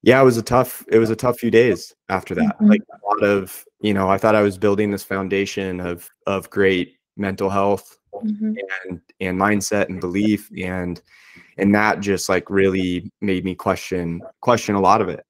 yeah 0.03 0.21
it 0.21 0.25
was 0.25 0.37
a 0.37 0.43
tough 0.43 0.85
it 0.89 0.99
was 0.99 1.11
a 1.11 1.17
tough 1.17 1.39
few 1.39 1.51
days 1.51 1.95
after 2.09 2.35
that 2.35 2.59
Mhm. 2.61 2.69
like 2.69 2.83
a 2.91 3.07
lot 3.07 3.23
of 3.25 3.65
you 3.81 3.95
know 3.95 4.09
i 4.09 4.19
thought 4.19 4.35
i 4.35 4.43
was 4.43 4.59
building 4.59 4.91
this 4.91 5.03
foundation 5.05 5.81
of 5.81 6.09
of 6.27 6.49
great 6.51 6.97
mental 7.17 7.51
health 7.51 7.99
Mhm. 8.25 8.57
and 8.85 9.01
and 9.21 9.39
mindset 9.39 9.89
and 9.89 10.01
belief 10.01 10.51
and 10.57 11.01
and 11.59 11.75
that 11.75 12.01
just 12.01 12.29
like 12.29 12.49
really 12.51 13.11
made 13.21 13.45
me 13.45 13.55
question 13.55 14.23
question 14.41 14.75
a 14.75 14.81
lot 14.81 15.01
of 15.01 15.09
it 15.09 15.25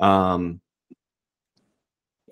um 0.00 0.60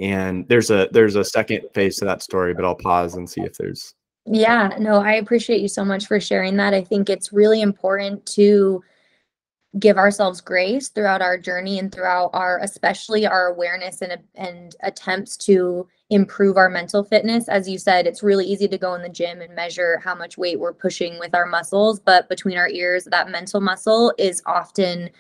and 0.01 0.47
there's 0.49 0.70
a 0.70 0.88
there's 0.92 1.16
a 1.16 1.25
second 1.25 1.62
phase 1.73 1.97
to 1.97 2.05
that 2.05 2.23
story 2.23 2.55
but 2.55 2.64
i'll 2.64 2.75
pause 2.75 3.14
and 3.14 3.29
see 3.29 3.40
if 3.42 3.57
there's 3.59 3.94
Yeah, 4.27 4.70
no, 4.79 5.03
I 5.03 5.12
appreciate 5.16 5.61
you 5.61 5.68
so 5.68 5.85
much 5.85 6.07
for 6.07 6.18
sharing 6.18 6.57
that. 6.57 6.73
I 6.73 6.83
think 6.83 7.11
it's 7.11 7.31
really 7.31 7.61
important 7.61 8.25
to 8.38 8.83
give 9.79 9.99
ourselves 9.99 10.41
grace 10.41 10.89
throughout 10.89 11.23
our 11.23 11.37
journey 11.37 11.79
and 11.79 11.91
throughout 11.91 12.31
our 12.33 12.61
especially 12.61 13.27
our 13.27 13.49
awareness 13.49 14.03
and 14.03 14.17
and 14.37 14.77
attempts 14.83 15.37
to 15.37 15.87
improve 16.11 16.57
our 16.57 16.69
mental 16.69 17.03
fitness. 17.03 17.49
As 17.49 17.69
you 17.69 17.79
said, 17.79 18.07
it's 18.07 18.23
really 18.23 18.47
easy 18.47 18.69
to 18.69 18.79
go 18.79 18.95
in 18.95 19.03
the 19.03 19.09
gym 19.09 19.41
and 19.41 19.55
measure 19.55 19.99
how 19.99 20.15
much 20.15 20.39
weight 20.39 20.61
we're 20.61 20.73
pushing 20.73 21.19
with 21.19 21.35
our 21.35 21.47
muscles, 21.47 21.99
but 21.99 22.29
between 22.29 22.57
our 22.57 22.69
ears, 22.69 23.05
that 23.11 23.31
mental 23.31 23.61
muscle 23.61 24.13
is 24.19 24.43
often 24.47 25.11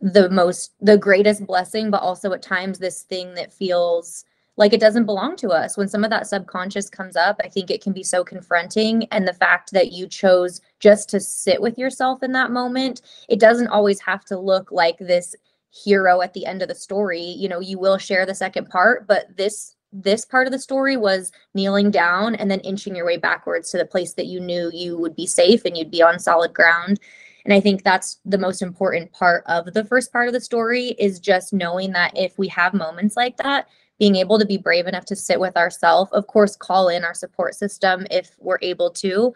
the 0.00 0.30
most 0.30 0.72
the 0.80 0.96
greatest 0.98 1.46
blessing, 1.46 1.90
but 1.90 2.02
also 2.02 2.32
at 2.32 2.42
times 2.42 2.78
this 2.78 3.02
thing 3.02 3.34
that 3.34 3.52
feels 3.52 4.24
like 4.60 4.74
it 4.74 4.80
doesn't 4.80 5.06
belong 5.06 5.36
to 5.36 5.48
us. 5.48 5.78
When 5.78 5.88
some 5.88 6.04
of 6.04 6.10
that 6.10 6.26
subconscious 6.26 6.90
comes 6.90 7.16
up, 7.16 7.40
I 7.42 7.48
think 7.48 7.70
it 7.70 7.82
can 7.82 7.94
be 7.94 8.02
so 8.02 8.22
confronting. 8.22 9.04
And 9.10 9.26
the 9.26 9.32
fact 9.32 9.72
that 9.72 9.90
you 9.90 10.06
chose 10.06 10.60
just 10.80 11.08
to 11.08 11.18
sit 11.18 11.62
with 11.62 11.78
yourself 11.78 12.22
in 12.22 12.32
that 12.32 12.50
moment, 12.50 13.00
it 13.30 13.40
doesn't 13.40 13.68
always 13.68 14.00
have 14.00 14.22
to 14.26 14.38
look 14.38 14.70
like 14.70 14.98
this 14.98 15.34
hero 15.70 16.20
at 16.20 16.34
the 16.34 16.44
end 16.44 16.60
of 16.60 16.68
the 16.68 16.74
story. 16.74 17.22
You 17.22 17.48
know, 17.48 17.60
you 17.60 17.78
will 17.78 17.96
share 17.96 18.26
the 18.26 18.34
second 18.34 18.68
part, 18.68 19.06
but 19.06 19.34
this 19.34 19.76
this 19.92 20.26
part 20.26 20.46
of 20.46 20.52
the 20.52 20.58
story 20.58 20.96
was 20.96 21.32
kneeling 21.54 21.90
down 21.90 22.36
and 22.36 22.48
then 22.48 22.60
inching 22.60 22.94
your 22.94 23.06
way 23.06 23.16
backwards 23.16 23.70
to 23.70 23.78
the 23.78 23.84
place 23.84 24.12
that 24.12 24.26
you 24.26 24.38
knew 24.38 24.70
you 24.72 24.96
would 24.96 25.16
be 25.16 25.26
safe 25.26 25.64
and 25.64 25.76
you'd 25.76 25.90
be 25.90 26.02
on 26.02 26.18
solid 26.18 26.52
ground. 26.52 27.00
And 27.44 27.54
I 27.54 27.60
think 27.60 27.82
that's 27.82 28.20
the 28.24 28.38
most 28.38 28.62
important 28.62 29.10
part 29.10 29.42
of 29.46 29.72
the 29.72 29.84
first 29.84 30.12
part 30.12 30.28
of 30.28 30.34
the 30.34 30.40
story 30.40 30.88
is 30.98 31.18
just 31.18 31.52
knowing 31.52 31.92
that 31.92 32.12
if 32.14 32.38
we 32.38 32.46
have 32.48 32.72
moments 32.74 33.16
like 33.16 33.36
that, 33.38 33.66
being 34.00 34.16
able 34.16 34.38
to 34.38 34.46
be 34.46 34.56
brave 34.56 34.86
enough 34.86 35.04
to 35.04 35.14
sit 35.14 35.38
with 35.38 35.56
ourselves, 35.58 36.10
of 36.12 36.26
course, 36.26 36.56
call 36.56 36.88
in 36.88 37.04
our 37.04 37.12
support 37.12 37.54
system 37.54 38.06
if 38.10 38.34
we're 38.40 38.58
able 38.62 38.90
to, 38.90 39.32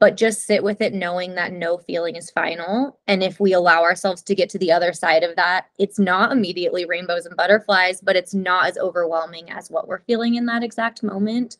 but 0.00 0.16
just 0.16 0.44
sit 0.44 0.62
with 0.62 0.80
it 0.80 0.92
knowing 0.92 1.36
that 1.36 1.52
no 1.52 1.78
feeling 1.78 2.16
is 2.16 2.28
final. 2.28 2.98
And 3.06 3.22
if 3.22 3.38
we 3.38 3.52
allow 3.52 3.82
ourselves 3.82 4.20
to 4.22 4.34
get 4.34 4.50
to 4.50 4.58
the 4.58 4.72
other 4.72 4.92
side 4.92 5.22
of 5.22 5.36
that, 5.36 5.66
it's 5.78 6.00
not 6.00 6.32
immediately 6.32 6.84
rainbows 6.84 7.26
and 7.26 7.36
butterflies, 7.36 8.00
but 8.00 8.16
it's 8.16 8.34
not 8.34 8.66
as 8.66 8.76
overwhelming 8.76 9.50
as 9.52 9.70
what 9.70 9.86
we're 9.86 10.00
feeling 10.00 10.34
in 10.34 10.46
that 10.46 10.64
exact 10.64 11.04
moment. 11.04 11.56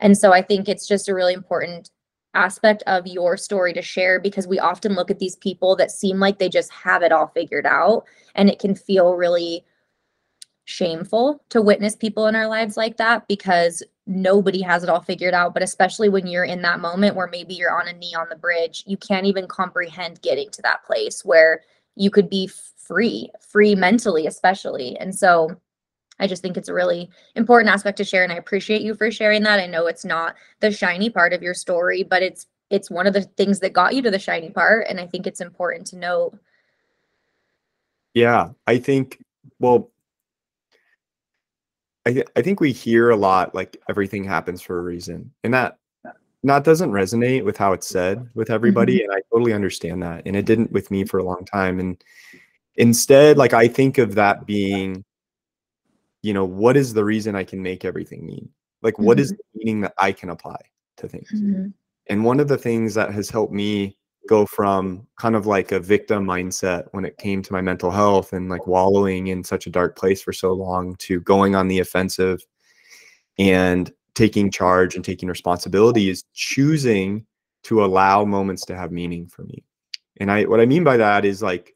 And 0.00 0.16
so 0.16 0.32
I 0.32 0.40
think 0.40 0.66
it's 0.66 0.88
just 0.88 1.10
a 1.10 1.14
really 1.14 1.34
important 1.34 1.90
aspect 2.32 2.82
of 2.86 3.06
your 3.06 3.36
story 3.36 3.74
to 3.74 3.82
share 3.82 4.18
because 4.18 4.46
we 4.46 4.58
often 4.58 4.94
look 4.94 5.10
at 5.10 5.18
these 5.18 5.36
people 5.36 5.76
that 5.76 5.90
seem 5.90 6.18
like 6.18 6.38
they 6.38 6.48
just 6.48 6.72
have 6.72 7.02
it 7.02 7.12
all 7.12 7.26
figured 7.28 7.66
out 7.66 8.04
and 8.34 8.48
it 8.48 8.58
can 8.58 8.74
feel 8.74 9.14
really 9.14 9.64
shameful 10.68 11.42
to 11.48 11.62
witness 11.62 11.96
people 11.96 12.26
in 12.26 12.34
our 12.34 12.46
lives 12.46 12.76
like 12.76 12.98
that 12.98 13.26
because 13.26 13.82
nobody 14.06 14.60
has 14.60 14.82
it 14.82 14.90
all 14.90 15.00
figured 15.00 15.32
out. 15.32 15.54
But 15.54 15.62
especially 15.62 16.10
when 16.10 16.26
you're 16.26 16.44
in 16.44 16.60
that 16.60 16.78
moment 16.78 17.16
where 17.16 17.26
maybe 17.26 17.54
you're 17.54 17.80
on 17.80 17.88
a 17.88 17.94
knee 17.94 18.14
on 18.14 18.26
the 18.28 18.36
bridge 18.36 18.84
you 18.86 18.98
can't 18.98 19.24
even 19.24 19.46
comprehend 19.48 20.20
getting 20.20 20.50
to 20.50 20.60
that 20.62 20.84
place 20.84 21.24
where 21.24 21.62
you 21.96 22.10
could 22.10 22.28
be 22.28 22.50
free 22.76 23.30
free 23.40 23.74
mentally 23.74 24.26
especially. 24.26 24.94
And 24.98 25.14
so 25.14 25.58
i 26.20 26.26
just 26.26 26.42
think 26.42 26.58
it's 26.58 26.68
a 26.68 26.74
really 26.74 27.08
important 27.34 27.72
aspect 27.72 27.96
to 27.96 28.04
share 28.04 28.22
and 28.24 28.32
i 28.32 28.36
appreciate 28.36 28.82
you 28.82 28.94
for 28.94 29.10
sharing 29.10 29.44
that. 29.44 29.60
I 29.60 29.66
know 29.66 29.86
it's 29.86 30.04
not 30.04 30.34
the 30.60 30.70
shiny 30.70 31.08
part 31.08 31.32
of 31.32 31.42
your 31.42 31.54
story 31.54 32.02
but 32.02 32.22
it's 32.22 32.46
it's 32.68 32.90
one 32.90 33.06
of 33.06 33.14
the 33.14 33.22
things 33.22 33.60
that 33.60 33.72
got 33.72 33.94
you 33.94 34.02
to 34.02 34.10
the 34.10 34.18
shiny 34.18 34.50
part 34.50 34.86
and 34.88 35.00
i 35.00 35.06
think 35.06 35.26
it's 35.26 35.40
important 35.40 35.86
to 35.86 35.96
know 35.96 36.34
yeah 38.12 38.50
i 38.66 38.76
think 38.76 39.22
well 39.60 39.90
I, 42.08 42.12
th- 42.12 42.28
I 42.36 42.40
think 42.40 42.58
we 42.58 42.72
hear 42.72 43.10
a 43.10 43.16
lot 43.16 43.54
like 43.54 43.76
everything 43.90 44.24
happens 44.24 44.62
for 44.62 44.78
a 44.78 44.82
reason 44.82 45.30
and 45.44 45.52
that 45.52 45.76
not 46.42 46.64
doesn't 46.64 46.90
resonate 46.90 47.44
with 47.44 47.58
how 47.58 47.74
it's 47.74 47.86
said 47.86 48.26
with 48.34 48.46
mm-hmm. 48.46 48.54
everybody 48.54 49.02
and 49.02 49.12
i 49.12 49.20
totally 49.30 49.52
understand 49.52 50.02
that 50.02 50.22
and 50.24 50.34
it 50.34 50.46
didn't 50.46 50.72
with 50.72 50.90
me 50.90 51.02
mm-hmm. 51.02 51.08
for 51.08 51.18
a 51.18 51.22
long 51.22 51.44
time 51.44 51.78
and 51.78 52.02
instead 52.76 53.36
like 53.36 53.52
i 53.52 53.68
think 53.68 53.98
of 53.98 54.14
that 54.14 54.46
being 54.46 55.04
you 56.22 56.32
know 56.32 56.46
what 56.46 56.78
is 56.78 56.94
the 56.94 57.04
reason 57.04 57.34
i 57.34 57.44
can 57.44 57.62
make 57.62 57.84
everything 57.84 58.24
mean? 58.24 58.48
Like 58.80 58.98
what 58.98 59.20
is 59.20 59.32
mm-hmm. 59.32 59.40
the 59.52 59.58
meaning 59.58 59.80
that 59.82 59.92
i 59.98 60.10
can 60.10 60.30
apply 60.30 60.56
to 60.96 61.08
things? 61.08 61.30
Mhm. 61.30 61.74
and 62.06 62.24
one 62.24 62.40
of 62.40 62.48
the 62.48 62.56
things 62.56 62.94
that 62.94 63.12
has 63.12 63.28
helped 63.28 63.52
me 63.52 63.97
go 64.28 64.46
from 64.46 65.06
kind 65.16 65.34
of 65.34 65.46
like 65.46 65.72
a 65.72 65.80
victim 65.80 66.24
mindset 66.24 66.86
when 66.92 67.04
it 67.04 67.18
came 67.18 67.42
to 67.42 67.52
my 67.52 67.60
mental 67.60 67.90
health 67.90 68.32
and 68.32 68.48
like 68.48 68.66
wallowing 68.66 69.28
in 69.28 69.42
such 69.42 69.66
a 69.66 69.70
dark 69.70 69.96
place 69.96 70.22
for 70.22 70.32
so 70.32 70.52
long 70.52 70.94
to 70.96 71.20
going 71.20 71.54
on 71.54 71.68
the 71.68 71.80
offensive 71.80 72.40
and 73.38 73.92
taking 74.14 74.50
charge 74.50 74.94
and 74.94 75.04
taking 75.04 75.28
responsibility 75.28 76.08
is 76.08 76.24
choosing 76.34 77.24
to 77.64 77.84
allow 77.84 78.24
moments 78.24 78.64
to 78.66 78.76
have 78.76 78.92
meaning 78.92 79.26
for 79.26 79.42
me. 79.42 79.64
And 80.18 80.30
I 80.30 80.44
what 80.44 80.60
I 80.60 80.66
mean 80.66 80.84
by 80.84 80.96
that 80.96 81.24
is 81.24 81.42
like 81.42 81.74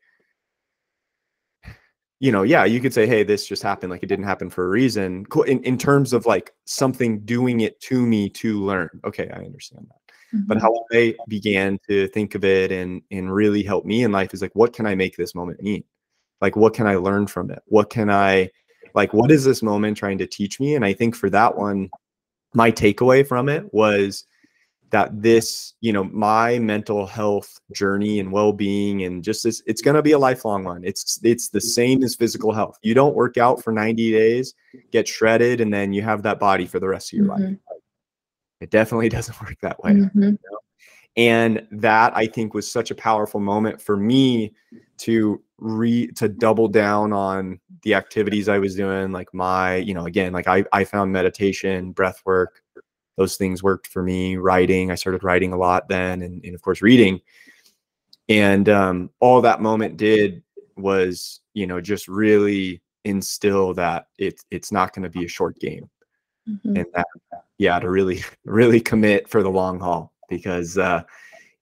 you 2.20 2.30
know, 2.30 2.44
yeah, 2.44 2.64
you 2.64 2.80
could 2.80 2.94
say, 2.94 3.04
hey, 3.04 3.24
this 3.24 3.48
just 3.48 3.64
happened. 3.64 3.90
Like 3.90 4.04
it 4.04 4.06
didn't 4.06 4.26
happen 4.26 4.48
for 4.48 4.64
a 4.64 4.68
reason. 4.68 5.26
In, 5.48 5.60
in 5.64 5.76
terms 5.76 6.12
of 6.12 6.24
like 6.24 6.54
something 6.66 7.18
doing 7.24 7.62
it 7.62 7.80
to 7.80 8.06
me 8.06 8.28
to 8.30 8.64
learn. 8.64 8.90
Okay, 9.04 9.28
I 9.30 9.40
understand 9.40 9.88
that 9.88 10.01
but 10.46 10.58
Mhm. 10.58 10.60
how 10.60 10.84
I 10.92 11.14
began 11.28 11.78
to 11.88 12.08
think 12.08 12.34
of 12.34 12.44
it 12.44 12.72
and 12.72 13.02
and 13.10 13.32
really 13.32 13.62
help 13.62 13.84
me 13.84 14.02
in 14.04 14.12
life 14.12 14.32
is 14.34 14.42
like 14.42 14.54
what 14.54 14.72
can 14.72 14.86
I 14.86 14.94
make 14.94 15.16
this 15.16 15.34
moment 15.34 15.62
mean? 15.62 15.84
Like 16.40 16.56
what 16.56 16.74
can 16.74 16.86
I 16.86 16.96
learn 16.96 17.26
from 17.26 17.50
it? 17.50 17.62
What 17.66 17.90
can 17.90 18.10
I 18.10 18.50
like 18.94 19.12
what 19.12 19.30
is 19.30 19.44
this 19.44 19.62
moment 19.62 19.96
trying 19.96 20.18
to 20.18 20.26
teach 20.26 20.60
me? 20.60 20.74
And 20.74 20.84
I 20.84 20.92
think 20.92 21.14
for 21.14 21.30
that 21.30 21.56
one 21.56 21.90
my 22.54 22.70
takeaway 22.70 23.26
from 23.26 23.48
it 23.48 23.72
was 23.72 24.26
that 24.90 25.22
this, 25.22 25.72
you 25.80 25.90
know, 25.90 26.04
my 26.04 26.58
mental 26.58 27.06
health 27.06 27.58
journey 27.72 28.20
and 28.20 28.30
well-being 28.30 29.04
and 29.04 29.24
just 29.24 29.42
this 29.42 29.62
it's 29.66 29.80
going 29.80 29.94
to 29.94 30.02
be 30.02 30.12
a 30.12 30.18
lifelong 30.18 30.64
one. 30.64 30.84
It's 30.84 31.18
it's 31.22 31.48
the 31.48 31.62
same 31.62 32.02
as 32.02 32.14
physical 32.14 32.52
health. 32.52 32.78
You 32.82 32.92
don't 32.92 33.14
work 33.14 33.38
out 33.38 33.62
for 33.64 33.72
90 33.72 34.12
days, 34.12 34.52
get 34.90 35.08
shredded 35.08 35.62
and 35.62 35.72
then 35.72 35.94
you 35.94 36.02
have 36.02 36.22
that 36.24 36.38
body 36.38 36.66
for 36.66 36.78
the 36.78 36.88
rest 36.88 37.10
of 37.12 37.16
your 37.16 37.26
life. 37.26 37.40
It 38.62 38.70
definitely 38.70 39.08
doesn't 39.18 39.40
work 39.40 39.56
that 39.62 39.82
way. 39.82 39.92
Mhm. 39.92 40.38
and 41.16 41.66
that 41.70 42.16
i 42.16 42.26
think 42.26 42.54
was 42.54 42.70
such 42.70 42.90
a 42.90 42.94
powerful 42.94 43.38
moment 43.38 43.78
for 43.82 43.98
me 43.98 44.50
to 44.96 45.42
re 45.58 46.06
to 46.12 46.26
double 46.26 46.68
down 46.68 47.12
on 47.12 47.60
the 47.82 47.92
activities 47.92 48.48
i 48.48 48.56
was 48.58 48.74
doing 48.74 49.12
like 49.12 49.28
my 49.34 49.76
you 49.76 49.92
know 49.92 50.06
again 50.06 50.32
like 50.32 50.48
i 50.48 50.64
i 50.72 50.84
found 50.84 51.12
meditation 51.12 51.92
breath 51.92 52.22
work. 52.24 52.62
Those 53.18 53.36
things 53.36 53.62
worked 53.62 53.88
for 53.88 54.02
me. 54.02 54.36
Writing 54.38 54.90
i 54.90 54.94
started 54.94 55.22
writing 55.22 55.52
a 55.52 55.58
lot 55.58 55.86
then 55.88 56.22
and, 56.22 56.42
and 56.44 56.54
of 56.54 56.62
course 56.62 56.80
reading. 56.80 57.20
And 58.30 58.68
um 58.70 59.10
all 59.20 59.42
that 59.42 59.60
moment 59.60 59.98
did 59.98 60.42
was 60.78 61.40
you 61.52 61.66
know 61.66 61.78
just 61.80 62.08
really 62.08 62.80
instill 63.04 63.74
that 63.74 64.06
it's 64.16 64.44
it's 64.50 64.72
not 64.72 64.94
going 64.94 65.02
to 65.02 65.10
be 65.10 65.26
a 65.26 65.28
short 65.28 65.58
game. 65.60 65.90
Mhm. 66.48 66.78
and 66.78 66.86
that 66.94 67.06
yeah 67.62 67.78
to 67.78 67.88
really 67.88 68.22
really 68.44 68.80
commit 68.80 69.28
for 69.28 69.42
the 69.42 69.50
long 69.50 69.78
haul 69.80 70.12
because 70.28 70.76
uh 70.76 71.02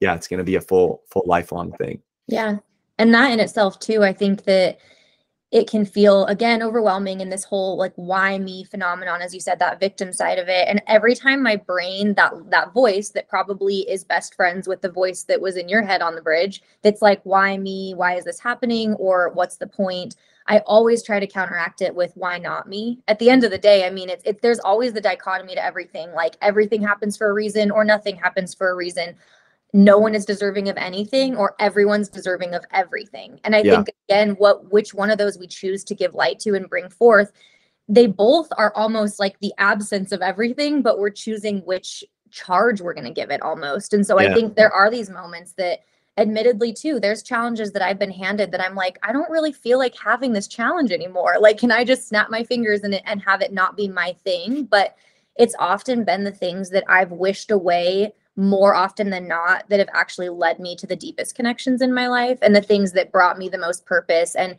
yeah 0.00 0.14
it's 0.14 0.26
going 0.26 0.38
to 0.38 0.44
be 0.44 0.56
a 0.56 0.60
full 0.60 1.02
full 1.10 1.24
lifelong 1.26 1.72
thing 1.72 2.02
Yeah. 2.26 2.58
And 2.98 3.14
that 3.14 3.32
in 3.32 3.40
itself 3.40 3.78
too, 3.80 4.04
I 4.04 4.12
think 4.12 4.44
that 4.44 4.78
it 5.50 5.68
can 5.68 5.84
feel 5.84 6.26
again 6.26 6.62
overwhelming 6.62 7.20
in 7.20 7.28
this 7.28 7.42
whole 7.42 7.76
like 7.76 7.92
why 7.96 8.38
me 8.38 8.62
phenomenon 8.62 9.20
as 9.20 9.34
you 9.34 9.40
said 9.40 9.58
that 9.58 9.80
victim 9.80 10.12
side 10.12 10.38
of 10.38 10.48
it. 10.48 10.68
And 10.68 10.80
every 10.86 11.14
time 11.14 11.42
my 11.42 11.56
brain 11.56 12.14
that 12.14 12.32
that 12.50 12.72
voice 12.72 13.10
that 13.10 13.28
probably 13.28 13.78
is 13.90 14.04
best 14.04 14.34
friends 14.34 14.68
with 14.68 14.80
the 14.80 14.90
voice 14.90 15.24
that 15.24 15.40
was 15.40 15.56
in 15.56 15.68
your 15.68 15.82
head 15.82 16.02
on 16.02 16.14
the 16.14 16.22
bridge 16.22 16.62
that's 16.82 17.02
like 17.02 17.20
why 17.24 17.56
me? 17.56 17.94
Why 17.94 18.14
is 18.16 18.24
this 18.24 18.38
happening? 18.38 18.94
Or 18.94 19.30
what's 19.30 19.56
the 19.56 19.66
point? 19.66 20.14
I 20.46 20.60
always 20.60 21.02
try 21.02 21.20
to 21.20 21.26
counteract 21.26 21.82
it 21.82 21.94
with 21.94 22.12
why 22.14 22.38
not 22.38 22.68
me? 22.68 23.00
At 23.08 23.18
the 23.18 23.30
end 23.30 23.42
of 23.42 23.50
the 23.50 23.58
day 23.58 23.86
i 23.86 23.90
mean 23.90 24.08
it's 24.08 24.22
it, 24.24 24.42
there's 24.42 24.60
always 24.60 24.92
the 24.92 25.00
dichotomy 25.00 25.56
to 25.56 25.64
everything. 25.64 26.12
Like 26.12 26.36
everything 26.42 26.82
happens 26.82 27.16
for 27.16 27.28
a 27.28 27.32
reason 27.34 27.72
or 27.72 27.84
nothing 27.84 28.16
happens 28.16 28.54
for 28.54 28.70
a 28.70 28.76
reason 28.76 29.16
no 29.72 29.98
one 29.98 30.14
is 30.14 30.24
deserving 30.24 30.68
of 30.68 30.76
anything 30.76 31.36
or 31.36 31.54
everyone's 31.60 32.08
deserving 32.08 32.54
of 32.54 32.64
everything. 32.72 33.38
And 33.44 33.54
i 33.54 33.62
Yeah. 33.62 33.76
think 33.76 33.90
again 34.08 34.30
what 34.38 34.72
which 34.72 34.94
one 34.94 35.10
of 35.10 35.18
those 35.18 35.38
we 35.38 35.46
choose 35.46 35.84
to 35.84 35.94
give 35.94 36.14
light 36.14 36.38
to 36.40 36.54
and 36.54 36.68
bring 36.68 36.88
forth 36.88 37.32
they 37.88 38.06
both 38.06 38.48
are 38.56 38.72
almost 38.76 39.18
like 39.18 39.36
the 39.40 39.52
absence 39.58 40.12
of 40.12 40.22
everything 40.22 40.82
but 40.82 40.98
we're 40.98 41.10
choosing 41.10 41.58
which 41.60 42.04
charge 42.30 42.80
we're 42.80 42.94
going 42.94 43.06
to 43.06 43.12
give 43.12 43.30
it 43.30 43.42
almost. 43.42 43.92
And 43.94 44.06
so 44.06 44.18
i 44.18 44.32
think 44.32 44.54
there 44.56 44.72
are 44.72 44.90
these 44.90 45.10
moments 45.10 45.52
that 45.54 45.80
admittedly 46.16 46.72
too 46.72 46.98
there's 47.00 47.22
challenges 47.22 47.72
that 47.72 47.82
i've 47.82 47.98
been 47.98 48.10
handed 48.10 48.50
that 48.52 48.60
i'm 48.60 48.74
like 48.74 48.98
i 49.02 49.12
don't 49.12 49.30
really 49.30 49.52
feel 49.52 49.78
like 49.78 49.96
having 49.96 50.32
this 50.32 50.48
challenge 50.48 50.90
anymore. 50.92 51.36
Like 51.40 51.58
can 51.58 51.70
i 51.72 51.84
just 51.84 52.08
snap 52.08 52.30
my 52.30 52.42
fingers 52.44 52.82
and, 52.82 52.94
it- 52.94 53.02
and 53.06 53.22
have 53.22 53.40
it 53.42 53.52
not 53.52 53.76
be 53.76 53.88
my 53.88 54.12
thing? 54.24 54.64
But 54.64 54.96
it's 55.36 55.54
often 55.58 56.04
been 56.04 56.24
the 56.24 56.32
things 56.32 56.70
that 56.70 56.84
i've 56.88 57.12
wished 57.12 57.50
away 57.52 58.12
more 58.40 58.74
often 58.74 59.10
than 59.10 59.28
not 59.28 59.68
that 59.68 59.78
have 59.78 59.88
actually 59.92 60.30
led 60.30 60.58
me 60.58 60.74
to 60.76 60.86
the 60.86 60.96
deepest 60.96 61.34
connections 61.34 61.82
in 61.82 61.92
my 61.92 62.08
life 62.08 62.38
and 62.42 62.56
the 62.56 62.62
things 62.62 62.92
that 62.92 63.12
brought 63.12 63.38
me 63.38 63.48
the 63.48 63.58
most 63.58 63.84
purpose. 63.84 64.34
And 64.34 64.56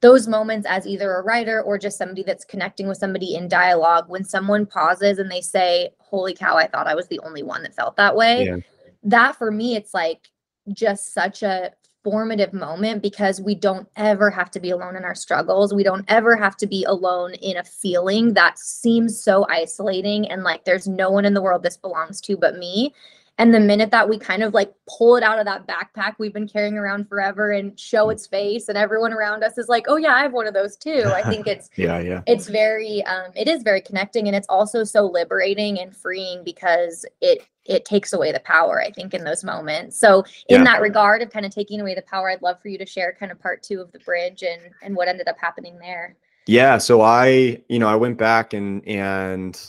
those 0.00 0.28
moments 0.28 0.66
as 0.68 0.86
either 0.86 1.14
a 1.14 1.22
writer 1.22 1.62
or 1.62 1.78
just 1.78 1.98
somebody 1.98 2.22
that's 2.22 2.44
connecting 2.44 2.86
with 2.86 2.98
somebody 2.98 3.34
in 3.34 3.48
dialogue 3.48 4.04
when 4.08 4.22
someone 4.22 4.66
pauses 4.66 5.18
and 5.18 5.30
they 5.30 5.40
say 5.40 5.88
holy 5.98 6.34
cow 6.34 6.56
i 6.56 6.66
thought 6.66 6.86
i 6.86 6.94
was 6.94 7.08
the 7.08 7.20
only 7.20 7.42
one 7.42 7.62
that 7.62 7.74
felt 7.74 7.96
that 7.96 8.14
way. 8.14 8.44
Yeah. 8.44 8.56
that 9.02 9.34
for 9.36 9.50
me 9.50 9.76
it's 9.76 9.94
like 9.94 10.28
just 10.74 11.14
such 11.14 11.42
a 11.42 11.70
formative 12.04 12.52
moment 12.52 13.02
because 13.02 13.40
we 13.40 13.54
don't 13.54 13.88
ever 13.96 14.30
have 14.30 14.50
to 14.50 14.60
be 14.60 14.70
alone 14.70 14.94
in 14.94 15.04
our 15.04 15.14
struggles. 15.14 15.72
We 15.72 15.82
don't 15.82 16.04
ever 16.08 16.36
have 16.36 16.54
to 16.58 16.66
be 16.66 16.84
alone 16.84 17.32
in 17.34 17.56
a 17.56 17.64
feeling 17.64 18.34
that 18.34 18.58
seems 18.58 19.18
so 19.18 19.46
isolating 19.48 20.30
and 20.30 20.44
like 20.44 20.66
there's 20.66 20.86
no 20.86 21.10
one 21.10 21.24
in 21.24 21.32
the 21.32 21.40
world 21.40 21.62
this 21.62 21.78
belongs 21.78 22.20
to 22.20 22.36
but 22.36 22.58
me 22.58 22.94
and 23.38 23.52
the 23.52 23.60
minute 23.60 23.90
that 23.90 24.08
we 24.08 24.18
kind 24.18 24.42
of 24.42 24.54
like 24.54 24.72
pull 24.88 25.16
it 25.16 25.22
out 25.22 25.38
of 25.38 25.44
that 25.46 25.66
backpack 25.66 26.14
we've 26.18 26.32
been 26.32 26.46
carrying 26.48 26.78
around 26.78 27.08
forever 27.08 27.50
and 27.50 27.78
show 27.78 28.10
its 28.10 28.26
face 28.26 28.68
and 28.68 28.78
everyone 28.78 29.12
around 29.12 29.42
us 29.42 29.58
is 29.58 29.68
like 29.68 29.86
oh 29.88 29.96
yeah 29.96 30.14
i 30.14 30.22
have 30.22 30.32
one 30.32 30.46
of 30.46 30.54
those 30.54 30.76
too. 30.76 31.04
I 31.06 31.22
think 31.28 31.46
it's 31.46 31.68
yeah 31.76 31.98
yeah. 31.98 32.22
it's 32.26 32.48
very 32.48 33.02
um 33.04 33.30
it 33.34 33.48
is 33.48 33.62
very 33.62 33.80
connecting 33.80 34.26
and 34.28 34.36
it's 34.36 34.46
also 34.48 34.84
so 34.84 35.06
liberating 35.06 35.80
and 35.80 35.94
freeing 35.96 36.44
because 36.44 37.04
it 37.20 37.46
it 37.64 37.84
takes 37.84 38.12
away 38.12 38.30
the 38.30 38.40
power 38.40 38.80
i 38.82 38.90
think 38.90 39.14
in 39.14 39.24
those 39.24 39.42
moments. 39.42 39.98
So 39.98 40.24
in 40.48 40.60
Yeah. 40.60 40.64
that 40.64 40.80
regard 40.82 41.22
of 41.22 41.30
kind 41.30 41.46
of 41.46 41.52
taking 41.54 41.80
away 41.80 41.94
the 41.94 42.02
power 42.02 42.30
i'd 42.30 42.42
love 42.42 42.60
for 42.60 42.68
you 42.68 42.78
to 42.78 42.86
share 42.86 43.16
kind 43.18 43.32
of 43.32 43.40
part 43.40 43.62
two 43.62 43.80
of 43.80 43.90
the 43.92 43.98
bridge 44.00 44.42
and 44.42 44.60
and 44.82 44.94
what 44.94 45.08
ended 45.08 45.28
up 45.28 45.38
happening 45.38 45.78
there. 45.78 46.16
Yeah 46.46 46.78
so 46.78 47.00
i 47.00 47.60
you 47.68 47.78
know 47.78 47.88
i 47.88 47.96
went 47.96 48.18
back 48.18 48.52
and 48.52 48.86
and 48.86 49.60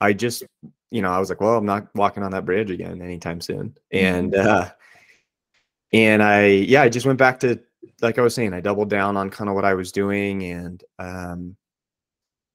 i 0.00 0.12
just 0.12 0.44
you 0.90 1.02
know 1.02 1.10
i 1.10 1.18
was 1.18 1.28
like 1.28 1.40
well 1.40 1.56
i'm 1.56 1.66
not 1.66 1.88
walking 1.94 2.22
on 2.22 2.30
that 2.30 2.44
bridge 2.44 2.70
again 2.70 3.02
anytime 3.02 3.40
soon. 3.40 3.76
And 3.92 4.34
uh 4.34 4.70
and 5.92 6.22
i 6.22 6.46
yeah 6.46 6.82
i 6.82 6.88
just 6.88 7.06
went 7.06 7.18
back 7.18 7.40
to 7.40 7.58
like 8.02 8.18
i 8.18 8.22
was 8.22 8.34
saying 8.34 8.52
i 8.52 8.60
doubled 8.60 8.90
down 8.90 9.16
on 9.16 9.30
kind 9.30 9.48
of 9.48 9.54
what 9.54 9.64
i 9.64 9.74
was 9.74 9.92
doing 9.92 10.42
and 10.44 10.84
um 10.98 11.56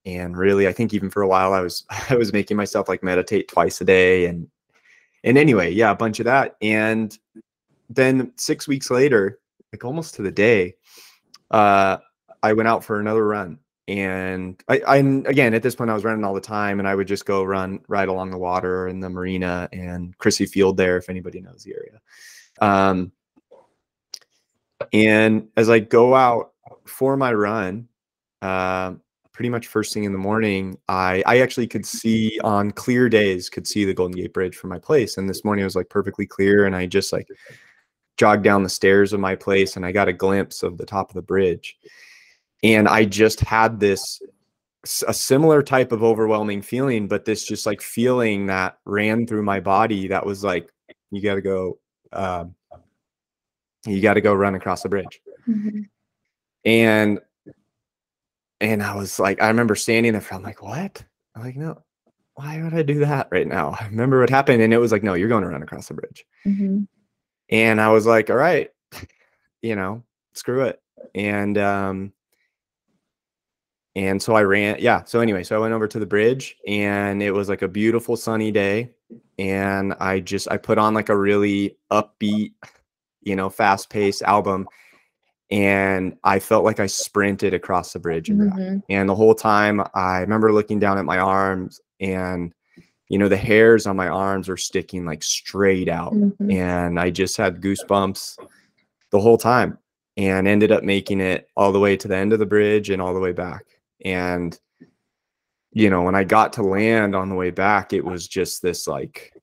and 0.05 0.37
really 0.37 0.67
i 0.67 0.73
think 0.73 0.93
even 0.93 1.09
for 1.09 1.21
a 1.21 1.27
while 1.27 1.53
i 1.53 1.59
was 1.61 1.85
i 2.09 2.15
was 2.15 2.33
making 2.33 2.57
myself 2.57 2.87
like 2.87 3.03
meditate 3.03 3.47
twice 3.47 3.81
a 3.81 3.85
day 3.85 4.25
and 4.25 4.47
and 5.23 5.37
anyway 5.37 5.71
yeah 5.71 5.91
a 5.91 5.95
bunch 5.95 6.19
of 6.19 6.25
that. 6.25 6.55
And 6.61 7.17
then 7.89 8.31
six 8.37 8.67
weeks 8.67 8.89
later 8.89 9.39
like 9.71 9.83
almost 9.83 10.15
to 10.15 10.21
the 10.21 10.31
day 10.31 10.75
uh 11.51 11.97
i 12.41 12.53
went 12.53 12.67
out 12.67 12.83
for 12.83 12.99
another 12.99 13.25
run 13.25 13.59
and 13.87 14.61
I, 14.69 14.79
I 14.87 14.97
again 14.97 15.53
at 15.53 15.61
this 15.61 15.75
point 15.75 15.89
I 15.89 15.93
was 15.93 16.03
running 16.03 16.23
all 16.23 16.33
the 16.33 16.41
time, 16.41 16.79
and 16.79 16.87
I 16.87 16.95
would 16.95 17.07
just 17.07 17.25
go 17.25 17.43
run 17.43 17.79
right 17.87 18.07
along 18.07 18.31
the 18.31 18.37
water 18.37 18.87
in 18.87 18.99
the 18.99 19.09
marina 19.09 19.67
and 19.73 20.17
Crissy 20.17 20.49
Field 20.49 20.77
there, 20.77 20.97
if 20.97 21.09
anybody 21.09 21.41
knows 21.41 21.63
the 21.63 21.75
area. 21.75 22.01
Um, 22.61 23.11
and 24.93 25.47
as 25.57 25.69
I 25.69 25.79
go 25.79 26.15
out 26.15 26.53
for 26.85 27.17
my 27.17 27.33
run, 27.33 27.87
um, 28.41 29.01
pretty 29.33 29.49
much 29.49 29.67
first 29.67 29.93
thing 29.93 30.05
in 30.05 30.13
the 30.13 30.17
morning, 30.17 30.77
I 30.87 31.23
I 31.25 31.39
actually 31.39 31.67
could 31.67 31.85
see 31.85 32.39
on 32.43 32.71
clear 32.71 33.09
days 33.09 33.49
could 33.49 33.67
see 33.67 33.83
the 33.83 33.93
Golden 33.93 34.15
Gate 34.15 34.33
Bridge 34.33 34.55
from 34.55 34.69
my 34.69 34.79
place. 34.79 35.17
And 35.17 35.29
this 35.29 35.43
morning 35.43 35.63
it 35.63 35.65
was 35.65 35.75
like 35.75 35.89
perfectly 35.89 36.25
clear, 36.25 36.65
and 36.65 36.75
I 36.75 36.85
just 36.85 37.11
like 37.11 37.27
jogged 38.17 38.43
down 38.43 38.63
the 38.63 38.69
stairs 38.69 39.11
of 39.11 39.19
my 39.19 39.35
place, 39.35 39.75
and 39.75 39.85
I 39.85 39.91
got 39.91 40.07
a 40.07 40.13
glimpse 40.13 40.63
of 40.63 40.77
the 40.77 40.85
top 40.85 41.09
of 41.09 41.15
the 41.15 41.21
bridge. 41.21 41.77
And 42.63 42.88
I 42.88 43.06
just 43.06 43.41
had 43.41 43.80
this 43.80 44.21
a 45.08 45.13
similar 45.13 45.63
type 45.63 45.91
of 45.91 46.04
overwhelming 46.04 46.62
feeling, 46.62 47.08
but 47.08 47.26
this 47.26 47.45
just 47.45 47.65
like 47.65 47.82
feeling 47.82 48.47
that 48.47 48.78
ran 48.86 49.26
through 49.28 49.43
my 49.43 49.60
body 49.60 50.08
that 50.10 50.26
was 50.26 50.43
like, 50.43 50.69
you 51.12 51.21
got 51.21 51.36
to 51.36 51.41
go, 51.41 51.78
um, 52.12 52.56
you 53.86 54.02
got 54.02 54.15
to 54.15 54.21
go 54.21 54.34
run 54.34 54.56
across 54.56 54.84
the 54.84 54.89
bridge. 54.89 55.21
Mm-hmm. 55.47 55.82
And 56.65 57.19
and 58.62 58.82
I 58.82 58.95
was 58.95 59.19
like, 59.19 59.41
I 59.41 59.47
remember 59.49 59.76
standing 59.76 60.13
there, 60.13 60.23
I'm 60.32 60.43
like, 60.43 60.62
what? 60.62 61.04
I'm 61.36 61.43
like, 61.43 61.58
no, 61.58 61.82
why 62.36 62.62
would 62.62 62.73
I 62.73 62.82
do 62.82 62.99
that 62.99 63.28
right 63.30 63.47
now? 63.47 63.76
I 63.80 63.86
remember 63.88 64.21
what 64.21 64.30
happened. 64.30 64.62
And 64.62 64.73
it 64.73 64.78
was 64.78 64.91
like, 64.91 65.04
no, 65.04 65.15
you're 65.15 65.28
going 65.28 65.43
to 65.43 65.49
run 65.49 65.63
across 65.63 65.89
the 65.89 65.95
bridge. 65.95 66.26
Mm-hmm. 66.45 66.84
And 67.49 67.82
I 67.82 67.89
was 67.89 68.06
like, 68.06 68.30
all 68.30 68.38
right, 68.38 68.71
you 69.62 69.76
know, 69.76 70.04
screw 70.34 70.63
it. 70.63 70.82
And, 71.13 71.58
um, 71.58 72.13
and 73.95 74.21
so 74.21 74.36
I 74.36 74.43
ran, 74.43 74.77
yeah. 74.79 75.03
So 75.03 75.19
anyway, 75.19 75.43
so 75.43 75.56
I 75.56 75.60
went 75.60 75.73
over 75.73 75.88
to 75.88 75.99
the 75.99 76.06
bridge 76.06 76.58
and 76.67 77.21
it 77.21 77.32
was 77.32 77.47
like 77.47 77.62
a 77.62 77.67
beautiful 77.67 78.17
sunny 78.17 78.51
day. 78.51 78.91
And 79.38 79.93
I 79.99 80.19
just, 80.19 80.49
I 80.49 80.58
put 80.58 80.77
on 80.77 80.93
like 80.93 81.10
a 81.10 81.17
really 81.17 81.77
upbeat, 81.91 82.53
you 83.21 83.36
know, 83.36 83.49
fast 83.49 83.89
paced 83.89 84.23
album 84.23 84.67
and 85.51 86.17
I 86.23 86.39
felt 86.39 86.63
like 86.63 86.79
I 86.79 86.88
sprinted 86.88 87.53
across 87.53 87.93
the 87.93 87.99
bridge 87.99 88.29
and 88.29 88.51
mm-hmm. 88.51 88.77
And 88.89 89.08
the 89.08 89.15
whole 89.15 89.36
time 89.36 89.84
I 89.93 90.19
remember 90.19 90.51
looking 90.51 90.79
down 90.79 90.97
at 90.97 91.06
my 91.06 91.19
arms 91.19 91.79
and 91.99 92.53
you 93.10 93.19
know 93.19 93.29
the 93.29 93.38
hairs 93.38 93.86
on 93.86 93.95
my 93.95 94.08
arms 94.08 94.49
were 94.49 94.58
sticking 94.58 95.06
like 95.06 95.21
straight 95.21 95.89
out 95.89 96.13
mm-hmm. 96.13 96.49
and 96.49 96.99
I 96.99 97.12
just 97.12 97.38
had 97.38 97.62
goosebumps 97.62 98.39
the 99.12 99.19
whole 99.19 99.38
time 99.38 99.77
and 100.17 100.47
ended 100.47 100.71
up 100.71 100.84
making 100.84 101.21
it 101.21 101.47
all 101.56 101.71
the 101.71 101.79
way 101.79 101.97
to 101.97 102.08
the 102.08 102.15
end 102.15 102.34
of 102.34 102.39
the 102.39 102.45
bridge 102.45 102.89
and 102.89 103.01
all 103.01 103.13
the 103.13 103.19
way 103.19 103.32
back. 103.32 103.65
And 104.03 104.57
you 105.71 105.89
know, 105.89 106.03
when 106.03 106.15
I 106.15 106.23
got 106.23 106.53
to 106.53 106.63
land 106.63 107.15
on 107.15 107.29
the 107.29 107.35
way 107.35 107.49
back, 107.49 107.93
it 107.93 108.05
was 108.05 108.27
just 108.27 108.61
this 108.61 108.87
like 108.87 109.33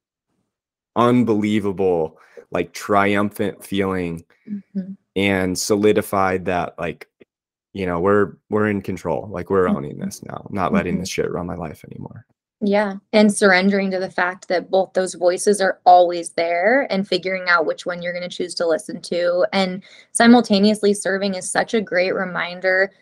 unbelievable, 0.97 2.19
like 2.51 2.73
triumphant 2.73 3.65
feeling. 3.65 4.25
Mm-hmm 4.49 4.93
and 5.17 5.59
solidified 5.59 6.45
that 6.45 6.75
like 6.79 7.09
you 7.73 7.87
know 7.87 8.01
we're 8.01 8.37
we're 8.49 8.69
in 8.69 8.81
control 8.81 9.29
like 9.31 9.51
we're 9.51 9.69
owning 9.69 9.93
mm-hmm. 9.93 10.05
this 10.05 10.23
now 10.25 10.47
not 10.51 10.73
letting 10.73 10.95
mm-hmm. 10.95 11.01
this 11.01 11.09
shit 11.09 11.31
run 11.31 11.47
my 11.47 11.55
life 11.55 11.85
anymore 11.91 12.27
yeah 12.61 12.95
and 13.13 13.33
surrendering 13.33 13.91
to 13.91 13.99
the 13.99 14.11
fact 14.11 14.49
that 14.49 14.71
both 14.71 14.93
those 14.93 15.15
voices 15.15 15.61
are 15.61 15.81
always 15.85 16.31
there 16.31 16.87
and 16.91 17.09
figuring 17.09 17.45
out 17.49 17.67
which 17.67 17.87
one 17.87 18.03
you're 18.03 18.13
going 18.13 18.29
to 18.29 18.35
choose 18.35 18.55
to 18.55 18.67
listen 18.67 19.01
to 19.01 19.47
and 19.53 19.83
simultaneously 20.13 20.95
serving 20.95 21.35
is 21.35 21.51
such 21.51 21.75
a 21.75 21.81
great 21.81 22.15
reminder 22.15 22.93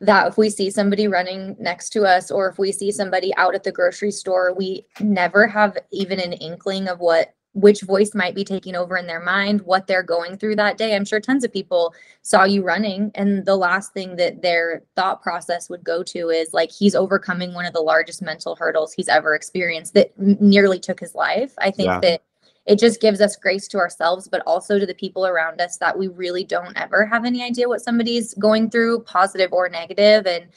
that 0.00 0.28
if 0.28 0.38
we 0.38 0.48
see 0.48 0.70
somebody 0.70 1.08
running 1.08 1.56
next 1.58 1.90
to 1.90 2.04
us 2.04 2.30
or 2.30 2.48
if 2.48 2.58
we 2.58 2.70
see 2.70 2.92
somebody 2.92 3.34
out 3.36 3.54
at 3.54 3.64
the 3.64 3.72
grocery 3.72 4.10
store 4.10 4.54
we 4.54 4.86
never 5.00 5.46
have 5.46 5.76
even 5.90 6.20
an 6.20 6.32
inkling 6.34 6.88
of 6.88 7.00
what 7.00 7.34
which 7.60 7.82
voice 7.82 8.14
might 8.14 8.34
be 8.34 8.44
taking 8.44 8.76
over 8.76 8.96
in 8.96 9.06
their 9.06 9.22
mind, 9.22 9.62
what 9.62 9.86
they're 9.86 10.02
going 10.02 10.36
through 10.36 10.56
that 10.56 10.78
day. 10.78 10.94
I'm 10.94 11.04
sure 11.04 11.20
tons 11.20 11.44
of 11.44 11.52
people 11.52 11.94
saw 12.22 12.44
you 12.44 12.62
running, 12.62 13.10
and 13.14 13.44
the 13.44 13.56
last 13.56 13.92
thing 13.92 14.16
that 14.16 14.42
their 14.42 14.82
thought 14.96 15.22
process 15.22 15.68
would 15.68 15.82
go 15.82 16.02
to 16.04 16.28
is 16.28 16.52
like, 16.52 16.70
he's 16.70 16.94
overcoming 16.94 17.54
one 17.54 17.66
of 17.66 17.72
the 17.72 17.80
largest 17.80 18.22
mental 18.22 18.54
hurdles 18.54 18.92
he's 18.92 19.08
ever 19.08 19.34
experienced 19.34 19.94
that 19.94 20.12
nearly 20.18 20.78
took 20.78 21.00
his 21.00 21.14
life. 21.14 21.52
I 21.58 21.70
think 21.70 21.88
yeah. 21.88 22.00
that 22.00 22.22
it 22.68 22.78
just 22.78 23.00
gives 23.00 23.22
us 23.22 23.34
grace 23.34 23.66
to 23.68 23.78
ourselves, 23.78 24.28
but 24.28 24.42
also 24.46 24.78
to 24.78 24.84
the 24.84 24.94
people 24.94 25.26
around 25.26 25.58
us 25.58 25.78
that 25.78 25.98
we 25.98 26.08
really 26.08 26.44
don't 26.44 26.76
ever 26.76 27.06
have 27.06 27.24
any 27.24 27.42
idea 27.42 27.66
what 27.66 27.80
somebody's 27.80 28.34
going 28.34 28.68
through, 28.68 29.00
positive 29.00 29.54
or 29.54 29.70
negative, 29.70 30.26
and 30.26 30.48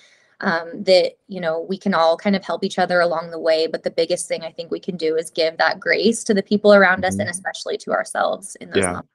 um, 0.41 0.83
that 0.83 1.13
you 1.29 1.39
know 1.39 1.65
we 1.69 1.77
can 1.77 1.93
all 1.93 2.17
kind 2.17 2.35
of 2.35 2.43
help 2.43 2.65
each 2.65 2.77
other 2.79 2.99
along 2.99 3.29
the 3.29 3.39
way 3.39 3.67
but 3.67 3.83
the 3.83 3.91
biggest 3.91 4.27
thing 4.27 4.41
i 4.41 4.51
think 4.51 4.71
we 4.71 4.79
can 4.79 4.97
do 4.97 5.15
is 5.15 5.29
give 5.29 5.55
that 5.57 5.79
grace 5.79 6.23
to 6.23 6.33
the 6.33 6.41
people 6.41 6.73
around 6.73 7.05
us 7.05 7.13
mm-hmm. 7.13 7.21
and 7.21 7.29
especially 7.29 7.77
to 7.77 7.91
ourselves 7.91 8.55
in 8.55 8.71
those 8.71 8.77
yeah. 8.83 8.87
moments 8.87 9.09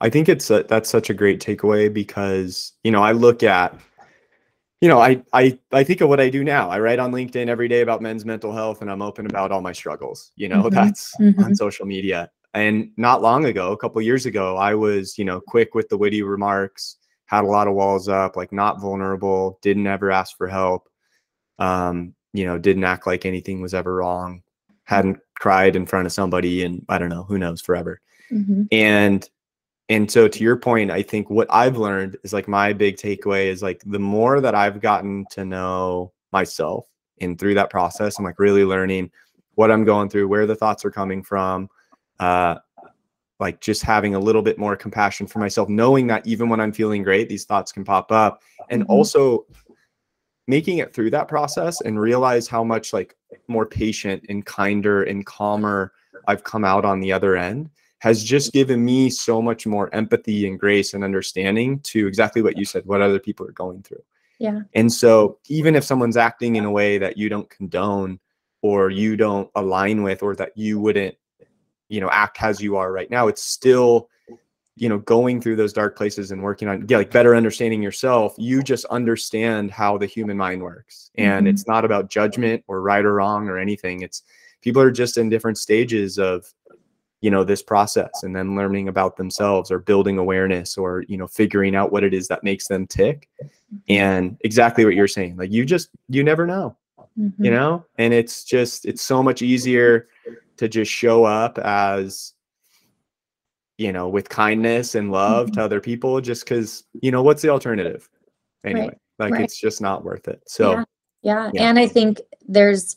i 0.00 0.08
think 0.08 0.28
it's 0.28 0.50
a, 0.50 0.62
that's 0.68 0.88
such 0.88 1.10
a 1.10 1.14
great 1.14 1.40
takeaway 1.40 1.92
because 1.92 2.74
you 2.84 2.92
know 2.92 3.02
i 3.02 3.10
look 3.10 3.42
at 3.42 3.76
you 4.82 4.88
know 4.88 5.00
I, 5.00 5.22
I 5.32 5.58
i 5.72 5.82
think 5.82 6.02
of 6.02 6.10
what 6.10 6.20
i 6.20 6.28
do 6.28 6.44
now 6.44 6.68
i 6.68 6.78
write 6.78 6.98
on 6.98 7.12
linkedin 7.12 7.48
every 7.48 7.68
day 7.68 7.80
about 7.80 8.02
men's 8.02 8.26
mental 8.26 8.52
health 8.52 8.82
and 8.82 8.90
i'm 8.90 9.00
open 9.00 9.24
about 9.24 9.50
all 9.50 9.62
my 9.62 9.72
struggles 9.72 10.32
you 10.36 10.48
know 10.48 10.62
mm-hmm. 10.64 10.74
that's 10.74 11.16
mm-hmm. 11.16 11.42
on 11.42 11.54
social 11.54 11.86
media 11.86 12.30
and 12.52 12.90
not 12.98 13.22
long 13.22 13.46
ago 13.46 13.72
a 13.72 13.76
couple 13.78 14.02
years 14.02 14.26
ago 14.26 14.58
i 14.58 14.74
was 14.74 15.16
you 15.16 15.24
know 15.24 15.40
quick 15.40 15.74
with 15.74 15.88
the 15.88 15.96
witty 15.96 16.22
remarks 16.22 16.98
had 17.32 17.44
a 17.44 17.46
lot 17.46 17.66
of 17.66 17.72
walls 17.72 18.08
up, 18.08 18.36
like 18.36 18.52
not 18.52 18.78
vulnerable, 18.78 19.58
didn't 19.62 19.86
ever 19.86 20.10
ask 20.10 20.36
for 20.36 20.46
help. 20.46 20.86
Um, 21.58 22.14
you 22.34 22.44
know, 22.44 22.58
didn't 22.58 22.84
act 22.84 23.06
like 23.06 23.24
anything 23.24 23.62
was 23.62 23.72
ever 23.72 23.94
wrong, 23.94 24.42
hadn't 24.84 25.18
cried 25.38 25.74
in 25.74 25.86
front 25.86 26.04
of 26.04 26.12
somebody 26.12 26.62
and 26.62 26.84
I 26.90 26.98
don't 26.98 27.08
know, 27.08 27.22
who 27.22 27.38
knows, 27.38 27.62
forever. 27.62 28.02
Mm-hmm. 28.30 28.64
And 28.70 29.26
and 29.92 30.10
so 30.10 30.26
to 30.26 30.42
your 30.42 30.56
point, 30.56 30.90
I 30.90 31.02
think 31.02 31.28
what 31.28 31.46
I've 31.50 31.76
learned 31.76 32.16
is 32.24 32.32
like 32.32 32.48
my 32.48 32.72
big 32.72 32.96
takeaway 32.96 33.48
is 33.48 33.62
like 33.62 33.82
the 33.84 33.98
more 33.98 34.40
that 34.40 34.54
I've 34.54 34.80
gotten 34.80 35.26
to 35.32 35.44
know 35.44 36.12
myself 36.32 36.86
and 37.20 37.38
through 37.38 37.52
that 37.54 37.68
process, 37.68 38.18
I'm 38.18 38.24
like 38.24 38.38
really 38.38 38.64
learning 38.64 39.10
what 39.54 39.70
I'm 39.70 39.84
going 39.84 40.08
through, 40.08 40.28
where 40.28 40.46
the 40.46 40.54
thoughts 40.54 40.82
are 40.86 40.90
coming 40.90 41.22
from, 41.22 41.68
uh, 42.20 42.54
like 43.38 43.60
just 43.60 43.82
having 43.82 44.14
a 44.14 44.18
little 44.18 44.40
bit 44.40 44.56
more 44.56 44.76
compassion 44.76 45.26
for 45.26 45.40
myself, 45.40 45.68
knowing 45.68 46.06
that 46.06 46.26
even 46.26 46.48
when 46.48 46.58
I'm 46.58 46.72
feeling 46.72 47.02
great, 47.02 47.28
these 47.28 47.44
thoughts 47.44 47.70
can 47.70 47.84
pop 47.84 48.10
up. 48.10 48.40
And 48.70 48.84
mm-hmm. 48.84 48.92
also 48.92 49.44
making 50.48 50.78
it 50.78 50.94
through 50.94 51.10
that 51.10 51.28
process 51.28 51.82
and 51.82 52.00
realize 52.00 52.48
how 52.48 52.64
much 52.64 52.94
like 52.94 53.14
more 53.46 53.66
patient 53.66 54.24
and 54.30 54.46
kinder 54.46 55.02
and 55.02 55.26
calmer 55.26 55.92
I've 56.26 56.44
come 56.44 56.64
out 56.64 56.86
on 56.86 57.00
the 57.00 57.12
other 57.12 57.36
end 57.36 57.68
has 58.02 58.24
just 58.24 58.52
given 58.52 58.84
me 58.84 59.08
so 59.08 59.40
much 59.40 59.64
more 59.64 59.88
empathy 59.94 60.48
and 60.48 60.58
grace 60.58 60.92
and 60.92 61.04
understanding 61.04 61.78
to 61.84 62.08
exactly 62.08 62.42
what 62.42 62.58
you 62.58 62.64
said, 62.64 62.84
what 62.84 63.00
other 63.00 63.20
people 63.20 63.46
are 63.46 63.52
going 63.52 63.80
through. 63.80 64.02
Yeah. 64.40 64.62
And 64.74 64.92
so 64.92 65.38
even 65.48 65.76
if 65.76 65.84
someone's 65.84 66.16
acting 66.16 66.56
in 66.56 66.64
a 66.64 66.70
way 66.70 66.98
that 66.98 67.16
you 67.16 67.28
don't 67.28 67.48
condone 67.48 68.18
or 68.60 68.90
you 68.90 69.16
don't 69.16 69.48
align 69.54 70.02
with 70.02 70.20
or 70.20 70.34
that 70.34 70.50
you 70.56 70.80
wouldn't 70.80 71.14
you 71.88 72.00
know 72.00 72.10
act 72.10 72.42
as 72.42 72.60
you 72.60 72.76
are 72.76 72.90
right 72.90 73.10
now 73.10 73.28
it's 73.28 73.42
still 73.42 74.08
you 74.76 74.88
know 74.88 74.98
going 74.98 75.40
through 75.40 75.54
those 75.54 75.72
dark 75.72 75.96
places 75.96 76.30
and 76.32 76.42
working 76.42 76.66
on 76.66 76.84
yeah, 76.88 76.96
like 76.96 77.10
better 77.10 77.36
understanding 77.36 77.82
yourself 77.82 78.34
you 78.38 78.62
just 78.62 78.84
understand 78.86 79.70
how 79.70 79.98
the 79.98 80.06
human 80.06 80.36
mind 80.36 80.62
works 80.62 81.10
and 81.16 81.46
mm-hmm. 81.46 81.54
it's 81.54 81.68
not 81.68 81.84
about 81.84 82.08
judgment 82.08 82.64
or 82.66 82.80
right 82.80 83.04
or 83.04 83.14
wrong 83.14 83.46
or 83.48 83.58
anything 83.58 84.00
it's 84.00 84.22
people 84.62 84.80
are 84.80 84.90
just 84.90 85.18
in 85.18 85.28
different 85.28 85.58
stages 85.58 86.18
of 86.18 86.52
you 87.22 87.30
know 87.30 87.44
this 87.44 87.62
process 87.62 88.22
and 88.22 88.36
then 88.36 88.54
learning 88.56 88.88
about 88.88 89.16
themselves 89.16 89.70
or 89.70 89.78
building 89.78 90.18
awareness 90.18 90.76
or 90.76 91.04
you 91.08 91.16
know 91.16 91.26
figuring 91.26 91.74
out 91.74 91.92
what 91.92 92.04
it 92.04 92.12
is 92.12 92.28
that 92.28 92.44
makes 92.44 92.68
them 92.68 92.86
tick 92.86 93.28
and 93.88 94.36
exactly 94.40 94.84
what 94.84 94.94
you're 94.94 95.08
saying 95.08 95.36
like 95.36 95.50
you 95.50 95.64
just 95.64 95.88
you 96.08 96.22
never 96.22 96.46
know 96.46 96.76
mm-hmm. 97.18 97.44
you 97.44 97.50
know 97.50 97.84
and 97.96 98.12
it's 98.12 98.44
just 98.44 98.84
it's 98.84 99.02
so 99.02 99.22
much 99.22 99.40
easier 99.40 100.08
to 100.56 100.68
just 100.68 100.90
show 100.90 101.24
up 101.24 101.58
as 101.60 102.34
you 103.78 103.92
know 103.92 104.08
with 104.08 104.28
kindness 104.28 104.94
and 104.96 105.12
love 105.12 105.46
mm-hmm. 105.46 105.54
to 105.54 105.62
other 105.64 105.80
people 105.80 106.20
just 106.20 106.44
because 106.44 106.84
you 107.00 107.10
know 107.10 107.22
what's 107.22 107.40
the 107.40 107.48
alternative 107.48 108.08
anyway 108.64 108.86
right. 108.86 108.98
like 109.18 109.32
right. 109.32 109.42
it's 109.42 109.58
just 109.58 109.80
not 109.80 110.04
worth 110.04 110.26
it 110.26 110.42
so 110.46 110.72
yeah. 110.72 110.84
yeah. 111.22 111.50
yeah 111.54 111.68
and 111.68 111.78
i 111.78 111.86
think 111.86 112.20
there's 112.48 112.96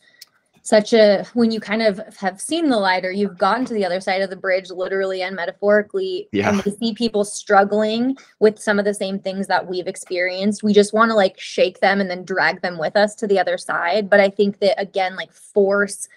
such 0.65 0.93
a 0.93 1.23
when 1.35 1.51
you 1.51 1.59
kind 1.59 1.83
of 1.83 2.01
have 2.17 2.41
seen 2.41 2.69
the 2.69 2.77
light 2.77 3.05
or 3.05 3.11
you've 3.11 3.37
gotten 3.37 3.65
to 3.65 3.73
the 3.73 3.85
other 3.85 4.01
side 4.01 4.21
of 4.21 4.31
the 4.31 4.35
bridge 4.35 4.71
literally 4.71 5.21
and 5.21 5.35
metaphorically 5.35 6.27
yeah. 6.31 6.49
and 6.49 6.61
we 6.63 6.71
see 6.71 6.93
people 6.93 7.23
struggling 7.23 8.17
with 8.39 8.57
some 8.57 8.79
of 8.79 8.85
the 8.85 8.93
same 8.93 9.19
things 9.19 9.45
that 9.45 9.67
we've 9.67 9.87
experienced 9.87 10.63
we 10.63 10.73
just 10.73 10.91
want 10.91 11.09
to 11.09 11.15
like 11.15 11.39
shake 11.39 11.79
them 11.81 12.01
and 12.01 12.09
then 12.09 12.25
drag 12.25 12.61
them 12.61 12.79
with 12.79 12.95
us 12.95 13.13
to 13.13 13.27
the 13.27 13.37
other 13.37 13.59
side 13.59 14.09
but 14.09 14.19
i 14.19 14.27
think 14.27 14.59
that 14.59 14.79
again 14.81 15.15
like 15.15 15.31
force 15.31 16.09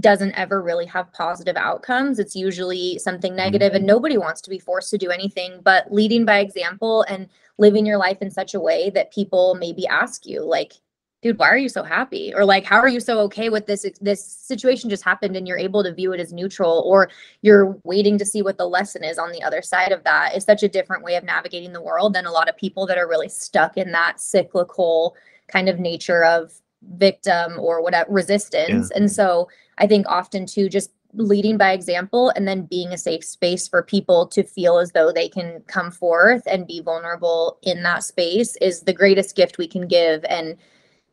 doesn't 0.00 0.32
ever 0.32 0.60
really 0.60 0.86
have 0.86 1.12
positive 1.12 1.56
outcomes. 1.56 2.18
It's 2.18 2.34
usually 2.34 2.98
something 2.98 3.36
negative, 3.36 3.74
and 3.74 3.82
mm-hmm. 3.82 3.94
nobody 3.94 4.18
wants 4.18 4.40
to 4.40 4.50
be 4.50 4.58
forced 4.58 4.90
to 4.90 4.98
do 4.98 5.10
anything. 5.10 5.60
But 5.62 5.92
leading 5.92 6.24
by 6.24 6.40
example 6.40 7.02
and 7.02 7.28
living 7.58 7.86
your 7.86 7.96
life 7.96 8.18
in 8.20 8.28
such 8.28 8.54
a 8.54 8.60
way 8.60 8.90
that 8.90 9.12
people 9.12 9.54
maybe 9.54 9.86
ask 9.86 10.26
you, 10.26 10.42
like, 10.42 10.72
dude, 11.24 11.38
why 11.38 11.48
are 11.48 11.56
you 11.56 11.70
so 11.70 11.82
happy? 11.82 12.34
Or 12.34 12.44
like, 12.44 12.66
how 12.66 12.76
are 12.76 12.88
you 12.88 13.00
so 13.00 13.18
okay 13.20 13.48
with 13.48 13.66
this? 13.66 13.86
This 14.02 14.22
situation 14.22 14.90
just 14.90 15.02
happened 15.02 15.36
and 15.36 15.48
you're 15.48 15.56
able 15.56 15.82
to 15.82 15.92
view 15.92 16.12
it 16.12 16.20
as 16.20 16.34
neutral, 16.34 16.82
or 16.84 17.08
you're 17.40 17.78
waiting 17.82 18.18
to 18.18 18.26
see 18.26 18.42
what 18.42 18.58
the 18.58 18.68
lesson 18.68 19.02
is 19.02 19.18
on 19.18 19.32
the 19.32 19.42
other 19.42 19.62
side 19.62 19.90
of 19.90 20.04
that. 20.04 20.36
Is 20.36 20.44
such 20.44 20.62
a 20.62 20.68
different 20.68 21.02
way 21.02 21.16
of 21.16 21.24
navigating 21.24 21.72
the 21.72 21.80
world 21.80 22.12
than 22.12 22.26
a 22.26 22.30
lot 22.30 22.50
of 22.50 22.58
people 22.58 22.86
that 22.86 22.98
are 22.98 23.08
really 23.08 23.30
stuck 23.30 23.78
in 23.78 23.90
that 23.92 24.20
cyclical 24.20 25.16
kind 25.48 25.70
of 25.70 25.80
nature 25.80 26.24
of 26.24 26.52
victim 26.96 27.58
or 27.58 27.82
whatever 27.82 28.12
resistance. 28.12 28.90
And 28.90 29.10
so 29.10 29.48
I 29.78 29.86
think 29.86 30.06
often 30.06 30.44
too, 30.44 30.68
just 30.68 30.90
leading 31.14 31.56
by 31.56 31.72
example 31.72 32.30
and 32.36 32.46
then 32.46 32.66
being 32.66 32.92
a 32.92 32.98
safe 32.98 33.24
space 33.24 33.66
for 33.66 33.82
people 33.82 34.26
to 34.26 34.42
feel 34.42 34.78
as 34.78 34.92
though 34.92 35.10
they 35.10 35.28
can 35.30 35.62
come 35.68 35.90
forth 35.90 36.42
and 36.46 36.66
be 36.66 36.82
vulnerable 36.82 37.58
in 37.62 37.82
that 37.82 38.04
space 38.04 38.56
is 38.56 38.82
the 38.82 38.92
greatest 38.92 39.36
gift 39.36 39.56
we 39.56 39.66
can 39.66 39.88
give. 39.88 40.22
And 40.24 40.56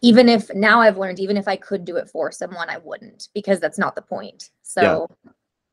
even 0.02 0.28
if 0.28 0.54
now 0.54 0.82
I've 0.82 0.98
learned, 0.98 1.20
even 1.20 1.38
if 1.38 1.48
I 1.48 1.56
could 1.56 1.86
do 1.86 1.98
it 1.98 2.10
for 2.10 2.32
someone, 2.32 2.70
I 2.70 2.78
wouldn't 2.80 3.30
because 3.34 3.60
that's 3.60 3.78
not 3.80 3.96
the 3.96 4.02
point. 4.02 4.50
So 4.64 5.08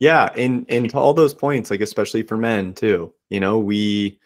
Yeah, 0.00 0.30
and 0.36 0.64
and 0.68 0.88
to 0.90 0.98
all 0.98 1.14
those 1.14 1.34
points, 1.34 1.70
like 1.70 1.80
especially 1.80 2.22
for 2.22 2.36
men 2.36 2.74
too. 2.74 3.12
You 3.30 3.40
know, 3.40 3.58
we 3.58 4.18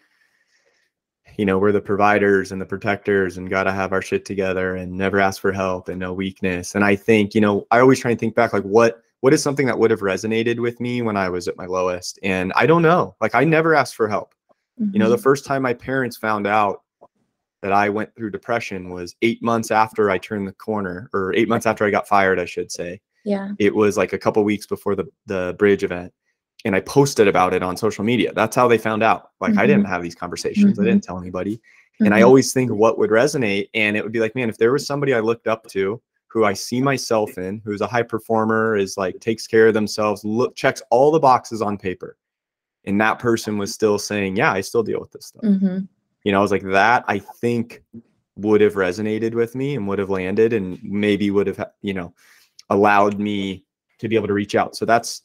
you 1.38 1.46
know, 1.46 1.58
we're 1.58 1.72
the 1.72 1.80
providers 1.80 2.52
and 2.52 2.60
the 2.60 2.66
protectors 2.66 3.38
and 3.38 3.48
got 3.48 3.64
to 3.64 3.72
have 3.72 3.92
our 3.92 4.02
shit 4.02 4.24
together 4.26 4.76
and 4.76 4.92
never 4.92 5.18
ask 5.18 5.40
for 5.40 5.50
help 5.50 5.88
and 5.88 5.98
no 5.98 6.12
weakness. 6.12 6.74
And 6.74 6.84
I 6.84 6.94
think, 6.94 7.34
you 7.34 7.40
know, 7.40 7.66
I 7.70 7.80
always 7.80 8.00
try 8.00 8.10
and 8.10 8.20
think 8.20 8.34
back 8.34 8.52
like 8.52 8.64
what 8.64 9.02
what 9.20 9.32
is 9.32 9.42
something 9.42 9.66
that 9.66 9.78
would 9.78 9.90
have 9.92 10.00
resonated 10.00 10.58
with 10.58 10.80
me 10.80 11.00
when 11.00 11.16
I 11.16 11.28
was 11.28 11.46
at 11.46 11.56
my 11.56 11.64
lowest? 11.64 12.18
And 12.24 12.52
I 12.56 12.66
don't 12.66 12.82
know. 12.82 13.14
Like 13.20 13.34
I 13.34 13.44
never 13.44 13.74
asked 13.74 13.94
for 13.94 14.08
help. 14.08 14.34
You 14.78 14.98
know, 14.98 15.08
the 15.08 15.16
Mhm. 15.16 15.22
first 15.22 15.44
time 15.46 15.62
my 15.62 15.74
parents 15.74 16.16
found 16.16 16.46
out 16.46 16.81
that 17.62 17.72
I 17.72 17.88
went 17.88 18.14
through 18.14 18.30
depression 18.30 18.90
was 18.90 19.14
8 19.22 19.42
months 19.42 19.70
after 19.70 20.10
I 20.10 20.18
turned 20.18 20.46
the 20.48 20.52
corner 20.52 21.08
or 21.14 21.32
8 21.34 21.48
months 21.48 21.64
after 21.66 21.84
I 21.86 21.90
got 21.90 22.06
fired, 22.08 22.38
I 22.40 22.44
should 22.44 22.70
say 22.72 23.00
yeah. 23.24 23.50
it 23.58 23.74
was 23.74 23.96
like 23.96 24.12
a 24.12 24.18
couple 24.18 24.42
weeks 24.44 24.66
before 24.66 24.94
the 24.96 25.04
the 25.26 25.54
bridge 25.58 25.84
event 25.84 26.12
and 26.64 26.74
i 26.76 26.80
posted 26.80 27.26
about 27.28 27.54
it 27.54 27.62
on 27.62 27.76
social 27.76 28.04
media 28.04 28.32
that's 28.34 28.54
how 28.56 28.66
they 28.68 28.78
found 28.78 29.02
out 29.02 29.30
like 29.40 29.56
i 29.56 29.66
didn't 29.66 29.84
have 29.84 30.02
these 30.02 30.14
conversations 30.14 30.76
i 30.78 30.82
Mhm. 30.82 30.86
didn't 30.86 31.04
tell 31.04 31.18
anybody 31.20 31.60
and 32.00 32.12
i 32.14 32.20
Mhm. 32.20 32.26
always 32.26 32.52
think 32.52 32.70
what 32.72 32.98
would 32.98 33.10
resonate 33.10 33.68
and 33.74 33.96
it 33.96 34.02
would 34.02 34.12
be 34.12 34.18
like 34.20 34.34
man 34.34 34.48
if 34.48 34.58
there 34.58 34.72
was 34.72 34.84
somebody 34.86 35.14
i 35.14 35.20
looked 35.20 35.46
up 35.46 35.66
to 35.68 36.00
who 36.28 36.44
i 36.44 36.52
see 36.52 36.80
myself 36.80 37.38
in 37.38 37.60
who's 37.64 37.80
a 37.80 37.86
high 37.86 38.02
performer 38.02 38.76
is 38.76 38.96
like 38.96 39.18
takes 39.20 39.46
care 39.46 39.68
of 39.68 39.74
themselves 39.74 40.24
look 40.24 40.54
checks 40.56 40.82
all 40.90 41.10
the 41.12 41.20
boxes 41.20 41.62
on 41.62 41.76
paper 41.78 42.16
and 42.86 43.00
that 43.00 43.18
person 43.20 43.56
was 43.58 43.72
still 43.72 43.98
saying 43.98 44.34
yeah 44.36 44.52
i 44.52 44.60
still 44.60 44.82
deal 44.82 44.98
with 45.00 45.12
this 45.12 45.26
stuff. 45.26 45.44
You 46.24 46.32
know 46.32 46.38
i 46.38 46.42
was 46.42 46.50
like 46.50 46.62
that 46.62 47.04
i 47.08 47.18
think 47.18 47.82
would 48.36 48.60
have 48.60 48.74
resonated 48.74 49.34
with 49.34 49.54
me 49.54 49.74
and 49.76 49.86
would 49.86 49.98
have 49.98 50.10
landed 50.10 50.52
and 50.52 50.78
maybe 50.82 51.30
would 51.30 51.46
have 51.46 51.70
you 51.82 51.92
know 51.94 52.12
allowed 52.70 53.18
me 53.18 53.64
to 53.98 54.08
be 54.08 54.16
able 54.16 54.26
to 54.28 54.32
reach 54.32 54.54
out 54.54 54.74
so 54.74 54.84
that's 54.84 55.22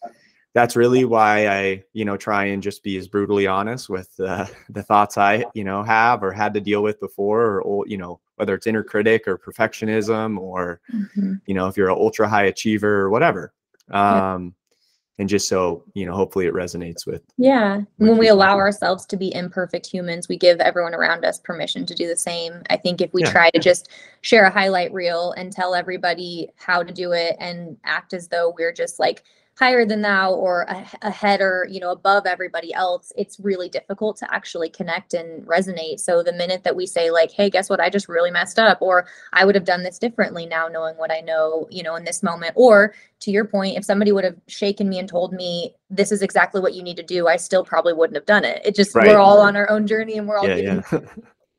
that's 0.53 0.75
really 0.75 1.05
why 1.05 1.47
i 1.47 1.83
you 1.93 2.03
know 2.03 2.17
try 2.17 2.45
and 2.45 2.63
just 2.63 2.83
be 2.83 2.97
as 2.97 3.07
brutally 3.07 3.47
honest 3.47 3.89
with 3.89 4.09
uh, 4.19 4.45
the 4.69 4.83
thoughts 4.83 5.17
i 5.17 5.43
you 5.53 5.63
know 5.63 5.83
have 5.83 6.23
or 6.23 6.31
had 6.31 6.53
to 6.53 6.59
deal 6.59 6.83
with 6.83 6.99
before 6.99 7.61
or, 7.61 7.85
you 7.87 7.97
know 7.97 8.19
whether 8.35 8.53
it's 8.53 8.67
inner 8.67 8.83
critic 8.83 9.27
or 9.27 9.37
perfectionism 9.37 10.37
or 10.39 10.79
Mhm. 10.93 11.41
you 11.45 11.53
know 11.53 11.67
if 11.67 11.77
you're 11.77 11.89
an 11.89 11.97
ultra 11.97 12.27
high 12.27 12.45
achiever 12.45 13.01
or 13.01 13.09
whatever 13.09 13.53
Yeah. 13.89 14.35
And 15.19 15.27
just 15.27 15.47
so 15.47 15.83
you 15.93 16.05
know 16.05 16.13
hopefully 16.13 16.45
it 16.45 16.53
resonates 16.53 17.05
with 17.05 17.23
Yeah. 17.37 17.77
with 17.77 18.09
When 18.09 18.17
we 18.17 18.25
people. 18.27 18.37
allow 18.37 18.57
ourselves 18.57 19.05
to 19.07 19.17
be 19.17 19.33
imperfect 19.33 19.85
humans, 19.87 20.27
we 20.27 20.37
give 20.37 20.59
everyone 20.59 20.93
around 20.93 21.25
us 21.25 21.39
permission 21.39 21.85
to 21.87 21.95
do 21.95 22.07
the 22.07 22.15
same. 22.15 22.61
I 22.69 22.77
think 22.77 23.01
if 23.01 23.13
we 23.13 23.23
Yeah. 23.23 23.31
try 23.31 23.49
to 23.51 23.59
just 23.59 23.89
share 24.21 24.45
a 24.45 24.49
highlight 24.51 24.93
reel 24.93 25.31
and 25.33 25.51
tell 25.51 25.73
everybody 25.75 26.49
how 26.55 26.83
to 26.83 26.93
do 26.93 27.11
it 27.13 27.35
and 27.39 27.77
act 27.83 28.13
as 28.13 28.27
though 28.27 28.53
we're 28.57 28.73
just 28.73 28.99
like 28.99 29.23
higher 29.57 29.85
than 29.85 30.01
thou 30.01 30.33
or 30.33 30.61
a- 30.69 30.85
ahead 31.01 31.41
or 31.41 31.67
you 31.69 31.79
know 31.79 31.91
above 31.91 32.25
everybody 32.27 32.73
else 32.73 33.11
it's 33.17 33.39
really 33.39 33.67
difficult 33.69 34.15
to 34.17 34.33
actually 34.33 34.69
connect 34.69 35.13
and 35.13 35.43
resonate. 35.47 35.99
So 35.99 36.21
the 36.21 36.33
minute 36.33 36.63
that 36.63 36.75
we 36.75 36.85
say 36.85 37.09
like 37.11 37.31
hey 37.31 37.49
guess 37.49 37.69
what? 37.69 37.79
I 37.79 37.89
just 37.89 38.07
really 38.07 38.31
messed 38.31 38.59
up 38.59 38.77
or 38.81 39.07
i 39.33 39.43
would 39.45 39.55
have 39.55 39.65
done 39.65 39.83
this 39.83 39.97
differently 39.99 40.45
now 40.45 40.67
knowing 40.67 40.95
what 40.97 41.11
i 41.11 41.19
know 41.21 41.67
you 41.71 41.81
know 41.83 41.95
in 41.95 42.03
this 42.03 42.21
moment 42.21 42.53
or 42.55 42.93
to 43.19 43.31
your 43.31 43.45
point 43.45 43.77
if 43.77 43.83
somebody 43.85 44.11
would 44.11 44.23
have 44.23 44.35
shaken 44.47 44.87
me 44.89 44.99
and 44.99 45.09
told 45.09 45.33
me 45.33 45.73
this 45.89 46.11
is 46.11 46.21
exactly 46.21 46.61
what 46.61 46.73
you 46.73 46.83
need 46.83 46.97
to 46.97 47.03
do 47.03 47.27
i 47.27 47.35
still 47.35 47.63
probably 47.63 47.93
wouldn't 47.93 48.15
have 48.15 48.25
done 48.25 48.43
it. 48.45 48.61
It 48.65 48.75
just 48.75 48.93
Right. 48.95 49.07
we're 49.07 49.17
all 49.19 49.39
on 49.41 49.55
our 49.55 49.69
own 49.69 49.87
journey 49.87 50.17
and 50.17 50.27
we're 50.27 50.37
all 50.37 50.47
yeah 50.47 50.55
getting 50.55 50.83
yeah. 50.91 50.99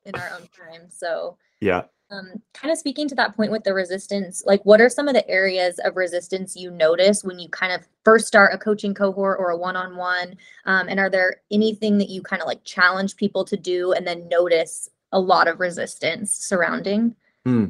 in 0.07 0.15
our 0.15 0.31
own 0.35 0.49
time 0.57 0.87
so 0.91 1.37
yeah 1.61 1.83
um, 2.11 2.40
kind 2.55 2.73
of 2.73 2.79
speaking 2.79 3.07
to 3.09 3.14
that 3.16 3.37
point 3.37 3.53
with 3.53 3.64
the 3.64 3.75
resistance, 3.75 4.42
like 4.47 4.62
what 4.64 4.81
are 4.81 4.88
some 4.88 5.09
of 5.09 5.14
the 5.14 5.29
areas 5.29 5.79
of 5.85 5.97
resistance 5.97 6.57
you 6.57 6.71
notice 6.71 7.23
when 7.23 7.38
you 7.38 7.49
kind 7.51 7.73
of 7.73 7.87
first 8.05 8.27
start 8.27 8.55
a 8.55 8.59
coaching 8.59 8.94
cohort 8.94 9.38
or 9.38 9.51
a 9.51 9.57
one-on-one? 9.57 10.37
Um, 10.64 10.88
and 10.88 10.99
are 10.99 11.11
there 11.11 11.42
anything 11.51 11.99
that 11.99 12.09
you 12.09 12.23
kind 12.23 12.40
of 12.40 12.49
like 12.49 12.64
challenge 12.64 13.16
people 13.16 13.44
to 13.44 13.57
do 13.57 13.92
and 13.92 14.07
then 14.07 14.29
notice 14.29 14.88
a 15.12 15.21
lot 15.21 15.49
of 15.49 15.61
resistance 15.61 16.35
surrounding? 16.35 17.14
Hmm. 17.44 17.66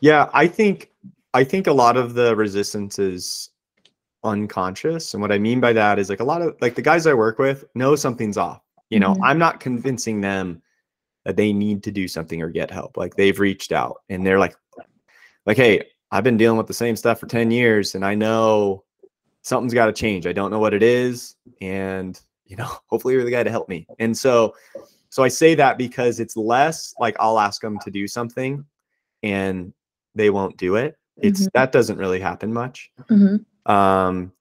Yeah, 0.00 0.28
I 0.32 0.48
think 0.48 0.90
I 1.32 1.44
think 1.44 1.66
a 1.66 1.72
lot 1.72 1.96
of 1.96 2.14
the 2.14 2.34
resistance 2.34 2.98
is 2.98 3.50
unconscious. 4.24 5.14
And 5.14 5.22
what 5.22 5.32
I 5.32 5.38
mean 5.38 5.60
by 5.60 5.72
that 5.74 5.98
is 5.98 6.10
like 6.10 6.20
a 6.20 6.24
lot 6.24 6.42
of 6.42 6.56
like 6.60 6.74
the 6.74 6.82
guys 6.82 7.06
I 7.06 7.14
work 7.14 7.38
with 7.38 7.64
know 7.74 7.94
something's 7.94 8.36
off. 8.36 8.62
You 8.88 8.98
know, 8.98 9.14
Mhm. 9.14 9.20
I'm 9.22 9.38
not 9.38 9.60
convincing 9.60 10.20
them 10.20 10.60
that 11.24 11.36
they 11.36 11.52
need 11.52 11.82
to 11.84 11.90
do 11.90 12.08
something 12.08 12.42
or 12.42 12.48
get 12.48 12.70
help. 12.70 12.96
Like 12.96 13.14
they've 13.16 13.38
reached 13.38 13.72
out 13.72 14.02
and 14.08 14.26
they're 14.26 14.38
like 14.38 14.56
like 15.46 15.56
hey, 15.56 15.82
I've 16.10 16.24
been 16.24 16.36
dealing 16.36 16.58
with 16.58 16.66
the 16.66 16.74
same 16.74 16.96
stuff 16.96 17.20
for 17.20 17.26
10 17.26 17.50
years 17.50 17.94
and 17.94 18.04
I 18.04 18.14
know 18.14 18.84
something's 19.42 19.74
got 19.74 19.86
to 19.86 19.92
change. 19.92 20.26
I 20.26 20.32
don't 20.32 20.50
know 20.50 20.58
what 20.58 20.74
it 20.74 20.82
is 20.82 21.36
and 21.60 22.20
you 22.46 22.56
know, 22.56 22.70
hopefully 22.88 23.14
you're 23.14 23.24
the 23.24 23.30
guy 23.30 23.42
to 23.42 23.50
help 23.50 23.68
me. 23.68 23.86
And 23.98 24.16
so 24.16 24.54
so 25.10 25.22
I 25.24 25.28
say 25.28 25.54
that 25.56 25.76
because 25.76 26.20
it's 26.20 26.36
less 26.36 26.94
like 26.98 27.16
I'll 27.18 27.38
ask 27.38 27.60
them 27.60 27.78
to 27.80 27.90
do 27.90 28.06
something 28.06 28.64
and 29.22 29.72
they 30.14 30.30
won't 30.30 30.56
do 30.56 30.76
it. 30.76 30.96
It's 31.16 31.42
Mhm. 31.42 31.52
that 31.54 31.72
doesn't 31.72 31.98
really 31.98 32.20
happen 32.20 32.52
much. 32.52 32.90
Mhm. 33.10 33.44
Um, 33.66 34.32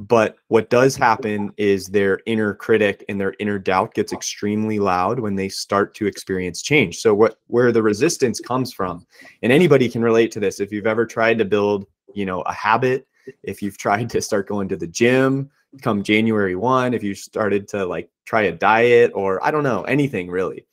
but 0.00 0.36
what 0.48 0.70
does 0.70 0.96
happen 0.96 1.52
is 1.58 1.86
their 1.86 2.20
inner 2.24 2.54
critic 2.54 3.04
and 3.10 3.20
their 3.20 3.34
inner 3.38 3.58
doubt 3.58 3.92
gets 3.92 4.14
extremely 4.14 4.78
loud 4.78 5.20
when 5.20 5.34
they 5.34 5.50
start 5.50 5.94
to 5.96 6.06
experience 6.06 6.62
change. 6.62 7.00
So 7.00 7.12
what 7.12 7.38
where 7.48 7.70
the 7.70 7.82
resistance 7.82 8.40
comes 8.40 8.72
from, 8.72 9.06
and 9.42 9.52
anybody 9.52 9.90
can 9.90 10.00
relate 10.00 10.32
to 10.32 10.40
this. 10.40 10.58
If 10.58 10.72
you've 10.72 10.86
ever 10.86 11.04
tried 11.04 11.36
to 11.38 11.44
build, 11.44 11.84
you 12.14 12.24
know, 12.24 12.40
a 12.42 12.52
habit, 12.52 13.06
if 13.42 13.60
you've 13.60 13.76
tried 13.76 14.08
to 14.10 14.22
start 14.22 14.48
going 14.48 14.68
to 14.68 14.76
the 14.76 14.86
gym 14.86 15.50
come 15.82 16.02
January 16.02 16.56
1, 16.56 16.94
if 16.94 17.02
you 17.02 17.14
started 17.14 17.68
to 17.68 17.84
like 17.84 18.08
try 18.24 18.42
a 18.42 18.52
diet 18.52 19.12
or 19.14 19.44
I 19.44 19.50
don't 19.50 19.64
know, 19.64 19.82
anything 19.82 20.30
really, 20.30 20.66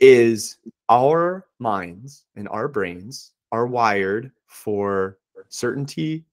is 0.00 0.56
our 0.88 1.46
minds 1.58 2.24
and 2.36 2.48
our 2.48 2.68
brains 2.68 3.32
are 3.52 3.66
wired 3.66 4.32
for 4.46 5.18
certainty 5.50 6.24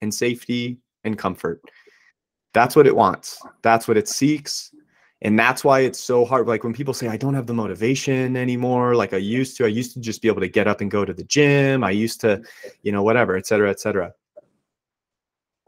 and 0.00 0.12
safety 0.12 0.81
and 1.04 1.18
comfort. 1.18 1.60
That's 2.54 2.76
what 2.76 2.86
it 2.86 2.94
wants. 2.94 3.40
That's 3.62 3.88
what 3.88 3.96
it 3.96 4.08
seeks. 4.08 4.74
And 5.22 5.38
that's 5.38 5.62
why 5.62 5.80
it's 5.80 6.00
so 6.00 6.24
hard. 6.24 6.48
Like 6.48 6.64
when 6.64 6.72
people 6.72 6.92
say, 6.92 7.06
I 7.06 7.16
don't 7.16 7.34
have 7.34 7.46
the 7.46 7.54
motivation 7.54 8.36
anymore, 8.36 8.96
like 8.96 9.14
I 9.14 9.18
used 9.18 9.56
to, 9.58 9.64
I 9.64 9.68
used 9.68 9.94
to 9.94 10.00
just 10.00 10.20
be 10.20 10.28
able 10.28 10.40
to 10.40 10.48
get 10.48 10.66
up 10.66 10.80
and 10.80 10.90
go 10.90 11.04
to 11.04 11.14
the 11.14 11.22
gym. 11.24 11.84
I 11.84 11.92
used 11.92 12.20
to, 12.22 12.42
you 12.82 12.90
know, 12.90 13.04
whatever, 13.04 13.36
et 13.36 13.46
cetera, 13.46 13.70
et 13.70 13.78
cetera. 13.78 14.12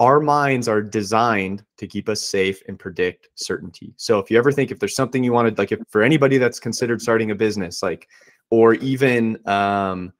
Our 0.00 0.18
minds 0.18 0.66
are 0.66 0.82
designed 0.82 1.64
to 1.78 1.86
keep 1.86 2.08
us 2.08 2.20
safe 2.20 2.60
and 2.66 2.76
predict 2.76 3.28
certainty. 3.36 3.94
So 3.96 4.18
if 4.18 4.28
you 4.28 4.36
ever 4.38 4.50
think 4.50 4.72
if 4.72 4.80
there's 4.80 4.96
something 4.96 5.22
you 5.22 5.32
wanted, 5.32 5.56
like 5.56 5.70
if 5.70 5.78
for 5.88 6.02
anybody 6.02 6.36
that's 6.36 6.58
considered 6.58 7.00
starting 7.00 7.30
a 7.30 7.34
business, 7.36 7.80
like, 7.80 8.08
or 8.50 8.74
even, 8.74 9.38
um, 9.48 10.12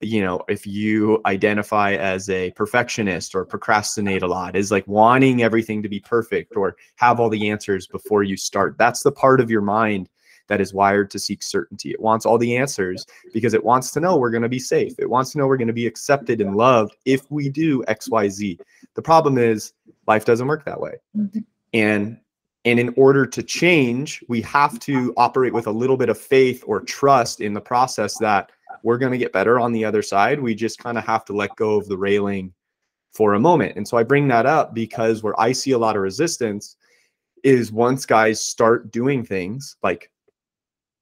you 0.00 0.20
know, 0.20 0.42
if 0.48 0.66
you 0.66 1.20
identify 1.26 1.94
as 1.94 2.28
a 2.28 2.50
perfectionist 2.52 3.34
or 3.34 3.44
procrastinate 3.44 4.22
a 4.22 4.26
lot, 4.26 4.56
is 4.56 4.70
like 4.70 4.86
wanting 4.86 5.42
everything 5.42 5.82
to 5.82 5.88
be 5.88 6.00
perfect 6.00 6.56
or 6.56 6.76
have 6.96 7.20
all 7.20 7.30
the 7.30 7.48
answers 7.48 7.86
before 7.86 8.22
you 8.22 8.36
start. 8.36 8.76
That's 8.78 9.02
the 9.02 9.12
part 9.12 9.40
of 9.40 9.50
your 9.50 9.62
mind 9.62 10.08
that 10.48 10.60
is 10.60 10.74
wired 10.74 11.10
to 11.10 11.18
seek 11.18 11.42
certainty. 11.42 11.90
It 11.90 12.00
wants 12.00 12.26
all 12.26 12.38
the 12.38 12.56
answers 12.56 13.06
because 13.32 13.54
it 13.54 13.64
wants 13.64 13.92
to 13.92 14.00
know 14.00 14.16
we're 14.16 14.30
going 14.30 14.42
to 14.42 14.48
be 14.48 14.58
safe. 14.58 14.94
It 14.98 15.08
wants 15.08 15.32
to 15.32 15.38
know 15.38 15.46
we're 15.46 15.56
going 15.56 15.68
to 15.68 15.72
be 15.72 15.86
accepted 15.86 16.40
and 16.40 16.54
loved 16.54 16.96
if 17.04 17.30
we 17.30 17.48
do 17.48 17.82
XYZ. 17.84 18.60
The 18.94 19.02
problem 19.02 19.38
is 19.38 19.72
life 20.06 20.24
doesn't 20.24 20.46
work 20.46 20.64
that 20.66 20.80
way. 20.80 20.94
Mhm. 21.16 21.44
And 21.72 22.18
and 22.66 22.80
in 22.80 22.94
order 22.96 23.26
to 23.26 23.42
change, 23.42 24.24
we 24.26 24.40
have 24.40 24.78
to 24.80 25.12
operate 25.18 25.52
with 25.52 25.66
a 25.66 25.70
little 25.70 25.98
bit 25.98 26.08
of 26.08 26.18
faith 26.18 26.64
or 26.66 26.80
trust 26.80 27.42
in 27.42 27.52
the 27.52 27.60
process 27.60 28.16
that 28.18 28.50
we're 28.82 28.98
going 28.98 29.12
to 29.12 29.18
get 29.18 29.32
better 29.32 29.58
on 29.60 29.72
the 29.72 29.84
other 29.84 30.02
side. 30.02 30.40
We 30.40 30.54
just 30.54 30.78
kind 30.78 30.98
of 30.98 31.04
have 31.04 31.24
to 31.26 31.32
let 31.32 31.54
go 31.56 31.76
of 31.76 31.88
the 31.88 31.96
railing 31.96 32.52
for 33.12 33.34
a 33.34 33.40
moment. 33.40 33.76
And 33.76 33.86
so 33.86 33.96
I 33.96 34.02
bring 34.02 34.28
that 34.28 34.46
up 34.46 34.74
because 34.74 35.22
where 35.22 35.38
I 35.40 35.52
see 35.52 35.70
a 35.70 35.78
lot 35.78 35.96
of 35.96 36.02
resistance 36.02 36.76
is 37.44 37.70
once 37.70 38.06
guys 38.06 38.40
start 38.40 38.90
doing 38.90 39.24
things 39.24 39.76
like 39.82 40.10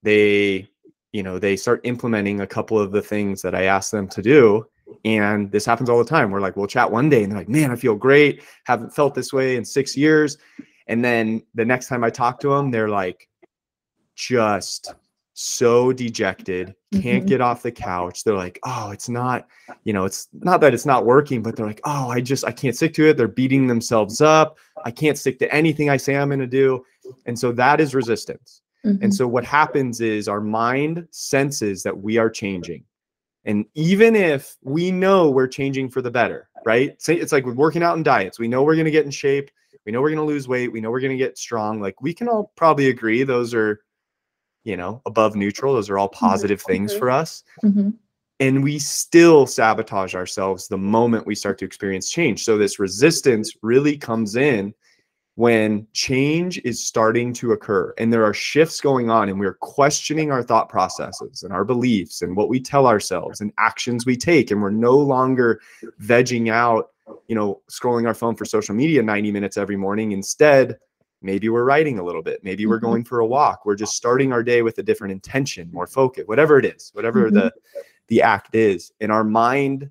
they, 0.02 0.68
you 1.12 1.22
know, 1.22 1.38
they 1.38 1.56
start 1.56 1.80
implementing 1.84 2.40
a 2.40 2.46
couple 2.46 2.78
of 2.78 2.92
the 2.92 3.02
things 3.02 3.40
that 3.42 3.54
I 3.54 3.64
ask 3.64 3.90
them 3.90 4.08
to 4.08 4.22
do. 4.22 4.66
And 5.04 5.50
this 5.50 5.64
happens 5.64 5.88
all 5.88 5.98
the 5.98 6.04
time. 6.04 6.30
We're 6.30 6.40
like, 6.40 6.56
we'll 6.56 6.66
chat 6.66 6.90
one 6.90 7.08
day 7.08 7.22
and 7.22 7.32
they're 7.32 7.38
like, 7.38 7.48
man, 7.48 7.70
I 7.70 7.76
feel 7.76 7.94
great. 7.94 8.42
Haven't 8.64 8.94
felt 8.94 9.14
this 9.14 9.32
way 9.32 9.56
in 9.56 9.64
six 9.64 9.96
years. 9.96 10.36
And 10.88 11.04
then 11.04 11.42
the 11.54 11.64
next 11.64 11.88
time 11.88 12.04
I 12.04 12.10
talk 12.10 12.40
to 12.40 12.50
them, 12.50 12.70
they're 12.70 12.88
like, 12.88 13.28
just 14.16 14.92
so 15.34 15.92
dejected, 15.92 16.74
can't 16.92 17.24
Mhm. 17.24 17.28
get 17.28 17.40
off 17.40 17.62
the 17.62 17.72
couch. 17.72 18.22
They're 18.24 18.34
like, 18.36 18.58
oh, 18.64 18.90
it's 18.90 19.08
not, 19.08 19.48
you 19.84 19.92
know, 19.92 20.04
it's 20.04 20.28
not 20.32 20.60
that 20.60 20.74
it's 20.74 20.84
not 20.86 21.06
working, 21.06 21.42
but 21.42 21.56
they're 21.56 21.66
like, 21.66 21.80
oh, 21.84 22.08
I 22.10 22.20
just, 22.20 22.44
I 22.44 22.52
can't 22.52 22.76
stick 22.76 22.92
to 22.94 23.08
it. 23.08 23.16
They're 23.16 23.28
beating 23.28 23.66
themselves 23.66 24.20
up. 24.20 24.58
I 24.84 24.90
can't 24.90 25.16
stick 25.16 25.38
to 25.38 25.54
anything 25.54 25.88
I 25.88 25.96
say 25.96 26.16
I'm 26.16 26.28
going 26.28 26.40
to 26.40 26.46
do. 26.46 26.84
And 27.26 27.38
so 27.38 27.50
that 27.52 27.80
is 27.80 27.94
resistance. 27.94 28.60
Mhm. 28.84 29.02
And 29.02 29.14
so 29.14 29.26
what 29.26 29.44
happens 29.44 30.00
is 30.00 30.28
our 30.28 30.40
mind 30.40 31.06
senses 31.10 31.82
that 31.82 31.96
we 31.96 32.18
are 32.18 32.28
changing. 32.30 32.84
And 33.44 33.64
even 33.74 34.14
if 34.14 34.56
we 34.62 34.92
know 34.92 35.30
we're 35.30 35.48
changing 35.48 35.88
for 35.88 36.02
the 36.02 36.10
better, 36.10 36.48
right? 36.64 36.94
It's 37.08 37.32
like 37.32 37.46
working 37.46 37.82
out 37.82 37.96
and 37.96 38.04
diets. 38.04 38.38
We 38.38 38.48
know 38.48 38.62
we're 38.62 38.74
going 38.76 38.84
to 38.84 38.90
get 38.90 39.04
in 39.04 39.10
shape. 39.10 39.50
We 39.84 39.90
know 39.92 40.00
we're 40.00 40.10
going 40.10 40.18
to 40.26 40.32
lose 40.32 40.46
weight. 40.46 40.70
We 40.70 40.80
know 40.80 40.90
we're 40.90 41.00
going 41.00 41.10
to 41.10 41.16
get 41.16 41.36
strong. 41.38 41.80
Like 41.80 42.00
we 42.02 42.14
can 42.14 42.28
all 42.28 42.52
probably 42.56 42.88
agree 42.88 43.24
those 43.24 43.52
are, 43.54 43.80
you 44.64 44.76
know, 44.76 45.02
above 45.06 45.34
neutral. 45.36 45.74
Those 45.74 45.90
are 45.90 45.98
all 45.98 46.08
positive 46.08 46.60
things 46.62 46.94
Mhm. 46.94 46.98
for 46.98 47.10
us. 47.10 47.42
Mhm. 47.64 47.94
And 48.40 48.62
we 48.62 48.78
still 48.78 49.46
sabotage 49.46 50.14
ourselves 50.14 50.68
the 50.68 50.78
moment 50.78 51.26
we 51.26 51.34
start 51.34 51.58
to 51.58 51.64
experience 51.64 52.10
change. 52.10 52.44
So 52.44 52.58
this 52.58 52.78
resistance 52.78 53.52
really 53.62 53.96
comes 53.96 54.36
in 54.36 54.74
when 55.36 55.86
change 55.94 56.60
is 56.64 56.84
starting 56.84 57.32
to 57.32 57.52
occur 57.52 57.94
and 57.96 58.12
there 58.12 58.24
are 58.24 58.34
shifts 58.34 58.82
going 58.82 59.08
on 59.08 59.30
and 59.30 59.40
we're 59.40 59.54
questioning 59.54 60.30
our 60.30 60.42
thought 60.42 60.68
processes 60.68 61.42
and 61.42 61.52
our 61.54 61.64
beliefs 61.64 62.20
and 62.20 62.36
what 62.36 62.50
we 62.50 62.60
tell 62.60 62.86
ourselves 62.86 63.40
and 63.40 63.50
actions 63.58 64.04
we 64.04 64.14
take 64.14 64.50
and 64.50 64.60
we're 64.60 64.68
no 64.68 64.94
longer 64.94 65.58
vegging 66.02 66.50
out 66.52 66.90
you 67.28 67.34
know 67.34 67.62
scrolling 67.70 68.06
our 68.06 68.12
phone 68.12 68.36
for 68.36 68.44
social 68.44 68.74
media 68.74 69.02
90 69.02 69.32
minutes 69.32 69.56
every 69.56 69.76
morning 69.76 70.12
instead 70.12 70.76
maybe 71.22 71.48
we're 71.48 71.64
writing 71.64 71.98
a 71.98 72.04
little 72.04 72.22
bit 72.22 72.42
maybe 72.42 72.66
we're 72.66 72.78
Mhm. 72.78 72.82
going 72.82 73.04
for 73.04 73.20
a 73.20 73.26
walk 73.26 73.64
we're 73.64 73.74
just 73.76 73.96
starting 73.96 74.32
our 74.32 74.42
day 74.42 74.62
with 74.62 74.78
a 74.78 74.82
different 74.82 75.12
intention 75.12 75.70
more 75.72 75.86
focus 75.86 76.24
whatever 76.26 76.58
it 76.58 76.64
is 76.64 76.90
whatever 76.94 77.30
Mhm. 77.30 77.34
the 77.34 77.52
the 78.08 78.22
act 78.22 78.54
is 78.54 78.92
and 79.00 79.10
our 79.12 79.24
mind 79.24 79.90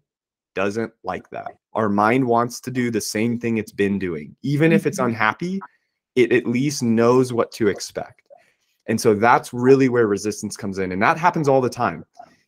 doesn't 0.53 0.91
like 1.03 1.29
that. 1.29 1.47
Our 1.73 1.87
mind 1.87 2.25
wants 2.25 2.59
to 2.61 2.71
do 2.71 2.91
the 2.91 2.99
same 2.99 3.39
thing 3.39 3.57
it's 3.57 3.71
been 3.71 3.97
doing. 3.97 4.35
Even 4.41 4.73
if 4.73 4.85
it's 4.85 4.99
Mhm. 4.99 5.05
unhappy, 5.05 5.61
it 6.15 6.33
at 6.33 6.45
least 6.45 6.83
knows 6.83 7.31
what 7.31 7.53
to 7.53 7.69
expect. 7.69 8.23
And 8.87 8.99
so 8.99 9.13
that's 9.13 9.53
really 9.53 9.87
where 9.87 10.07
resistance 10.07 10.57
comes 10.57 10.77
in. 10.79 10.91
And 10.91 11.01
that 11.01 11.17
happens 11.17 11.47
all 11.47 11.61
the 11.61 11.69
time. 11.69 12.03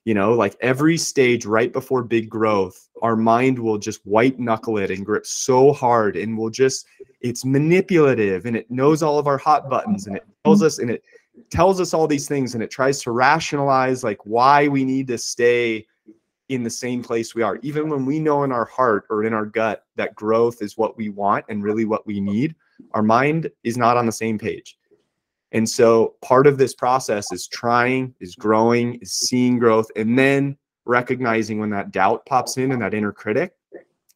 You 0.06 0.14
know, 0.14 0.34
like 0.34 0.58
every 0.60 0.98
stage 0.98 1.46
right 1.46 1.72
before 1.72 2.04
big 2.04 2.30
growth, 2.30 2.90
our 3.02 3.16
mind 3.16 3.58
will 3.58 3.78
just 3.78 4.06
white 4.06 4.38
knuckle 4.40 4.78
it 4.78 4.92
and 4.92 5.06
grip 5.06 5.26
so 5.26 5.72
hard 5.72 6.18
and 6.18 6.38
will 6.38 6.50
just, 6.50 6.86
it's 7.22 7.46
manipulative 7.46 8.46
and 8.46 8.58
it 8.58 8.70
knows 8.70 9.02
all 9.02 9.18
of 9.18 9.28
our 9.28 9.38
hot 9.38 9.70
buttons 9.70 10.08
and 10.08 10.18
it 10.18 10.26
tells 10.44 10.62
us 10.62 10.80
and 10.80 10.92
it 10.92 11.04
tells 11.50 11.80
us 11.80 11.94
all 11.94 12.08
these 12.08 12.28
things 12.28 12.54
and 12.54 12.62
it 12.62 12.70
tries 12.70 13.02
to 13.02 13.12
rationalize 13.12 14.04
like 14.04 14.20
why 14.26 14.68
we 14.68 14.84
need 14.84 15.08
to 15.08 15.18
stay 15.18 15.86
in 16.50 16.64
the 16.64 16.70
same 16.70 17.02
place 17.02 17.34
we 17.34 17.42
are, 17.42 17.58
even 17.62 17.90
when 17.90 18.06
we 18.06 18.20
know 18.20 18.44
in 18.44 18.52
our 18.52 18.66
heart 18.66 19.06
or 19.10 19.24
in 19.24 19.34
our 19.34 19.46
gut 19.46 19.86
that 19.96 20.14
growth 20.16 20.62
is 20.62 20.78
what 20.78 20.98
we 20.98 21.10
want 21.10 21.46
and 21.50 21.64
really 21.64 21.86
what 21.86 22.06
we 22.06 22.20
need, 22.20 22.56
our 22.92 23.02
mind 23.02 23.50
is 23.64 23.78
not 23.78 23.98
on 23.98 24.06
the 24.06 24.12
same 24.12 24.38
page. 24.38 24.78
And 25.54 25.70
so 25.70 26.16
part 26.22 26.48
of 26.48 26.58
this 26.58 26.74
process 26.74 27.32
is 27.32 27.48
trying, 27.48 28.14
is 28.20 28.36
growing, 28.36 28.96
is 28.96 29.14
seeing 29.14 29.60
growth, 29.60 29.88
and 29.96 30.18
then 30.18 30.58
recognizing 30.86 31.60
when 31.60 31.70
that 31.70 31.92
doubt 31.92 32.26
pops 32.26 32.58
in 32.58 32.72
and 32.72 32.82
that 32.82 32.94
inner 32.94 33.12
critic. 33.12 33.54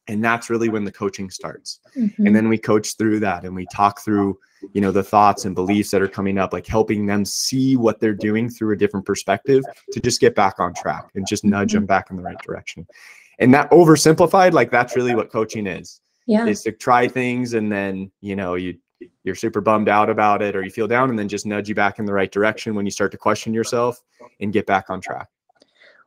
And 0.08 0.24
that's 0.24 0.48
really 0.50 0.68
when 0.68 0.84
the 0.84 0.92
coaching 0.92 1.30
starts. 1.30 1.80
Mhm. 1.96 2.26
And 2.26 2.34
then 2.34 2.48
we 2.48 2.58
coach 2.58 2.96
through 2.96 3.20
that 3.20 3.44
and 3.44 3.54
we 3.54 3.66
talk 3.72 4.00
through, 4.00 4.38
you 4.72 4.80
know, 4.80 4.90
the 4.90 5.02
thoughts 5.02 5.44
and 5.44 5.54
beliefs 5.54 5.90
that 5.90 6.02
are 6.02 6.08
coming 6.08 6.38
up, 6.38 6.52
like 6.52 6.66
helping 6.66 7.06
them 7.06 7.24
see 7.24 7.76
what 7.76 8.00
they're 8.00 8.14
doing 8.14 8.48
through 8.48 8.72
a 8.72 8.76
different 8.76 9.04
perspective 9.04 9.64
to 9.92 10.00
just 10.00 10.20
get 10.20 10.34
back 10.34 10.58
on 10.58 10.72
track 10.74 11.08
and 11.14 11.26
just 11.26 11.44
nudge 11.44 11.72
them 11.72 11.86
back 11.86 12.10
in 12.10 12.16
the 12.16 12.22
right 12.22 12.40
direction. 12.42 12.86
And 13.38 13.52
that 13.54 13.70
oversimplified, 13.70 14.52
like 14.52 14.70
that's 14.70 14.96
really 14.96 15.14
what 15.14 15.30
coaching 15.30 15.66
is, 15.66 16.00
yeah. 16.26 16.46
is 16.46 16.62
to 16.62 16.72
try 16.72 17.06
things 17.06 17.52
and 17.52 17.70
then, 17.70 18.10
you 18.22 18.34
know, 18.34 18.54
you 18.54 18.78
you're 19.24 19.34
super 19.34 19.60
bummed 19.60 19.88
out 19.88 20.10
about 20.10 20.42
it 20.42 20.56
or 20.56 20.62
you 20.62 20.70
feel 20.70 20.88
down 20.88 21.10
and 21.10 21.18
then 21.18 21.28
just 21.28 21.46
nudge 21.46 21.68
you 21.68 21.74
back 21.74 21.98
in 21.98 22.04
the 22.04 22.12
right 22.12 22.32
direction 22.32 22.74
when 22.74 22.84
you 22.84 22.90
start 22.90 23.12
to 23.12 23.18
question 23.18 23.54
yourself 23.54 24.02
and 24.40 24.52
get 24.52 24.66
back 24.66 24.90
on 24.90 25.00
track. 25.00 25.28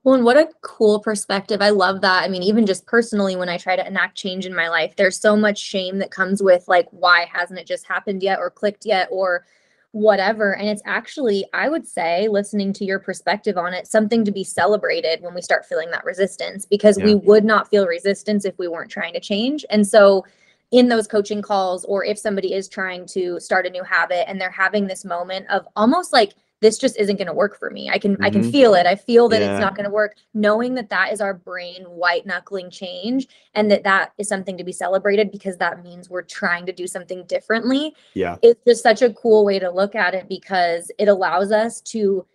Well, 0.04 0.16
and 0.16 0.26
what 0.26 0.38
a 0.38 0.50
cool 0.62 1.00
perspective. 1.00 1.62
I 1.62 1.70
love 1.70 2.02
that. 2.02 2.24
I 2.24 2.28
mean, 2.28 2.42
even 2.42 2.66
just 2.66 2.88
personally, 2.88 3.36
when 3.36 3.50
I 3.50 3.58
try 3.58 3.76
to 3.76 3.86
enact 3.86 4.18
change 4.18 4.48
in 4.48 4.56
my 4.56 4.68
life, 4.68 4.96
there's 4.96 5.20
so 5.20 5.36
much 5.36 5.60
shame 5.60 6.00
that 6.00 6.10
comes 6.10 6.42
with 6.42 6.68
like, 6.68 6.88
why 6.90 7.26
hasn't 7.32 7.60
it 7.60 7.68
just 7.68 7.88
happened 7.88 8.24
yet 8.24 8.40
or 8.40 8.50
clicked 8.50 8.86
yet 8.86 9.10
or 9.12 9.46
whatever. 9.92 10.56
And 10.56 10.70
it's 10.70 10.82
actually, 10.86 11.46
I 11.54 11.70
would 11.70 11.86
say, 11.86 12.28
listening 12.30 12.74
to 12.74 12.86
your 12.86 12.98
perspective 12.98 13.58
on 13.58 13.74
it, 13.74 13.88
something 13.88 14.24
to 14.26 14.32
be 14.32 14.44
celebrated 14.44 15.22
when 15.22 15.34
we 15.34 15.42
start 15.42 15.66
feeling 15.66 15.92
that 15.92 16.06
resistance 16.06 16.66
because 16.66 16.98
we 16.98 17.16
would 17.16 17.44
not 17.44 17.70
feel 17.70 17.86
resistance 17.86 18.46
if 18.46 18.58
we 18.58 18.68
weren't 18.68 18.90
trying 18.90 19.14
to 19.14 19.20
change. 19.20 19.66
And 19.70 19.86
so, 19.86 20.26
in 20.72 20.88
those 20.88 21.08
coaching 21.08 21.42
calls, 21.42 21.84
or 21.86 22.04
if 22.06 22.18
somebody 22.18 22.54
is 22.54 22.68
trying 22.70 23.06
to 23.06 23.40
start 23.40 23.66
a 23.66 23.70
new 23.70 23.84
habit 23.84 24.28
and 24.30 24.40
they're 24.40 24.50
having 24.50 24.88
this 24.88 25.04
moment 25.06 25.46
of 25.50 25.68
almost 25.76 26.14
like, 26.14 26.34
this 26.62 26.78
just 26.78 26.96
isn't 26.98 27.16
going 27.18 27.28
to 27.28 27.34
work 27.34 27.58
for 27.58 27.72
me. 27.72 27.90
I 27.90 27.98
can 27.98 28.16
I 28.24 28.30
can 28.30 28.44
Mhm. 28.44 28.52
feel 28.52 28.76
it. 28.76 28.86
I 28.86 28.96
feel 28.96 29.28
that 29.30 29.42
Yeah. 29.42 29.52
it's 29.52 29.60
not 29.60 29.74
going 29.76 29.86
to 29.86 29.90
work. 29.92 30.16
Knowing 30.36 30.76
that 30.76 30.90
that 30.90 31.12
is 31.12 31.20
our 31.20 31.34
brain 31.34 31.86
white 31.86 32.28
knuckling 32.28 32.70
change 32.70 33.28
and 33.56 33.70
that 33.72 33.84
that 33.84 34.12
is 34.20 34.28
something 34.28 34.58
to 34.60 34.64
be 34.64 34.72
celebrated 34.72 35.32
because 35.32 35.58
that 35.58 35.84
means 35.84 36.08
we're 36.08 36.22
trying 36.22 36.68
to 36.68 36.72
do 36.72 36.86
something 36.86 37.24
differently. 37.26 37.96
Yeah. 38.14 38.36
It's 38.44 38.64
just 38.64 38.84
such 38.84 39.02
a 39.02 39.12
cool 39.12 39.44
way 39.44 39.58
to 39.58 39.72
look 39.72 39.96
at 39.96 40.14
it 40.14 40.30
because 40.30 40.92
it 41.00 41.08
allows 41.08 41.52
us 41.52 41.82
to 41.82 42.28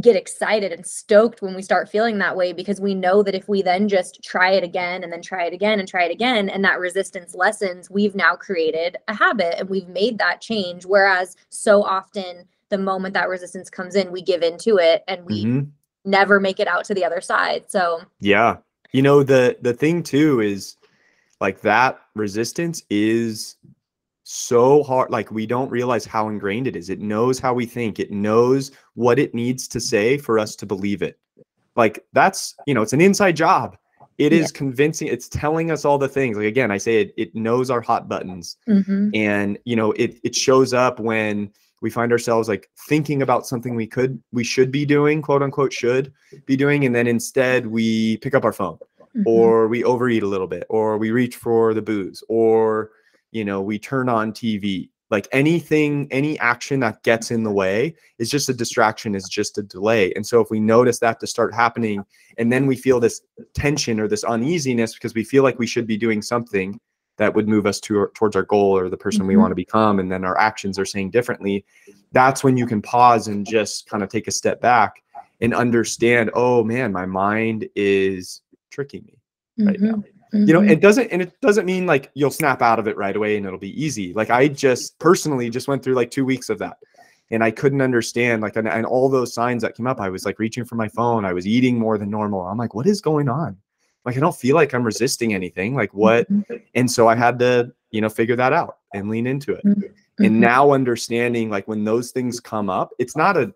get 0.00 0.16
excited 0.16 0.72
and 0.72 0.86
stoked 0.86 1.42
when 1.42 1.54
we 1.54 1.60
start 1.60 1.88
feeling 1.88 2.18
that 2.18 2.34
way 2.36 2.52
because 2.52 2.80
we 2.80 2.94
know 2.94 3.22
that 3.22 3.34
if 3.34 3.46
we 3.48 3.60
then 3.60 3.88
just 3.88 4.22
try 4.22 4.52
it 4.52 4.64
again 4.64 5.04
and 5.04 5.12
then 5.12 5.20
try 5.20 5.44
it 5.44 5.52
again 5.52 5.78
and 5.78 5.86
try 5.86 6.04
it 6.04 6.10
again 6.10 6.48
and 6.48 6.64
that 6.64 6.78
resistance 6.80 7.34
lessens, 7.34 7.90
we've 7.90 8.14
now 8.14 8.34
created 8.34 8.96
a 9.08 9.14
habit 9.14 9.54
and 9.58 9.68
we've 9.68 9.88
made 9.88 10.16
that 10.18 10.40
change. 10.40 10.86
Whereas 10.86 11.36
so 11.50 11.82
often 11.82 12.48
the 12.70 12.78
moment 12.78 13.12
that 13.12 13.28
resistance 13.28 13.68
comes 13.68 13.94
in, 13.94 14.10
we 14.10 14.22
give 14.22 14.42
into 14.42 14.78
it 14.78 15.04
and 15.08 15.26
we 15.26 15.44
Mhm. 15.44 15.66
never 16.06 16.40
make 16.40 16.58
it 16.58 16.66
out 16.68 16.84
to 16.86 16.94
the 16.94 17.04
other 17.04 17.20
side. 17.20 17.64
So 17.70 18.00
Yeah. 18.20 18.56
You 18.92 19.02
know, 19.02 19.22
the 19.22 19.58
the 19.60 19.74
thing 19.74 20.02
too 20.02 20.40
is 20.40 20.76
like 21.40 21.60
that 21.62 22.00
resistance 22.14 22.82
is 22.88 23.56
so 24.24 24.82
hard 24.82 25.10
like 25.10 25.30
we 25.30 25.46
don't 25.46 25.70
realize 25.70 26.04
how 26.04 26.28
ingrained 26.28 26.66
it 26.66 26.76
is. 26.76 26.90
It 26.90 27.00
knows 27.00 27.38
how 27.38 27.54
we 27.54 27.66
think. 27.66 27.98
It 27.98 28.10
knows 28.10 28.70
what 28.94 29.18
it 29.18 29.34
needs 29.34 29.66
to 29.68 29.80
say 29.80 30.16
for 30.18 30.38
us 30.38 30.54
to 30.56 30.66
believe 30.66 31.02
it. 31.02 31.18
Like 31.76 32.04
that's, 32.12 32.54
you 32.66 32.74
know, 32.74 32.82
it's 32.82 32.92
an 32.92 33.00
inside 33.00 33.36
job. 33.36 33.76
It 34.18 34.32
Yeah. 34.32 34.40
is 34.40 34.52
convincing. 34.52 35.08
It's 35.08 35.28
telling 35.28 35.70
us 35.70 35.84
all 35.84 35.98
the 35.98 36.08
things. 36.08 36.36
Like 36.36 36.46
again, 36.46 36.70
I 36.70 36.78
say 36.78 37.00
it 37.00 37.14
it 37.16 37.34
knows 37.34 37.70
our 37.70 37.80
hot 37.80 38.08
buttons 38.08 38.56
mhm, 38.68 39.10
and 39.14 39.58
you 39.64 39.74
know 39.74 39.92
it 39.92 40.20
it 40.22 40.34
shows 40.34 40.72
up 40.74 41.00
when 41.00 41.50
we 41.80 41.90
find 41.90 42.12
ourselves 42.12 42.48
like 42.48 42.70
thinking 42.88 43.22
about 43.22 43.46
something 43.46 43.74
we 43.74 43.86
could 43.86 44.22
we 44.30 44.44
should 44.44 44.70
be 44.70 44.84
doing 44.86 45.20
quote 45.22 45.42
unquote 45.42 45.72
should 45.72 46.12
be 46.46 46.56
doing 46.56 46.84
and 46.84 46.94
then 46.94 47.08
instead 47.08 47.66
we 47.66 48.18
pick 48.18 48.34
up 48.34 48.44
our 48.44 48.52
phone 48.52 48.78
mhm, 49.16 49.24
or 49.26 49.66
we 49.66 49.82
overeat 49.82 50.22
a 50.22 50.28
little 50.28 50.46
bit 50.46 50.64
or 50.68 50.96
we 50.98 51.10
reach 51.10 51.34
for 51.36 51.74
the 51.74 51.82
booze 51.82 52.22
or 52.28 52.90
you 53.32 53.44
know 53.44 53.60
we 53.60 53.78
turn 53.78 54.08
on 54.08 54.32
tv 54.32 54.90
like 55.10 55.28
anything 55.30 56.08
any 56.10 56.38
action 56.38 56.80
that 56.80 57.02
gets 57.02 57.30
in 57.30 57.42
the 57.42 57.50
way 57.50 57.94
is 58.18 58.30
just 58.30 58.48
a 58.48 58.54
distraction 58.54 59.14
is 59.14 59.28
just 59.28 59.58
a 59.58 59.62
delay. 59.62 60.10
And 60.14 60.26
so 60.26 60.40
if 60.40 60.50
we 60.50 60.58
notice 60.58 61.00
that 61.00 61.20
to 61.20 61.26
start 61.26 61.52
happening 61.52 62.02
and 62.38 62.50
then 62.50 62.66
we 62.66 62.76
feel 62.76 62.98
this 62.98 63.20
tension 63.52 64.00
or 64.00 64.08
this 64.08 64.24
uneasiness 64.24 64.94
because 64.94 65.14
we 65.14 65.22
feel 65.22 65.42
like 65.42 65.58
we 65.58 65.66
should 65.66 65.86
be 65.86 65.98
doing 65.98 66.22
something 66.22 66.80
that 67.18 67.34
would 67.34 67.46
move 67.46 67.66
us 67.66 67.78
to 67.80 68.08
towards 68.14 68.36
our 68.36 68.42
goal 68.42 68.76
or 68.76 68.88
the 68.88 68.96
person 68.96 69.26
we 69.26 69.34
Mhm. 69.34 69.40
want 69.40 69.50
to 69.50 69.54
become 69.54 69.98
and 69.98 70.10
then 70.10 70.24
our 70.24 70.38
actions 70.38 70.78
are 70.78 70.86
saying 70.86 71.10
differently 71.10 71.62
that's 72.12 72.42
when 72.42 72.56
you 72.56 72.66
can 72.66 72.80
pause 72.80 73.28
and 73.28 73.46
just 73.46 73.86
kind 73.90 74.02
of 74.02 74.08
take 74.08 74.28
a 74.28 74.30
step 74.30 74.62
back 74.62 75.02
and 75.42 75.52
understand 75.52 76.30
oh 76.32 76.64
man 76.64 76.90
my 76.90 77.04
mind 77.04 77.68
is 77.76 78.40
tricking 78.70 79.04
me 79.04 79.18
right 79.66 79.78
now 79.78 80.02
mhm, 80.32 80.46
you 80.46 80.54
know 80.54 80.60
mhm. 80.60 80.70
it 80.70 80.80
doesn't 80.80 81.08
and 81.08 81.22
it 81.22 81.40
doesn't 81.40 81.66
mean 81.66 81.86
like 81.86 82.10
you'll 82.14 82.30
snap 82.30 82.62
out 82.62 82.78
of 82.78 82.86
it 82.86 82.96
right 82.96 83.16
away 83.16 83.36
and 83.36 83.46
it'll 83.46 83.58
be 83.58 83.82
easy. 83.82 84.12
Like 84.12 84.30
i 84.30 84.48
just 84.48 84.98
personally 84.98 85.50
just 85.50 85.68
went 85.68 85.82
through 85.82 85.94
like 85.94 86.10
two 86.10 86.24
weeks 86.24 86.48
of 86.48 86.58
that 86.58 86.78
and 87.30 87.42
i 87.42 87.50
couldn't 87.50 87.80
understand 87.82 88.42
like 88.42 88.56
and, 88.56 88.68
and 88.68 88.86
all 88.86 89.08
those 89.08 89.34
signs 89.34 89.62
that 89.62 89.76
came 89.76 89.86
up. 89.86 90.00
I 90.00 90.08
was 90.08 90.24
like 90.24 90.38
reaching 90.38 90.64
for 90.64 90.76
my 90.76 90.88
phone. 90.88 91.24
I 91.24 91.32
was 91.32 91.46
eating 91.46 91.78
more 91.78 91.98
than 91.98 92.10
normal. 92.10 92.42
I'm 92.42 92.58
like 92.58 92.74
what 92.74 92.86
is 92.86 93.00
going 93.00 93.28
on? 93.28 93.56
Like 94.04 94.16
i 94.16 94.20
don't 94.20 94.36
feel 94.36 94.56
like 94.56 94.74
i'm 94.74 94.84
resisting 94.84 95.34
anything. 95.34 95.74
Like 95.74 95.92
what 95.94 96.30
Mhm, 96.30 96.62
and 96.74 96.90
so 96.90 97.08
i 97.08 97.14
had 97.14 97.38
to 97.40 97.72
you 97.90 98.00
know 98.00 98.08
figure 98.08 98.36
that 98.36 98.52
out 98.52 98.78
and 98.94 99.08
lean 99.10 99.26
into 99.26 99.52
it. 99.52 99.64
Mhm, 99.64 99.92
and 100.20 100.40
now 100.40 100.72
understanding 100.72 101.50
like 101.50 101.66
when 101.68 101.84
those 101.84 102.10
things 102.10 102.38
come 102.38 102.68
up 102.68 102.90
it's 102.98 103.16
not 103.16 103.36
a 103.36 103.52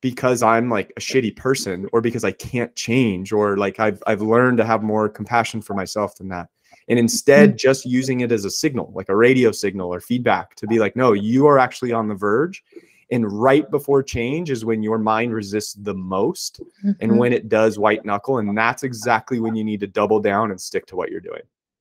because 0.00 0.42
i'm 0.42 0.68
like 0.70 0.92
a 0.96 1.00
shitty 1.00 1.34
person 1.36 1.86
or 1.92 2.00
because 2.00 2.24
i 2.24 2.32
can't 2.32 2.74
change 2.76 3.32
or 3.32 3.56
like 3.56 3.80
i've 3.80 4.02
i've 4.06 4.22
learned 4.22 4.58
to 4.58 4.64
have 4.64 4.82
more 4.82 5.08
compassion 5.08 5.60
for 5.60 5.74
myself 5.74 6.14
than 6.16 6.28
that 6.28 6.48
and 6.88 6.98
instead 6.98 7.58
just 7.58 7.84
using 7.84 8.20
it 8.20 8.32
as 8.32 8.44
a 8.44 8.50
signal 8.50 8.92
like 8.94 9.08
a 9.08 9.16
radio 9.16 9.50
signal 9.52 9.92
or 9.92 10.00
feedback 10.00 10.54
to 10.54 10.66
be 10.66 10.78
like 10.78 10.94
no 10.96 11.12
you 11.12 11.46
are 11.46 11.58
actually 11.58 11.92
on 11.92 12.08
the 12.08 12.14
verge 12.14 12.62
And 13.10 13.24
right 13.32 13.70
before 13.70 14.02
change 14.02 14.50
is 14.50 14.66
when 14.66 14.82
your 14.82 14.98
mind 14.98 15.32
resists 15.32 15.72
the 15.72 15.94
most 15.94 16.60
and 17.00 17.12
Mhm. 17.12 17.16
when 17.16 17.32
it 17.32 17.48
does 17.48 17.78
white 17.78 18.04
knuckle. 18.04 18.36
And 18.36 18.54
that's 18.56 18.82
exactly 18.82 19.40
when 19.40 19.54
you 19.56 19.64
need 19.64 19.80
to 19.80 19.86
double 19.86 20.20
down 20.20 20.50
and 20.50 20.60
stick 20.60 20.84
to 20.88 20.96
what 20.96 21.10
you're 21.10 21.22
doing. 21.30 21.40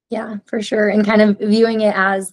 Yeah, 0.09 0.37
for 0.45 0.61
sure. 0.61 0.87
And 0.87 1.05
kind 1.05 1.21
of 1.21 1.37
viewing 1.37 1.81
it 1.81 1.93
as 1.97 2.31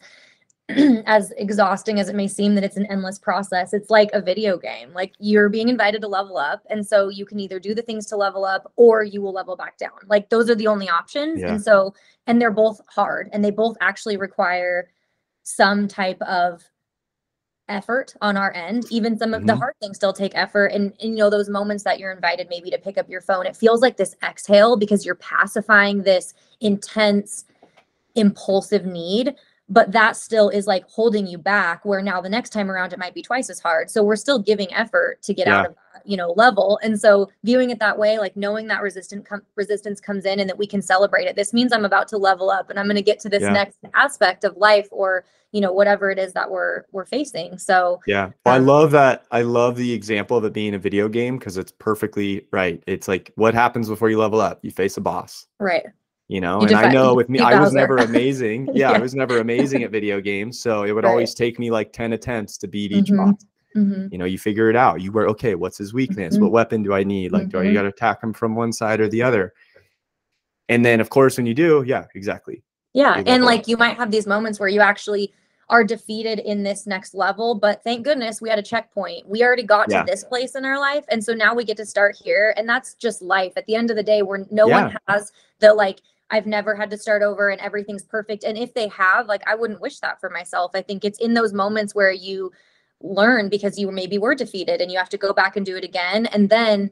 as 1.07 1.31
exhausting 1.37 2.01
as 2.01 2.09
it 2.09 2.15
may 2.15 2.27
seem 2.27 2.55
that 2.55 2.65
it's 2.65 2.79
an 2.79 2.87
endless 2.87 3.19
process. 3.19 3.75
It's 3.75 3.91
like 3.91 4.11
a 4.15 4.21
video 4.23 4.57
game. 4.57 4.93
Like 4.95 5.13
you're 5.19 5.51
being 5.51 5.69
invited 5.69 6.01
to 6.03 6.09
level 6.09 6.39
up 6.39 6.63
and 6.71 6.87
so 6.87 7.09
you 7.11 7.27
can 7.27 7.39
either 7.39 7.61
do 7.61 7.75
the 7.75 7.83
things 7.83 8.07
to 8.07 8.17
level 8.17 8.47
up 8.47 8.73
or 8.77 9.05
you 9.05 9.21
will 9.21 9.33
level 9.33 9.57
back 9.57 9.77
down. 9.77 9.93
Like 10.07 10.31
those 10.31 10.49
are 10.49 10.55
the 10.55 10.67
only 10.67 10.89
options. 10.89 11.41
Yeah. 11.41 11.51
And 11.53 11.63
so 11.63 11.95
and 12.27 12.41
they're 12.41 12.51
both 12.51 12.81
hard 12.89 13.29
and 13.33 13.45
they 13.45 13.51
both 13.51 13.77
actually 13.83 14.17
require 14.17 14.89
some 15.43 15.87
type 15.87 16.21
of 16.23 16.63
effort 17.69 18.15
on 18.21 18.37
our 18.37 18.53
end 18.53 18.85
even 18.91 19.17
some 19.19 19.33
of 19.33 19.47
the 19.47 19.55
Mhm. 19.55 19.59
hard 19.59 19.75
things 19.81 19.97
still 19.97 20.13
take 20.13 20.33
effort 20.35 20.67
and, 20.67 20.93
and 21.01 21.13
you 21.13 21.17
know 21.17 21.31
those 21.31 21.49
moments 21.49 21.83
that 21.83 21.99
you're 21.99 22.13
invited 22.13 22.47
maybe 22.51 22.71
to 22.71 22.77
pick 22.77 22.99
up 22.99 23.09
your 23.09 23.23
phone 23.23 23.47
it 23.47 23.57
feels 23.57 23.81
like 23.81 23.97
this 23.97 24.15
exhale 24.23 24.77
because 24.77 25.07
you're 25.07 25.15
pacifying 25.15 26.03
this 26.03 26.35
intense 26.61 27.47
impulsive 28.17 28.85
need 28.85 29.35
but 29.69 29.93
that 29.93 30.15
still 30.17 30.51
is 30.51 30.67
like 30.67 30.85
holding 30.91 31.27
you 31.27 31.39
back 31.39 31.85
where 31.85 32.03
now 32.03 32.21
the 32.21 32.29
next 32.29 32.51
time 32.51 32.71
around 32.71 32.93
it 32.93 32.99
might 32.99 33.15
be 33.15 33.23
twice 33.23 33.49
as 33.49 33.59
hard 33.59 33.89
so 33.91 34.03
we're 34.03 34.15
still 34.17 34.39
giving 34.39 34.73
effort 34.75 35.23
to 35.23 35.33
get 35.33 35.49
out 35.49 35.67
of 35.67 35.75
that 35.95 36.03
you 36.07 36.17
know 36.19 36.33
level 36.33 36.79
and 36.83 37.01
so 37.01 37.31
viewing 37.45 37.71
it 37.71 37.79
that 37.79 37.99
way 37.99 38.19
like 38.19 38.37
knowing 38.37 38.67
that 38.67 38.83
resistant 38.83 39.25
com- 39.27 39.41
resistance 39.57 40.01
comes 40.01 40.27
in 40.27 40.39
and 40.41 40.51
that 40.51 40.59
we 40.59 40.67
can 40.67 40.83
celebrate 40.83 41.25
it 41.25 41.35
this 41.35 41.55
means 41.55 41.73
i'm 41.73 41.87
about 41.87 42.07
to 42.09 42.19
level 42.19 42.51
up 42.51 42.69
and 42.69 42.79
i'm 42.79 42.85
going 42.85 42.95
to 42.97 43.01
get 43.03 43.19
to 43.19 43.29
this 43.31 43.43
Yeah. 43.43 43.53
next 43.53 43.79
aspect 43.95 44.45
of 44.45 44.55
life 44.59 44.87
or 44.91 45.25
you 45.53 45.61
know 45.63 45.73
whatever 45.73 46.11
it 46.11 46.19
is 46.19 46.33
that 46.35 46.51
we're 46.51 46.83
we're 46.93 47.07
facing 47.07 47.57
so 47.57 48.01
Yeah. 48.07 48.31
Well, 48.45 48.57
I 48.57 48.59
Um, 48.59 48.67
love 48.67 48.91
that. 48.91 49.25
I 49.31 49.43
love 49.43 49.77
the 49.77 49.93
example 49.93 50.37
of 50.37 50.45
it 50.45 50.53
being 50.53 50.75
a 50.75 50.79
video 50.79 51.09
game 51.09 51.39
because 51.39 51.57
it's 51.57 51.71
perfectly 51.79 52.47
right. 52.51 52.83
It's 52.89 53.07
like 53.07 53.33
what 53.37 53.55
happens 53.55 53.89
before 53.89 54.11
you 54.11 54.19
level 54.19 54.41
up? 54.41 54.59
You 54.63 54.73
face 54.73 54.97
a 54.97 55.01
boss. 55.01 55.47
right 55.61 55.85
you 56.35 56.41
know 56.41 56.61
You 56.63 56.67
and 56.67 56.77
i 56.77 56.91
know 56.91 57.15
with 57.21 57.29
me 57.29 57.39
i 57.39 57.55
was 57.61 57.73
never 57.73 57.99
amazing 57.99 58.67
yeah, 58.73 58.91
Yeah. 58.91 58.97
i 58.99 58.99
was 58.99 59.15
never 59.15 59.39
amazing 59.39 59.85
at 59.85 59.93
video 59.93 60.21
games 60.21 60.61
so 60.61 60.83
it 60.83 60.91
would 60.93 61.05
Right. 61.05 61.11
always 61.11 61.33
take 61.33 61.61
me 61.61 61.71
like 61.71 61.93
10 61.93 62.13
attempts 62.13 62.59
to 62.59 62.67
beat 62.67 62.91
each 62.91 63.11
Mhm. 63.11 63.17
boss 63.19 63.47
hmm 63.75 64.07
you 64.11 64.19
know 64.19 64.25
you 64.25 64.39
figure 64.39 64.69
it 64.69 64.77
out 64.77 65.01
you 65.01 65.11
were 65.13 65.29
okay 65.29 65.55
what's 65.55 65.79
his 65.79 65.95
weakness 65.95 66.37
Mhm. 66.37 66.41
what 66.43 66.51
weapon 66.53 66.83
do 66.83 66.93
i 66.93 67.05
need 67.05 67.31
like 67.31 67.49
do 67.51 67.59
i 67.61 67.65
Mhm. 67.65 67.75
got 67.75 67.83
to 67.83 67.89
attack 67.89 68.23
him 68.23 68.33
from 68.33 68.57
one 68.57 68.73
side 68.73 69.01
or 69.01 69.09
the 69.09 69.23
other 69.23 69.53
and 70.69 70.85
then 70.85 71.01
of 71.01 71.09
course 71.11 71.37
when 71.37 71.47
you 71.47 71.55
do 71.55 71.85
yeah 71.87 72.05
exactly 72.17 72.63
Yeah, 72.95 73.23
and 73.27 73.45
like 73.45 73.67
you 73.69 73.77
might 73.77 73.97
have 73.97 74.11
these 74.11 74.27
moments 74.27 74.59
where 74.61 74.69
you 74.69 74.81
actually 74.81 75.33
are 75.69 75.83
defeated 75.83 76.39
in 76.41 76.63
this 76.63 76.87
next 76.87 77.13
level, 77.15 77.55
but 77.55 77.83
thank 77.83 78.05
goodness 78.05 78.41
we 78.43 78.49
had 78.51 78.59
a 78.59 78.63
checkpoint. 78.63 79.27
We 79.27 79.43
already 79.43 79.63
got 79.65 79.91
Yeah. 79.91 80.03
to 80.03 80.07
this 80.07 80.23
place 80.23 80.55
in 80.55 80.65
our 80.65 80.79
life, 80.79 81.05
and 81.09 81.25
so 81.25 81.33
now 81.33 81.55
we 81.57 81.65
get 81.65 81.77
to 81.79 81.87
start 81.87 82.15
here, 82.15 82.55
and 82.57 82.69
that's 82.69 82.95
just 82.95 83.21
life. 83.23 83.55
At 83.57 83.65
the 83.67 83.75
end 83.75 83.91
of 83.91 83.97
the 83.97 84.03
day, 84.03 84.21
where 84.23 84.47
no 84.51 84.69
one 84.69 84.97
has 85.09 85.33
the 85.59 85.73
like 85.75 85.99
I've 86.31 86.47
never 86.47 86.75
had 86.75 86.91
to 86.91 86.99
start 86.99 87.23
over 87.23 87.51
and 87.51 87.61
everything's 87.61 88.03
perfect. 88.05 88.45
And 88.45 88.57
if 88.59 88.75
they 88.75 88.89
have, 88.89 89.27
like 89.27 89.43
I 89.47 89.55
wouldn't 89.55 89.81
wish 89.81 90.01
that 90.01 90.21
for 90.21 90.31
myself. 90.31 90.73
I 90.75 90.83
think 90.83 91.05
it's 91.05 91.19
in 91.19 91.35
those 91.35 91.53
moments 91.53 91.95
where 91.95 92.11
you 92.13 92.51
learn 93.01 93.49
because 93.49 93.79
you 93.79 93.91
maybe 93.91 94.19
were 94.19 94.35
defeated 94.35 94.81
and 94.81 94.91
you 94.91 94.99
have 94.99 95.11
to 95.11 95.19
go 95.19 95.33
back 95.33 95.57
and 95.57 95.67
do 95.67 95.77
it 95.77 95.85
again. 95.85 96.27
And 96.27 96.49
then 96.49 96.91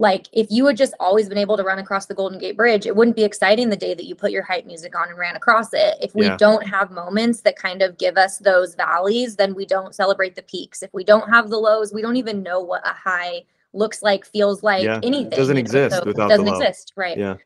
like 0.00 0.28
if 0.32 0.46
you 0.48 0.64
had 0.66 0.76
just 0.76 0.94
always 1.00 1.28
been 1.28 1.38
able 1.38 1.56
to 1.56 1.64
run 1.64 1.80
across 1.80 2.06
the 2.06 2.14
Golden 2.14 2.38
Gate 2.38 2.56
Bridge, 2.56 2.86
it 2.86 2.94
wouldn't 2.94 3.16
be 3.16 3.24
exciting 3.24 3.68
the 3.68 3.76
day 3.76 3.94
that 3.94 4.04
you 4.04 4.14
put 4.14 4.30
your 4.30 4.44
hype 4.44 4.64
music 4.64 4.96
on 4.96 5.08
and 5.08 5.18
ran 5.18 5.34
across 5.34 5.74
it. 5.74 5.96
If 6.00 6.14
we 6.14 6.26
Yeah. 6.26 6.36
don't 6.36 6.64
have 6.64 6.92
moments 6.92 7.40
that 7.40 7.56
kind 7.56 7.82
of 7.82 7.98
give 7.98 8.16
us 8.16 8.38
those 8.38 8.76
valleys, 8.76 9.34
then 9.34 9.56
we 9.56 9.66
don't 9.66 9.94
celebrate 9.94 10.36
the 10.36 10.42
peaks. 10.42 10.84
If 10.84 10.94
we 10.94 11.02
don't 11.02 11.28
have 11.28 11.50
the 11.50 11.58
lows, 11.58 11.92
we 11.92 12.00
don't 12.00 12.16
even 12.16 12.44
know 12.44 12.60
what 12.60 12.86
a 12.86 12.92
high 12.92 13.42
looks 13.72 14.00
like, 14.00 14.24
feels 14.24 14.62
like, 14.62 14.84
Yeah. 14.84 15.00
anything. 15.02 15.30
doesn't 15.30 15.56
you 15.56 15.62
know? 15.62 15.66
exist 15.66 15.96
So 15.96 16.02
it 16.02 16.06
without 16.06 16.28
the 16.28 16.36
doesn't 16.36 16.46
low. 16.46 16.60
exist, 16.60 16.92
right? 16.96 17.18
yeah 17.18 17.36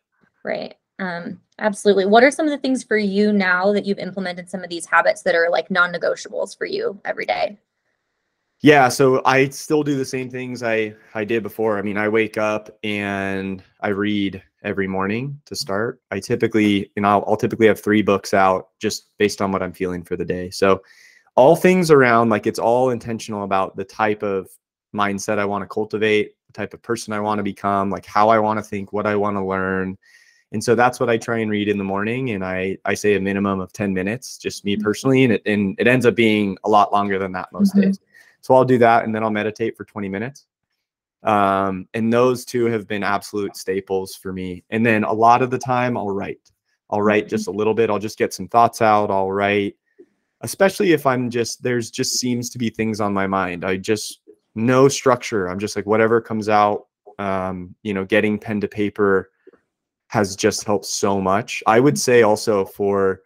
Right. 0.45 0.75
Um, 1.03 1.41
absolutely. 1.59 2.07
What 2.07 2.23
are 2.23 2.31
some 2.31 2.47
of 2.47 2.53
the 2.53 2.59
things 2.59 2.85
for 2.85 2.97
you 2.97 3.33
now 3.33 3.73
that 3.73 3.85
you've 3.85 3.99
implemented 3.99 4.49
some 4.49 4.63
of 4.63 4.71
these 4.71 4.87
habits 4.87 5.23
that 5.23 5.35
are 5.35 5.51
like 5.51 5.69
non-negotiables 5.69 6.57
for 6.57 6.65
you 6.65 7.01
every 7.05 7.27
day? 7.27 7.59
Yeah, 8.61 8.89
so 8.89 9.21
I 9.25 9.49
still 9.49 9.83
do 9.83 9.99
the 9.99 10.05
same 10.05 10.31
things 10.31 10.63
I 10.63 10.95
I 11.15 11.25
did 11.25 11.43
before. 11.43 11.77
I 11.77 11.83
mean, 11.83 11.99
I 11.99 12.09
wake 12.09 12.39
up 12.39 12.71
and 12.85 13.65
I 13.81 13.89
read 13.89 14.41
every 14.63 14.87
morning 14.87 15.41
to 15.47 15.57
start. 15.57 16.01
I 16.13 16.21
typically, 16.21 16.93
you 16.95 17.03
know, 17.03 17.09
I'll, 17.09 17.25
I'll 17.27 17.37
typically 17.37 17.67
have 17.67 17.81
three 17.81 18.03
books 18.03 18.33
out 18.33 18.69
just 18.81 19.09
based 19.19 19.43
on 19.43 19.51
what 19.51 19.61
I'm 19.61 19.73
feeling 19.73 20.05
for 20.05 20.17
the 20.17 20.25
day. 20.25 20.51
So 20.51 20.83
all 21.35 21.57
things 21.57 21.91
around 21.91 22.29
like 22.29 22.47
it's 22.47 22.61
all 22.61 22.91
intentional 22.91 23.43
about 23.43 23.75
the 23.75 23.85
type 23.85 24.23
of 24.23 24.49
mindset 24.95 25.41
I 25.41 25.47
want 25.47 25.63
to 25.63 25.67
cultivate, 25.67 26.37
the 26.47 26.53
type 26.53 26.75
of 26.75 26.83
person 26.83 27.13
I 27.13 27.19
want 27.19 27.41
to 27.41 27.43
become, 27.43 27.91
like 27.91 28.07
how 28.07 28.29
I 28.29 28.39
want 28.39 28.61
to 28.61 28.63
think, 28.63 28.93
what 28.93 29.07
I 29.07 29.17
want 29.17 29.37
to 29.37 29.45
learn. 29.45 29.99
And 30.53 30.63
so 30.63 30.75
that's 30.75 31.01
what 31.01 31.09
I 31.09 31.17
try 31.17 31.39
and 31.39 31.51
read 31.51 31.69
in 31.69 31.79
the 31.79 31.85
morning. 31.85 32.31
And 32.31 32.45
I 32.45 32.79
I 32.85 32.95
say 32.95 33.15
a 33.15 33.21
minimum 33.21 33.59
of 33.61 33.73
10 33.73 33.93
minutes, 33.93 34.37
just 34.39 34.65
me 34.65 34.77
Mhm. 34.77 34.83
personally. 34.83 35.25
And 35.25 35.33
it 35.33 35.43
and 35.47 35.75
it 35.79 35.87
ends 35.87 36.07
up 36.07 36.15
being 36.15 36.57
a 36.65 36.69
lot 36.69 36.93
longer 36.93 37.19
than 37.19 37.33
that 37.33 37.51
most 37.53 37.75
Mhm. 37.75 37.83
days. 37.83 38.01
So 38.43 38.55
I'll 38.55 38.65
do 38.65 38.79
that 38.79 39.05
and 39.05 39.15
then 39.15 39.23
I'll 39.23 39.31
meditate 39.31 39.77
for 39.77 39.85
20 39.85 40.09
minutes. 40.09 40.47
Um, 41.23 41.89
and 41.95 42.13
those 42.13 42.45
two 42.45 42.67
have 42.67 42.87
been 42.89 43.03
absolute 43.03 43.57
staples 43.57 44.15
for 44.17 44.33
me. 44.33 44.65
And 44.71 44.85
then 44.85 45.05
a 45.05 45.13
lot 45.13 45.41
of 45.41 45.51
the 45.51 45.59
time 45.59 45.97
I'll 45.97 46.11
write. 46.11 46.51
I'll 46.91 47.03
write 47.03 47.29
just 47.29 47.47
a 47.47 47.51
little 47.51 47.75
bit. 47.75 47.89
I'll 47.91 48.01
just 48.01 48.19
get 48.19 48.35
some 48.35 48.49
thoughts 48.49 48.83
out. 48.83 49.11
I'll 49.11 49.33
write, 49.33 49.77
especially 50.43 50.93
if 50.93 51.07
I'm 51.07 51.31
just, 51.31 51.63
there's 51.63 51.91
just 51.91 52.19
seems 52.19 52.51
to 52.51 52.59
be 52.59 52.69
things 52.69 53.01
on 53.01 53.15
my 53.15 53.27
mind. 53.27 53.65
I 53.65 53.77
just, 53.77 54.21
no 54.55 54.89
structure. 54.89 55.47
I'm 55.49 55.59
just 55.61 55.77
like, 55.77 55.87
whatever 55.87 56.21
comes 56.21 56.49
out, 56.49 56.89
um, 57.19 57.75
you 57.83 57.95
know, 57.95 58.05
getting 58.05 58.39
pen 58.39 58.61
to 58.61 58.69
paper 58.69 59.31
has 60.13 60.37
just 60.37 60.65
helped 60.65 60.85
so 60.85 61.19
much. 61.23 61.63
I 61.67 61.81
would 61.81 61.99
say 61.99 62.21
also 62.21 62.67
for, 62.67 63.23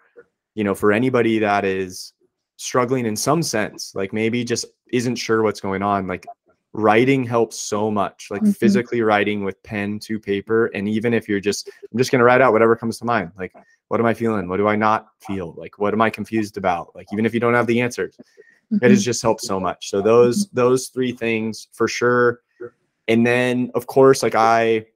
you 0.54 0.62
know, 0.62 0.72
for 0.72 0.92
anybody 0.92 1.40
that 1.40 1.64
is 1.64 2.12
struggling 2.58 3.06
in 3.06 3.16
some 3.16 3.42
sense, 3.42 3.92
like 3.96 4.12
maybe 4.12 4.44
just 4.44 4.66
isn't 4.92 5.16
sure 5.16 5.42
what's 5.42 5.60
going 5.60 5.82
on, 5.82 6.06
like 6.06 6.24
writing 6.72 7.24
helps 7.24 7.58
so 7.58 7.90
much. 7.90 8.28
Like 8.30 8.42
Mhm. 8.42 8.56
physically 8.56 9.02
writing 9.02 9.42
with 9.42 9.60
pen 9.64 9.98
to 10.06 10.20
paper. 10.20 10.66
And 10.66 10.88
even 10.88 11.12
if 11.12 11.28
you're 11.28 11.40
just, 11.40 11.68
I'm 11.90 11.98
just 11.98 12.12
gonna 12.12 12.22
write 12.22 12.40
out 12.40 12.52
whatever 12.52 12.76
comes 12.76 13.00
to 13.00 13.04
mind. 13.04 13.32
Like, 13.36 13.52
what 13.88 13.98
am 13.98 14.06
I 14.06 14.14
feeling? 14.14 14.46
What 14.48 14.58
do 14.58 14.68
I 14.68 14.76
not 14.76 15.08
feel? 15.18 15.54
Like, 15.58 15.80
what 15.80 15.92
am 15.92 16.00
I 16.00 16.08
confused 16.08 16.56
about? 16.56 16.94
Like, 16.94 17.08
even 17.12 17.26
if 17.26 17.34
you 17.34 17.40
don't 17.40 17.54
have 17.54 17.66
the 17.66 17.80
answers, 17.80 18.16
it 18.70 18.76
Mhm. 18.80 18.90
has 18.90 19.04
just 19.04 19.22
helped 19.22 19.40
so 19.42 19.58
much. 19.58 19.90
So 19.90 20.00
those 20.00 20.46
those 20.50 20.86
three 20.86 21.10
things 21.10 21.66
for 21.72 21.88
sure. 21.88 22.42
And 23.08 23.26
then 23.26 23.72
of 23.74 23.88
course, 23.88 24.22
like 24.22 24.36
I 24.36 24.86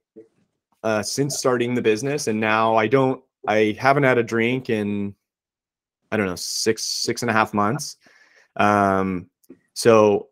uh 0.83 1.03
since 1.03 1.37
starting 1.37 1.73
the 1.73 1.81
business 1.81 2.27
and 2.27 2.39
now 2.39 2.75
I 2.75 2.87
don't 2.87 3.21
I 3.47 3.75
haven't 3.79 4.03
had 4.03 4.17
a 4.17 4.23
drink 4.23 4.69
in 4.69 5.15
I 6.11 6.17
don't 6.17 6.25
know, 6.25 6.35
six, 6.35 6.83
six 6.83 7.21
and 7.21 7.31
a 7.31 7.33
half 7.33 7.53
months. 7.53 7.97
Um 8.55 9.29
so 9.73 10.27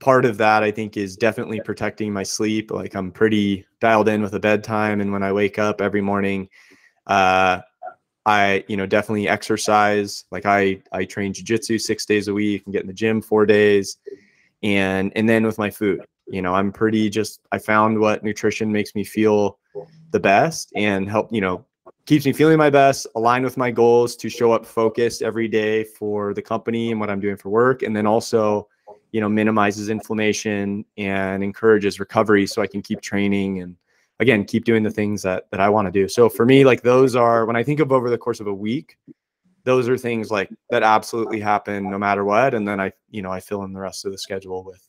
part 0.00 0.24
of 0.24 0.38
that 0.38 0.62
I 0.62 0.70
think 0.70 0.96
is 0.96 1.16
definitely 1.16 1.60
protecting 1.60 2.12
my 2.12 2.22
sleep. 2.22 2.70
Like 2.70 2.94
I'm 2.94 3.10
pretty 3.10 3.66
dialed 3.80 4.08
in 4.08 4.22
with 4.22 4.34
a 4.34 4.40
bedtime 4.40 5.00
and 5.00 5.12
when 5.12 5.22
I 5.22 5.32
wake 5.32 5.58
up 5.58 5.80
every 5.80 6.02
morning, 6.02 6.48
uh 7.06 7.60
I, 8.26 8.64
you 8.66 8.76
know, 8.76 8.86
definitely 8.86 9.28
exercise. 9.28 10.24
Like 10.32 10.46
I, 10.46 10.82
I 10.90 11.04
train 11.04 11.32
jujitsu 11.32 11.80
six 11.80 12.04
days 12.04 12.26
a 12.26 12.34
week 12.34 12.64
and 12.66 12.72
get 12.72 12.82
in 12.82 12.88
the 12.88 12.92
gym 12.92 13.22
four 13.22 13.46
days, 13.46 13.98
and 14.64 15.12
and 15.14 15.28
then 15.28 15.46
with 15.46 15.58
my 15.58 15.70
food, 15.70 16.04
you 16.26 16.42
know, 16.42 16.54
I'm 16.54 16.72
pretty 16.72 17.08
just. 17.10 17.40
I 17.52 17.58
found 17.58 17.98
what 17.98 18.24
nutrition 18.24 18.72
makes 18.72 18.94
me 18.94 19.04
feel 19.04 19.58
the 20.10 20.20
best 20.20 20.72
and 20.74 21.08
help, 21.08 21.32
you 21.32 21.40
know, 21.40 21.64
keeps 22.06 22.24
me 22.24 22.32
feeling 22.32 22.58
my 22.58 22.70
best, 22.70 23.06
aligned 23.14 23.44
with 23.44 23.56
my 23.56 23.70
goals 23.70 24.16
to 24.16 24.28
show 24.28 24.52
up 24.52 24.64
focused 24.64 25.22
every 25.22 25.48
day 25.48 25.84
for 25.84 26.34
the 26.34 26.42
company 26.42 26.90
and 26.90 27.00
what 27.00 27.10
I'm 27.10 27.20
doing 27.20 27.36
for 27.36 27.50
work, 27.50 27.82
and 27.82 27.94
then 27.94 28.06
also, 28.06 28.68
you 29.12 29.20
know, 29.20 29.28
minimizes 29.28 29.88
inflammation 29.88 30.84
and 30.96 31.42
encourages 31.42 32.00
recovery 32.00 32.46
so 32.46 32.62
I 32.62 32.66
can 32.66 32.82
keep 32.82 33.00
training 33.00 33.60
and 33.60 33.76
again 34.18 34.44
keep 34.44 34.64
doing 34.64 34.82
the 34.82 34.90
things 34.90 35.22
that 35.22 35.50
that 35.50 35.60
I 35.60 35.68
want 35.68 35.86
to 35.86 35.92
do. 35.92 36.08
So 36.08 36.28
for 36.28 36.46
me, 36.46 36.64
like 36.64 36.82
those 36.82 37.16
are 37.16 37.44
when 37.44 37.56
I 37.56 37.62
think 37.62 37.80
of 37.80 37.92
over 37.92 38.08
the 38.10 38.18
course 38.18 38.40
of 38.40 38.46
a 38.46 38.54
week, 38.54 38.96
those 39.64 39.88
are 39.88 39.98
things 39.98 40.30
like 40.30 40.48
that 40.70 40.82
absolutely 40.82 41.40
happen 41.40 41.90
no 41.90 41.98
matter 41.98 42.24
what. 42.24 42.54
And 42.54 42.66
then 42.66 42.80
I, 42.80 42.92
you 43.10 43.20
know, 43.20 43.30
I 43.30 43.40
fill 43.40 43.64
in 43.64 43.72
the 43.72 43.80
rest 43.80 44.04
of 44.04 44.12
the 44.12 44.18
schedule 44.18 44.62
with 44.64 44.85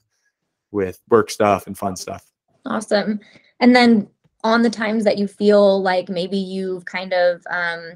with 0.72 1.00
work 1.10 1.30
stuff 1.30 1.68
and 1.68 1.78
fun 1.78 1.96
stuff. 1.96 2.26
Awesome. 2.66 3.20
And 3.60 3.76
then 3.76 4.08
on 4.44 4.62
the 4.62 4.70
times 4.70 5.04
that 5.04 5.18
you 5.18 5.28
feel 5.28 5.82
like 5.82 6.10
maybe 6.10 6.38
you've 6.38 6.86
kind 6.86 7.14
of 7.14 7.42
um 7.50 7.94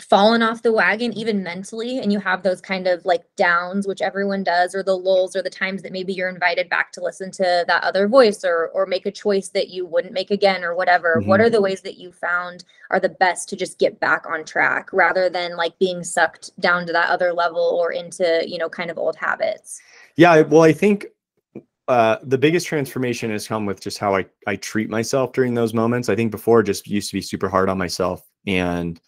fallen 0.00 0.42
off 0.42 0.62
the 0.62 0.72
wagon 0.72 1.12
even 1.12 1.42
mentally 1.44 1.98
and 2.00 2.12
you 2.12 2.18
have 2.18 2.42
those 2.42 2.60
kind 2.60 2.88
of 2.88 3.04
like 3.06 3.22
downs 3.36 3.86
which 3.86 4.02
everyone 4.02 4.42
does 4.42 4.74
or 4.74 4.82
the 4.82 4.96
lulls 4.96 5.36
or 5.36 5.42
the 5.42 5.48
times 5.48 5.82
that 5.82 5.92
maybe 5.92 6.12
you're 6.12 6.28
invited 6.28 6.68
back 6.68 6.90
to 6.90 7.00
listen 7.00 7.30
to 7.30 7.64
that 7.68 7.82
other 7.84 8.08
voice 8.08 8.44
or 8.44 8.68
or 8.74 8.86
make 8.86 9.06
a 9.06 9.10
choice 9.10 9.50
that 9.50 9.68
you 9.68 9.86
wouldn't 9.86 10.12
make 10.12 10.32
again 10.32 10.64
or 10.64 10.74
whatever 10.74 11.20
what 11.26 11.38
Mhm. 11.38 11.44
are 11.44 11.50
the 11.50 11.60
ways 11.60 11.80
that 11.82 11.96
you 11.96 12.10
found 12.10 12.64
are 12.90 12.98
the 12.98 13.08
best 13.08 13.48
to 13.50 13.56
just 13.56 13.78
get 13.78 14.00
back 14.00 14.26
on 14.28 14.44
track 14.44 14.92
rather 14.92 15.30
than 15.30 15.56
like 15.56 15.78
being 15.78 16.02
sucked 16.02 16.50
down 16.60 16.86
to 16.86 16.92
that 16.92 17.08
other 17.08 17.32
level 17.32 17.62
or 17.80 17.92
into 17.92 18.42
you 18.48 18.58
know 18.58 18.68
kind 18.68 18.90
of 18.90 18.98
old 18.98 19.14
habits 19.16 19.80
Yeah, 20.16 20.42
well, 20.42 20.62
I 20.62 20.72
think 20.72 21.06
uh, 21.88 22.16
the 22.22 22.38
biggest 22.38 22.66
transformation 22.66 23.30
has 23.30 23.46
come 23.48 23.66
with 23.66 23.80
just 23.80 23.98
how 23.98 24.14
I, 24.14 24.26
I 24.46 24.56
treat 24.56 24.88
myself 24.88 25.32
during 25.32 25.54
those 25.54 25.74
moments. 25.74 26.08
I 26.08 26.16
think 26.16 26.30
before 26.30 26.62
just 26.62 26.86
used 26.86 27.10
to 27.10 27.16
be 27.16 27.20
super 27.20 27.48
hard 27.48 27.68
on 27.68 27.76
myself 27.78 28.26
and, 28.46 29.00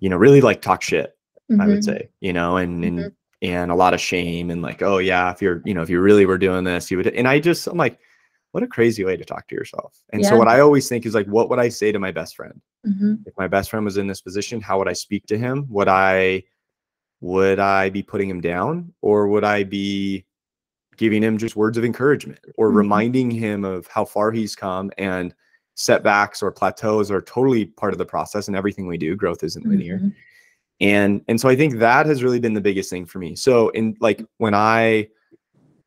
you 0.00 0.08
know, 0.08 0.16
really 0.16 0.40
like 0.40 0.62
talk 0.62 0.82
shit, 0.82 1.16
I 1.50 1.54
Mhm. 1.54 1.66
would 1.68 1.84
say, 1.84 2.08
you 2.20 2.32
know, 2.32 2.56
and, 2.56 2.84
and, 2.84 2.98
Mhm. 2.98 3.12
and 3.42 3.70
a 3.70 3.74
lot 3.74 3.94
of 3.94 4.00
shame 4.00 4.50
and 4.50 4.62
like, 4.62 4.82
oh 4.82 4.98
yeah, 4.98 5.30
if 5.30 5.40
you're, 5.40 5.62
you 5.64 5.74
know, 5.74 5.82
if 5.82 5.90
you 5.90 6.00
really 6.00 6.26
were 6.26 6.38
doing 6.38 6.64
this, 6.64 6.90
you 6.90 6.96
would, 6.96 7.06
and 7.08 7.28
I 7.28 7.38
just, 7.38 7.66
I'm 7.66 7.76
like, 7.76 7.98
what 8.52 8.62
a 8.64 8.66
crazy 8.66 9.04
way 9.04 9.16
to 9.16 9.24
talk 9.24 9.46
to 9.48 9.54
yourself. 9.54 10.00
And 10.12 10.24
so 10.24 10.36
what 10.38 10.48
I 10.48 10.60
always 10.60 10.88
think 10.88 11.04
is 11.06 11.14
like, 11.14 11.26
what 11.26 11.50
would 11.50 11.58
I 11.58 11.68
say 11.68 11.92
to 11.92 11.98
my 11.98 12.10
best 12.10 12.34
friend? 12.36 12.60
Mhm. 12.86 13.18
if 13.26 13.34
my 13.36 13.46
best 13.48 13.70
friend 13.70 13.84
was 13.84 13.96
in 13.98 14.06
this 14.06 14.20
position 14.20 14.60
how 14.60 14.78
would 14.78 14.86
i 14.88 14.92
speak 14.92 15.26
to 15.26 15.36
him 15.36 15.66
would 15.68 15.88
i 15.88 16.42
would 17.20 17.58
i 17.58 17.90
be 17.90 18.04
putting 18.04 18.30
him 18.30 18.40
down 18.40 18.94
or 19.02 19.26
would 19.26 19.42
i 19.42 19.64
be 19.64 20.24
giving 20.98 21.22
him 21.22 21.38
just 21.38 21.56
words 21.56 21.78
of 21.78 21.84
encouragement 21.84 22.40
or 22.56 22.70
Mhm. 22.70 22.76
reminding 22.76 23.30
him 23.30 23.64
of 23.64 23.86
how 23.86 24.04
far 24.04 24.30
he's 24.30 24.54
come 24.54 24.90
and 24.98 25.34
setbacks 25.74 26.42
or 26.42 26.50
plateaus 26.50 27.10
are 27.10 27.22
totally 27.22 27.66
part 27.66 27.92
of 27.94 27.98
the 27.98 28.04
process 28.04 28.48
and 28.48 28.56
everything 28.56 28.86
we 28.86 28.98
do 28.98 29.14
growth 29.16 29.42
isn't 29.44 29.64
linear 29.64 29.98
Mhm. 29.98 30.12
and 30.80 31.22
and 31.28 31.40
so 31.40 31.48
i 31.48 31.54
think 31.56 31.78
that 31.78 32.04
has 32.04 32.22
really 32.22 32.40
been 32.40 32.52
the 32.54 32.60
biggest 32.60 32.90
thing 32.90 33.06
for 33.06 33.18
me 33.20 33.34
so 33.36 33.68
in 33.70 33.96
like 34.00 34.22
when 34.38 34.54
i 34.54 35.08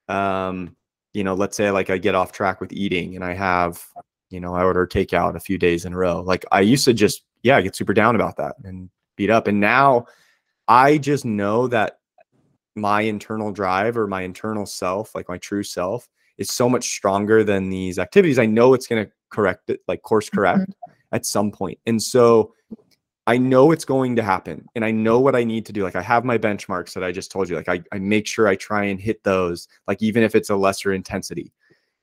um 0.08 0.76
you 1.14 1.24
know 1.24 1.34
let's 1.34 1.58
say 1.58 1.72
like 1.72 1.90
i 1.90 1.98
get 1.98 2.16
off 2.16 2.32
track 2.32 2.62
with 2.62 2.72
eating 2.74 3.16
and 3.16 3.24
i 3.24 3.34
have 3.34 3.86
you 4.30 4.40
know 4.40 4.56
i 4.56 4.64
order 4.64 4.88
takeout 4.88 5.36
a 5.36 5.40
few 5.40 5.58
days 5.58 5.86
in 5.86 5.94
a 5.94 5.98
row 5.98 6.22
like 6.22 6.46
i 6.52 6.62
used 6.62 6.86
to 6.86 6.94
just 6.94 7.24
yeah 7.44 7.60
get 7.62 7.76
super 7.76 7.94
down 7.94 8.16
about 8.16 8.38
that 8.38 8.56
and 8.64 8.90
beat 9.18 9.30
up 9.30 9.48
and 9.48 9.60
now 9.60 10.06
i 10.70 10.98
just 10.98 11.26
know 11.26 11.68
that 11.68 12.00
my 12.76 13.02
internal 13.02 13.52
drive 13.52 13.98
or 13.98 14.08
my 14.08 14.22
internal 14.22 14.66
self 14.66 15.14
like 15.16 15.28
my 15.28 15.38
true 15.38 15.64
self 15.64 16.08
is 16.38 16.50
so 16.50 16.70
much 16.70 16.90
stronger 16.90 17.44
than 17.44 17.70
these 17.70 18.00
activities 18.00 18.40
i 18.40 18.46
know 18.46 18.74
it's 18.74 18.88
going 18.88 19.04
to 19.06 19.12
correct 19.30 19.70
it 19.70 19.82
like 19.88 20.02
course 20.02 20.28
mm-hmm. 20.28 20.38
correct 20.38 20.74
at 21.12 21.26
some 21.26 21.52
point 21.52 21.78
and 21.86 22.02
so 22.02 22.54
I 23.28 23.38
know 23.38 23.72
it's 23.72 23.86
going 23.86 24.16
to 24.16 24.24
happen 24.24 24.66
and 24.74 24.84
I 24.84 24.92
know 24.92 25.20
what 25.20 25.36
I 25.36 25.44
need 25.44 25.66
to 25.68 25.74
do. 25.74 25.84
Like 25.84 25.96
I 25.96 26.02
have 26.02 26.26
my 26.26 26.38
benchmarks 26.38 26.94
that 26.94 27.04
I 27.04 27.12
just 27.12 27.32
told 27.32 27.50
you. 27.50 27.56
Like 27.56 27.70
I, 27.70 27.84
I 27.92 28.00
make 28.00 28.26
sure 28.26 28.48
I 28.48 28.56
try 28.56 28.86
and 28.86 29.00
hit 29.00 29.24
those, 29.24 29.68
like 29.88 30.02
even 30.02 30.24
if 30.24 30.34
it's 30.34 30.50
a 30.50 30.56
lesser 30.56 30.92
intensity 30.92 31.54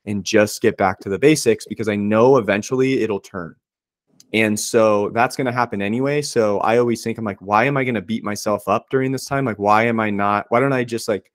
and 0.07 0.25
just 0.25 0.63
get 0.63 0.77
back 0.77 1.01
to 1.01 1.09
the 1.09 1.19
basics 1.19 1.67
because 1.67 1.89
I 1.89 1.97
know 1.97 2.37
eventually 2.37 3.03
it'll 3.03 3.21
turn. 3.21 3.57
And 4.35 4.59
so 4.59 5.09
that's 5.11 5.37
going 5.37 5.47
to 5.47 5.53
happen 5.53 5.81
anyway. 5.81 6.21
So 6.23 6.59
I 6.61 6.79
always 6.79 7.03
think 7.03 7.17
I'm 7.19 7.25
like, 7.25 7.41
why 7.41 7.65
am 7.65 7.77
I 7.77 7.85
going 7.85 7.95
to 7.95 8.03
beat 8.03 8.23
myself 8.25 8.69
up 8.69 8.91
during 8.91 9.11
this 9.11 9.25
time? 9.25 9.45
Like, 9.45 9.59
why 9.59 9.85
am 9.85 10.01
I 10.01 10.11
not? 10.11 10.47
Why 10.51 10.61
don't 10.61 10.73
I 10.73 10.85
just 10.85 11.09
like 11.09 11.33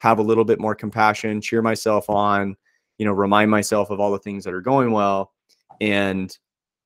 have 0.00 0.18
a 0.20 0.22
little 0.22 0.44
bit 0.44 0.60
more 0.60 0.74
compassion, 0.76 1.40
cheer 1.40 1.62
myself 1.62 2.08
on, 2.08 2.56
you 2.98 3.04
know, 3.04 3.12
remind 3.12 3.50
myself 3.50 3.90
of 3.90 3.98
all 3.98 4.12
the 4.12 4.18
things 4.20 4.44
that 4.44 4.54
are 4.54 4.60
going 4.60 4.92
well. 4.92 5.32
And 5.80 6.36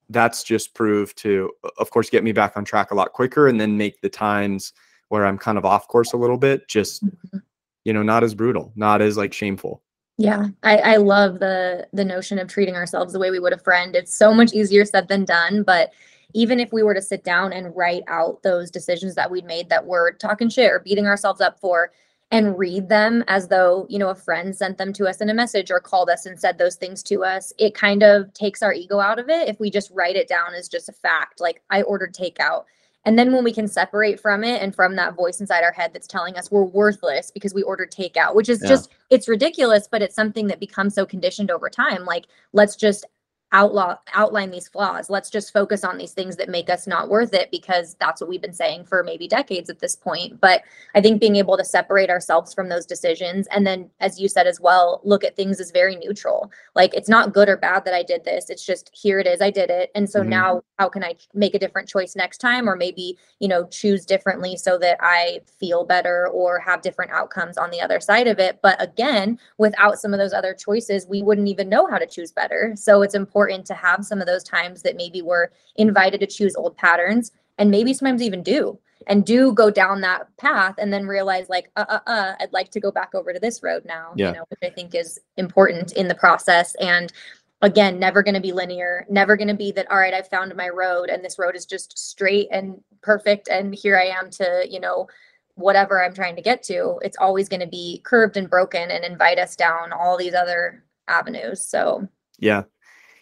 that's 0.08 0.42
just 0.42 0.74
proved 0.74 1.16
to 1.16 1.50
of 1.78 1.90
course 1.90 2.10
get 2.10 2.22
me 2.24 2.32
back 2.32 2.56
on 2.56 2.64
track 2.64 2.90
a 2.90 2.94
lot 2.94 3.12
quicker 3.12 3.48
and 3.48 3.58
then 3.58 3.78
make 3.78 3.98
the 4.02 4.08
times 4.10 4.74
where 5.08 5.24
i'm 5.24 5.38
kind 5.38 5.56
of 5.56 5.64
off 5.64 5.88
course 5.88 6.12
a 6.12 6.16
little 6.16 6.36
bit 6.36 6.68
just 6.68 7.02
Mhm. 7.06 7.40
you 7.84 7.92
know 7.94 8.02
not 8.02 8.22
as 8.22 8.34
brutal 8.34 8.72
not 8.76 9.00
as 9.00 9.16
like 9.16 9.32
shameful 9.32 9.80
Yeah, 10.22 10.50
I, 10.62 10.76
I 10.78 10.96
love 10.98 11.40
the 11.40 11.88
the 11.92 12.04
notion 12.04 12.38
of 12.38 12.46
treating 12.46 12.76
ourselves 12.76 13.12
the 13.12 13.18
way 13.18 13.32
we 13.32 13.40
would 13.40 13.52
a 13.52 13.58
friend. 13.58 13.96
It's 13.96 14.14
so 14.16 14.32
much 14.32 14.52
easier 14.52 14.84
said 14.84 15.08
than 15.08 15.24
done. 15.24 15.64
But 15.64 15.92
even 16.32 16.60
if 16.60 16.72
we 16.72 16.84
were 16.84 16.94
to 16.94 17.02
sit 17.02 17.24
down 17.24 17.52
and 17.52 17.74
write 17.74 18.04
out 18.06 18.40
those 18.44 18.70
decisions 18.70 19.16
that 19.16 19.32
we'd 19.32 19.44
made 19.44 19.68
that 19.68 19.84
we're 19.84 20.12
talking 20.12 20.48
shit 20.48 20.70
or 20.70 20.78
beating 20.78 21.08
ourselves 21.08 21.40
up 21.40 21.58
for 21.58 21.90
and 22.30 22.56
read 22.56 22.88
them 22.88 23.24
as 23.26 23.48
though, 23.48 23.84
you 23.90 23.98
know, 23.98 24.10
a 24.10 24.14
friend 24.14 24.54
sent 24.54 24.78
them 24.78 24.92
to 24.92 25.08
us 25.08 25.20
in 25.20 25.28
a 25.28 25.34
message 25.34 25.72
or 25.72 25.80
called 25.80 26.08
us 26.08 26.24
and 26.24 26.38
said 26.38 26.56
those 26.56 26.76
things 26.76 27.02
to 27.02 27.24
us, 27.24 27.52
it 27.58 27.74
kind 27.74 28.04
of 28.04 28.32
takes 28.32 28.62
our 28.62 28.72
ego 28.72 29.00
out 29.00 29.18
of 29.18 29.28
it 29.28 29.48
if 29.48 29.58
we 29.58 29.70
just 29.70 29.90
write 29.90 30.14
it 30.14 30.28
down 30.28 30.54
as 30.54 30.68
just 30.68 30.88
a 30.88 30.92
fact. 30.92 31.40
Like 31.40 31.62
I 31.68 31.82
ordered 31.82 32.14
takeout. 32.14 32.64
And 33.04 33.18
then 33.18 33.32
when 33.32 33.42
we 33.42 33.52
can 33.52 33.66
separate 33.66 34.20
from 34.20 34.44
it 34.44 34.62
and 34.62 34.74
from 34.74 34.94
that 34.96 35.14
voice 35.14 35.40
inside 35.40 35.64
our 35.64 35.72
head 35.72 35.92
that's 35.92 36.06
telling 36.06 36.36
us 36.36 36.50
we're 36.50 36.62
worthless 36.62 37.30
because 37.32 37.52
we 37.52 37.62
ordered 37.62 37.90
takeout, 37.90 38.34
which 38.34 38.48
is 38.48 38.62
Yeah. 38.62 38.68
just 38.68 38.90
it's 39.10 39.28
ridiculous, 39.28 39.88
but 39.90 40.02
it's 40.02 40.14
something 40.14 40.46
that 40.46 40.60
becomes 40.60 40.94
so 40.94 41.04
conditioned 41.04 41.50
over 41.50 41.68
time. 41.68 42.04
Like, 42.04 42.26
let's 42.52 42.76
just 42.76 43.04
outlaw 43.52 43.96
outline 44.14 44.50
these 44.50 44.68
flaws. 44.68 45.10
Let's 45.10 45.30
just 45.30 45.52
focus 45.52 45.84
on 45.84 45.98
these 45.98 46.12
things 46.12 46.36
that 46.36 46.48
make 46.48 46.70
us 46.70 46.86
not 46.86 47.08
worth 47.08 47.34
it 47.34 47.50
because 47.50 47.94
that's 48.00 48.20
what 48.20 48.28
we've 48.30 48.40
been 48.40 48.52
saying 48.52 48.84
for 48.84 49.02
maybe 49.02 49.28
decades 49.28 49.68
at 49.70 49.78
this 49.78 49.94
point. 49.94 50.40
But 50.40 50.62
I 50.94 51.00
think 51.00 51.20
being 51.20 51.36
able 51.36 51.56
to 51.58 51.64
separate 51.64 52.08
ourselves 52.10 52.54
from 52.54 52.68
those 52.68 52.86
decisions 52.86 53.46
and 53.48 53.66
then 53.66 53.90
as 54.00 54.18
you 54.18 54.28
said 54.28 54.46
as 54.46 54.60
well, 54.60 55.00
look 55.04 55.22
at 55.24 55.36
things 55.36 55.60
as 55.60 55.70
very 55.70 55.96
neutral. 55.96 56.50
Like 56.74 56.94
it's 56.94 57.08
not 57.08 57.34
good 57.34 57.48
or 57.48 57.56
bad 57.56 57.84
that 57.84 57.94
I 57.94 58.02
did 58.02 58.24
this. 58.24 58.48
It's 58.48 58.64
just 58.64 58.90
here 58.94 59.18
it 59.18 59.26
is, 59.26 59.40
I 59.42 59.50
did 59.50 59.70
it. 59.70 59.90
And 59.94 60.08
so 60.08 60.22
Mhm. 60.22 60.28
now 60.28 60.62
how 60.78 60.88
can 60.88 61.04
I 61.04 61.14
make 61.34 61.54
a 61.54 61.58
different 61.58 61.88
choice 61.88 62.16
next 62.16 62.38
time 62.38 62.68
or 62.68 62.76
maybe, 62.76 63.18
you 63.38 63.48
know, 63.48 63.66
choose 63.66 64.06
differently 64.06 64.56
so 64.56 64.78
that 64.78 64.96
I 65.00 65.40
feel 65.58 65.84
better 65.84 66.28
or 66.28 66.58
have 66.58 66.80
different 66.80 67.12
outcomes 67.12 67.58
on 67.58 67.70
the 67.70 67.80
other 67.80 68.00
side 68.00 68.26
of 68.26 68.38
it. 68.38 68.60
But 68.62 68.80
again, 68.82 69.38
without 69.58 69.98
some 69.98 70.14
of 70.14 70.18
those 70.18 70.32
other 70.32 70.54
choices, 70.54 71.06
we 71.06 71.22
wouldn't 71.22 71.48
even 71.48 71.68
know 71.68 71.86
how 71.86 71.98
to 71.98 72.06
choose 72.06 72.32
better. 72.32 72.72
So 72.76 73.02
it's 73.02 73.14
important 73.14 73.41
to 73.48 73.74
have 73.74 74.04
some 74.04 74.20
of 74.20 74.26
those 74.26 74.44
times 74.44 74.82
that 74.82 74.96
maybe 74.96 75.22
we're 75.22 75.48
invited 75.76 76.20
to 76.20 76.26
choose 76.26 76.54
old 76.56 76.76
patterns 76.76 77.32
and 77.58 77.70
maybe 77.70 77.92
sometimes 77.92 78.22
even 78.22 78.42
do 78.42 78.78
and 79.08 79.24
do 79.24 79.52
go 79.52 79.70
down 79.70 80.00
that 80.00 80.28
path 80.36 80.76
and 80.78 80.92
then 80.92 81.06
realize 81.06 81.48
like 81.48 81.70
uh 81.76 81.84
uh 81.88 81.98
uh 82.06 82.34
I'd 82.40 82.52
like 82.52 82.70
to 82.70 82.80
go 82.80 82.90
back 82.92 83.14
over 83.14 83.32
to 83.32 83.40
this 83.40 83.62
road 83.62 83.84
now, 83.84 84.12
Yeah. 84.16 84.28
you 84.28 84.34
know, 84.36 84.44
which 84.48 84.60
I 84.62 84.70
think 84.72 84.94
is 84.94 85.20
important 85.36 85.92
in 85.92 86.08
the 86.08 86.14
process. 86.14 86.74
And 86.76 87.12
again 87.62 87.98
never 87.98 88.24
going 88.24 88.34
to 88.34 88.40
be 88.40 88.50
linear 88.50 89.06
never 89.08 89.36
going 89.36 89.46
to 89.46 89.54
be 89.54 89.70
that 89.70 89.88
all 89.88 89.96
right 89.96 90.12
i've 90.14 90.26
found 90.26 90.52
my 90.56 90.68
road 90.68 91.08
and 91.08 91.24
this 91.24 91.38
road 91.38 91.54
is 91.54 91.64
just 91.64 91.96
straight 91.96 92.48
and 92.50 92.82
perfect 93.02 93.46
and 93.48 93.72
here 93.72 93.96
i 93.96 94.02
am 94.06 94.28
to 94.28 94.66
you 94.68 94.80
know 94.80 95.06
whatever 95.54 96.02
i'm 96.02 96.14
trying 96.14 96.34
to 96.36 96.42
get 96.42 96.62
to. 96.64 96.98
It's 97.02 97.16
always 97.18 97.48
going 97.48 97.60
to 97.60 97.66
be 97.66 98.00
curved 98.04 98.36
and 98.36 98.48
broken 98.48 98.90
and 98.90 99.04
invite 99.04 99.38
us 99.38 99.54
down 99.54 99.92
all 99.92 100.16
these 100.16 100.34
other 100.34 100.82
avenues. 101.08 101.64
So 101.64 102.08
yeah 102.38 102.62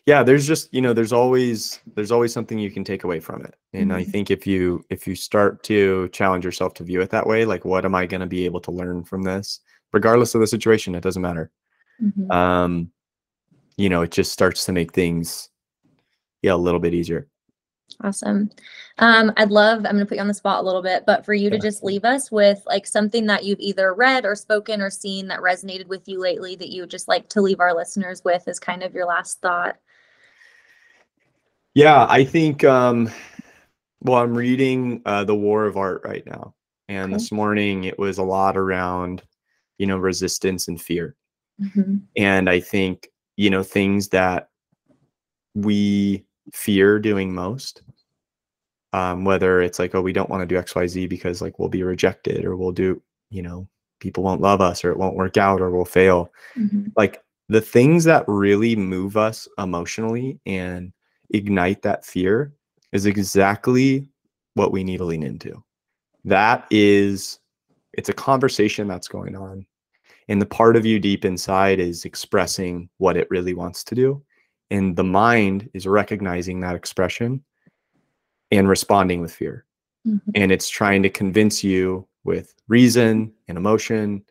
yeah 0.06 0.22
there's 0.22 0.46
just 0.46 0.72
you 0.72 0.80
know 0.80 0.92
there's 0.92 1.12
always 1.12 1.80
there's 1.94 2.10
always 2.10 2.32
something 2.32 2.58
you 2.58 2.70
can 2.70 2.84
take 2.84 3.04
away 3.04 3.20
from 3.20 3.44
it 3.44 3.54
and 3.72 3.92
i 3.92 4.02
Mhm. 4.02 4.10
think 4.10 4.30
if 4.30 4.46
you 4.46 4.84
if 4.90 5.06
you 5.06 5.14
start 5.14 5.62
to 5.64 6.08
challenge 6.08 6.44
yourself 6.44 6.74
to 6.74 6.84
view 6.84 7.00
it 7.00 7.10
that 7.10 7.26
way 7.26 7.44
like 7.44 7.64
what 7.64 7.84
am 7.84 7.94
i 7.94 8.06
going 8.06 8.20
to 8.20 8.26
be 8.26 8.44
able 8.44 8.60
to 8.60 8.70
learn 8.70 9.04
from 9.04 9.22
this 9.22 9.60
regardless 9.92 10.34
of 10.34 10.40
the 10.40 10.46
situation 10.46 10.94
it 10.94 11.02
doesn't 11.02 11.22
matter 11.22 11.50
mhm. 12.02 12.30
um 12.32 12.90
you 13.76 13.88
know 13.88 14.02
it 14.02 14.10
just 14.10 14.32
starts 14.32 14.64
to 14.64 14.72
make 14.72 14.92
things 14.92 15.50
yeah 16.42 16.54
a 16.54 16.56
little 16.56 16.80
bit 16.80 16.94
easier 16.94 17.26
Awesome. 18.02 18.50
Um, 18.98 19.32
I'd 19.36 19.50
love, 19.50 19.78
I'm 19.78 19.96
going 19.96 19.98
to 19.98 20.06
put 20.06 20.14
you 20.14 20.20
on 20.22 20.28
the 20.28 20.32
spot 20.32 20.62
a 20.62 20.66
little 20.66 20.80
bit, 20.80 21.04
but 21.06 21.24
for 21.26 21.34
you 21.34 21.50
to 21.50 21.58
just 21.58 21.82
leave 21.82 22.04
us 22.04 22.30
with 22.30 22.62
like 22.64 22.86
something 22.86 23.26
that 23.26 23.44
you've 23.44 23.58
either 23.60 23.92
read 23.92 24.24
or 24.24 24.36
spoken 24.36 24.80
or 24.80 24.90
seen 24.90 25.26
that 25.26 25.40
resonated 25.40 25.86
with 25.88 26.08
you 26.08 26.20
lately 26.20 26.54
that 26.56 26.70
you 26.70 26.82
would 26.82 26.88
just 26.90 27.08
like 27.08 27.28
to 27.30 27.42
leave 27.42 27.58
our 27.60 27.74
listeners 27.74 28.22
with 28.24 28.46
as 28.46 28.60
kind 28.60 28.84
of 28.84 28.94
your 28.94 29.06
last 29.06 29.40
thought. 29.40 29.76
Yeah, 31.80 32.06
I 32.10 32.24
think 32.24 32.62
um 32.62 33.10
well, 34.02 34.18
I'm 34.18 34.36
reading 34.36 35.00
uh 35.06 35.24
The 35.24 35.34
War 35.34 35.64
of 35.64 35.78
Art 35.78 36.02
right 36.04 36.24
now. 36.26 36.54
And 36.88 37.06
Okay. 37.06 37.14
this 37.14 37.32
morning 37.32 37.84
it 37.84 37.98
was 37.98 38.18
a 38.18 38.22
lot 38.22 38.54
around, 38.58 39.22
you 39.78 39.86
know, 39.86 39.96
resistance 39.96 40.68
and 40.68 40.78
fear. 40.80 41.16
Mhm. 41.58 42.02
And 42.18 42.50
I 42.50 42.60
think, 42.60 43.08
you 43.38 43.48
know, 43.48 43.62
things 43.62 44.08
that 44.10 44.50
we 45.54 46.26
fear 46.52 46.98
doing 46.98 47.34
most, 47.34 47.80
um, 48.92 49.24
whether 49.24 49.62
it's 49.62 49.78
like, 49.78 49.94
oh, 49.94 50.02
we 50.02 50.12
don't 50.12 50.28
want 50.28 50.42
to 50.42 50.46
do 50.46 50.60
XYZ 50.60 51.08
because 51.08 51.40
like 51.40 51.58
we'll 51.58 51.68
be 51.70 51.82
rejected 51.82 52.44
or 52.44 52.56
we'll 52.56 52.72
do, 52.72 53.00
you 53.30 53.40
know, 53.42 53.66
people 54.00 54.22
won't 54.22 54.42
love 54.42 54.60
us 54.60 54.84
or 54.84 54.90
it 54.90 54.98
won't 54.98 55.16
work 55.16 55.38
out 55.38 55.62
or 55.62 55.70
we'll 55.70 55.84
fail 55.86 56.30
Mhm. 56.58 56.92
like 56.96 57.22
the 57.48 57.60
things 57.62 58.04
that 58.04 58.24
really 58.28 58.76
move 58.76 59.16
us 59.16 59.48
emotionally 59.58 60.38
and 60.46 60.92
ignite 61.30 61.82
that 61.82 62.04
fear 62.04 62.52
is 62.92 63.06
exactly 63.06 64.06
what 64.54 64.72
we 64.72 64.84
need 64.84 64.98
to 64.98 65.04
lean 65.04 65.22
into. 65.22 65.62
That 66.24 66.66
is, 66.70 67.38
it's 67.92 68.08
a 68.08 68.14
conversation 68.14 68.88
that's 68.88 69.08
going 69.08 69.36
on. 69.36 69.66
And 70.28 70.40
the 70.40 70.46
part 70.46 70.76
of 70.76 70.86
you 70.86 70.98
deep 70.98 71.24
inside 71.24 71.80
is 71.80 72.04
expressing 72.04 72.88
what 72.98 73.16
it 73.16 73.28
really 73.30 73.54
wants 73.54 73.82
to 73.84 73.94
do. 73.94 74.22
And 74.70 74.94
the 74.94 75.04
mind 75.04 75.68
is 75.74 75.86
recognizing 75.86 76.60
that 76.60 76.76
expression 76.76 77.42
and 78.50 78.68
responding 78.68 79.20
with 79.20 79.32
fear. 79.32 79.64
Mhm. 80.06 80.22
and 80.34 80.50
it's 80.50 80.70
trying 80.70 81.02
to 81.02 81.10
convince 81.10 81.62
you 81.62 82.08
with 82.24 82.54
reason 82.68 83.30
and 83.48 83.58
emotion 83.58 84.24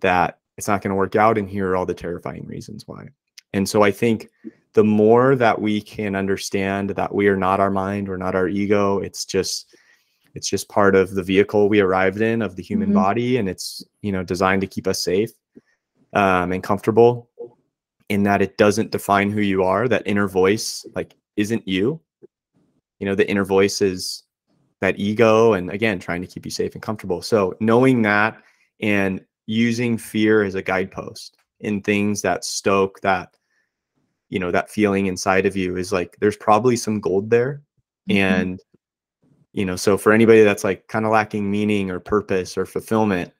that 0.00 0.40
it's 0.56 0.66
not 0.66 0.82
going 0.82 0.90
to 0.90 0.96
work 0.96 1.14
out 1.14 1.38
and 1.38 1.48
here 1.48 1.68
are 1.70 1.76
all 1.76 1.86
the 1.86 1.94
terrifying 1.94 2.44
reasons 2.48 2.88
why 2.88 3.06
and 3.52 3.68
so 3.68 3.82
i 3.82 3.92
think 3.92 4.28
the 4.74 4.84
more 4.84 5.36
that 5.36 5.60
we 5.60 5.80
can 5.80 6.14
understand 6.14 6.90
that 6.90 7.14
we 7.14 7.28
are 7.28 7.36
not 7.36 7.60
our 7.60 7.70
mind 7.70 8.08
we're 8.08 8.16
not 8.16 8.34
our 8.34 8.48
ego 8.48 8.98
it's 8.98 9.24
just 9.24 9.74
it's 10.34 10.48
just 10.48 10.68
part 10.68 10.94
of 10.96 11.14
the 11.14 11.22
vehicle 11.22 11.68
we 11.68 11.80
arrived 11.80 12.20
in 12.20 12.42
of 12.42 12.56
the 12.56 12.62
human 12.62 12.90
Mhm. 12.90 12.94
body 12.94 13.36
and 13.38 13.48
it's 13.48 13.84
you 14.02 14.12
know 14.12 14.22
designed 14.22 14.60
to 14.60 14.66
keep 14.66 14.86
us 14.86 15.02
safe 15.02 15.30
um, 16.12 16.52
and 16.52 16.62
comfortable 16.62 17.30
in 18.08 18.22
that 18.24 18.42
it 18.42 18.56
doesn't 18.58 18.90
define 18.90 19.30
who 19.30 19.40
you 19.40 19.62
are 19.62 19.88
that 19.88 20.02
inner 20.06 20.28
voice 20.28 20.84
like 20.94 21.14
isn't 21.36 21.66
you 21.66 22.00
you 22.98 23.06
know 23.06 23.14
the 23.14 23.28
inner 23.28 23.44
voice 23.44 23.80
is 23.80 24.24
that 24.80 24.98
ego 24.98 25.54
and 25.54 25.70
again 25.70 25.98
trying 25.98 26.20
to 26.20 26.26
keep 26.26 26.44
you 26.44 26.50
safe 26.50 26.74
and 26.74 26.82
comfortable 26.82 27.22
so 27.22 27.54
knowing 27.60 28.02
that 28.02 28.36
and 28.80 29.24
using 29.46 29.96
fear 29.96 30.42
as 30.42 30.54
a 30.54 30.62
guidepost 30.62 31.36
in 31.60 31.80
things 31.80 32.20
that 32.22 32.44
stoke 32.44 33.00
that 33.00 33.34
you 34.30 34.38
know 34.38 34.50
that 34.50 34.70
feeling 34.70 35.06
inside 35.06 35.46
of 35.46 35.56
you 35.56 35.76
is 35.76 35.92
like 35.92 36.16
there's 36.20 36.36
probably 36.36 36.76
some 36.76 37.00
gold 37.00 37.30
there 37.30 37.62
Mhm. 38.08 38.16
and 38.16 38.60
you 39.52 39.64
know 39.64 39.76
so 39.76 39.96
for 39.96 40.12
anybody 40.12 40.42
that's 40.42 40.64
like 40.64 40.86
kind 40.88 41.04
of 41.04 41.12
lacking 41.12 41.50
meaning 41.50 41.90
or 41.90 42.00
purpose 42.00 42.56
or 42.58 42.66
fulfillment 42.66 43.32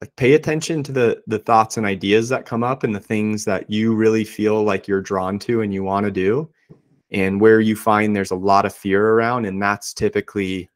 like 0.00 0.14
pay 0.16 0.34
attention 0.34 0.82
to 0.82 0.92
the 0.92 1.22
the 1.26 1.38
thoughts 1.38 1.76
and 1.76 1.86
ideas 1.86 2.28
that 2.28 2.46
come 2.46 2.62
up 2.64 2.82
and 2.84 2.94
the 2.94 3.00
things 3.00 3.44
that 3.44 3.70
you 3.70 3.94
really 3.94 4.24
feel 4.24 4.62
like 4.64 4.88
you're 4.88 5.00
drawn 5.00 5.38
to 5.38 5.60
and 5.62 5.72
you 5.72 5.82
want 5.84 6.04
to 6.04 6.10
do 6.10 6.48
and 7.10 7.40
where 7.40 7.60
you 7.60 7.76
find 7.76 8.14
there's 8.16 8.32
a 8.32 8.36
lot 8.36 8.66
of 8.66 8.74
fear 8.74 9.10
around 9.10 9.44
and 9.44 9.62
that's 9.62 9.92
typically 9.94 10.68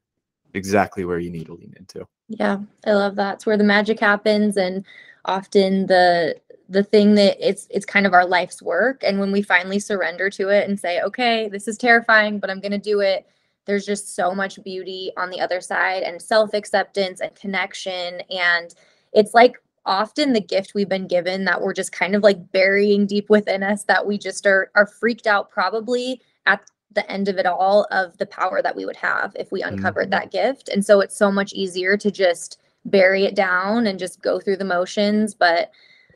exactly 0.55 1.05
where 1.05 1.19
you 1.19 1.31
need 1.31 1.47
to 1.47 1.55
lean 1.55 1.75
into 1.79 2.07
Yeah, 2.29 2.59
I 2.87 2.93
love 2.93 3.17
that. 3.17 3.35
It's 3.37 3.47
where 3.47 3.57
the 3.57 3.65
magic 3.65 3.99
happens 4.01 4.57
and 4.57 4.85
often 5.25 5.87
the 5.87 6.37
the 6.69 6.83
thing 6.83 7.15
that 7.15 7.37
it's 7.41 7.67
it's 7.71 7.87
kind 7.87 8.07
of 8.07 8.13
our 8.13 8.27
life's 8.27 8.61
work 8.63 9.03
and 9.03 9.19
when 9.19 9.33
we 9.33 9.41
finally 9.43 9.79
surrender 9.79 10.29
to 10.31 10.49
it 10.49 10.69
and 10.69 10.79
say, 10.79 11.01
"Okay, 11.01 11.49
this 11.49 11.69
is 11.69 11.79
terrifying, 11.79 12.39
but 12.39 12.51
I'm 12.51 12.61
going 12.61 12.73
to 12.73 12.79
do 12.79 13.01
it." 13.01 13.27
There's 13.67 13.87
just 13.87 14.15
so 14.15 14.35
much 14.35 14.63
beauty 14.63 15.13
on 15.17 15.31
the 15.31 15.41
other 15.41 15.61
side 15.61 16.03
and 16.03 16.21
self-acceptance 16.21 17.21
and 17.21 17.35
connection 17.35 18.21
and 18.31 18.75
it's 19.13 19.35
like 19.35 19.57
often 19.87 20.33
the 20.33 20.41
gift 20.41 20.75
we've 20.75 20.89
been 20.89 21.07
given 21.07 21.45
that 21.45 21.61
we're 21.63 21.73
just 21.73 21.93
kind 21.93 22.15
of 22.15 22.23
like 22.23 22.53
burying 22.53 23.07
deep 23.07 23.31
within 23.31 23.63
us 23.63 23.85
that 23.85 24.07
we 24.07 24.19
just 24.19 24.47
are 24.47 24.71
are 24.75 24.87
freaked 24.87 25.27
out 25.27 25.51
probably 25.51 26.21
at 26.47 26.63
the 26.93 27.11
end 27.11 27.29
of 27.29 27.39
it 27.39 27.47
all 27.47 27.87
of 27.91 28.17
the 28.19 28.27
power 28.27 28.63
that 28.63 28.75
we 28.75 28.85
would 28.85 28.97
have 28.97 29.33
if 29.39 29.53
we 29.53 29.63
mm-hmm. 29.63 29.75
uncovered 29.75 30.11
that 30.11 30.31
gift. 30.31 30.69
And 30.69 30.85
so 30.85 31.01
it's 31.01 31.17
so 31.17 31.31
much 31.31 31.53
easier 31.53 31.97
to 31.97 32.11
just 32.11 32.61
bury 32.85 33.25
it 33.25 33.35
down 33.35 33.87
and 33.87 33.99
just 33.99 34.23
go 34.23 34.41
through 34.41 34.57
the 34.57 34.65
motions. 34.65 35.35
But 35.35 35.71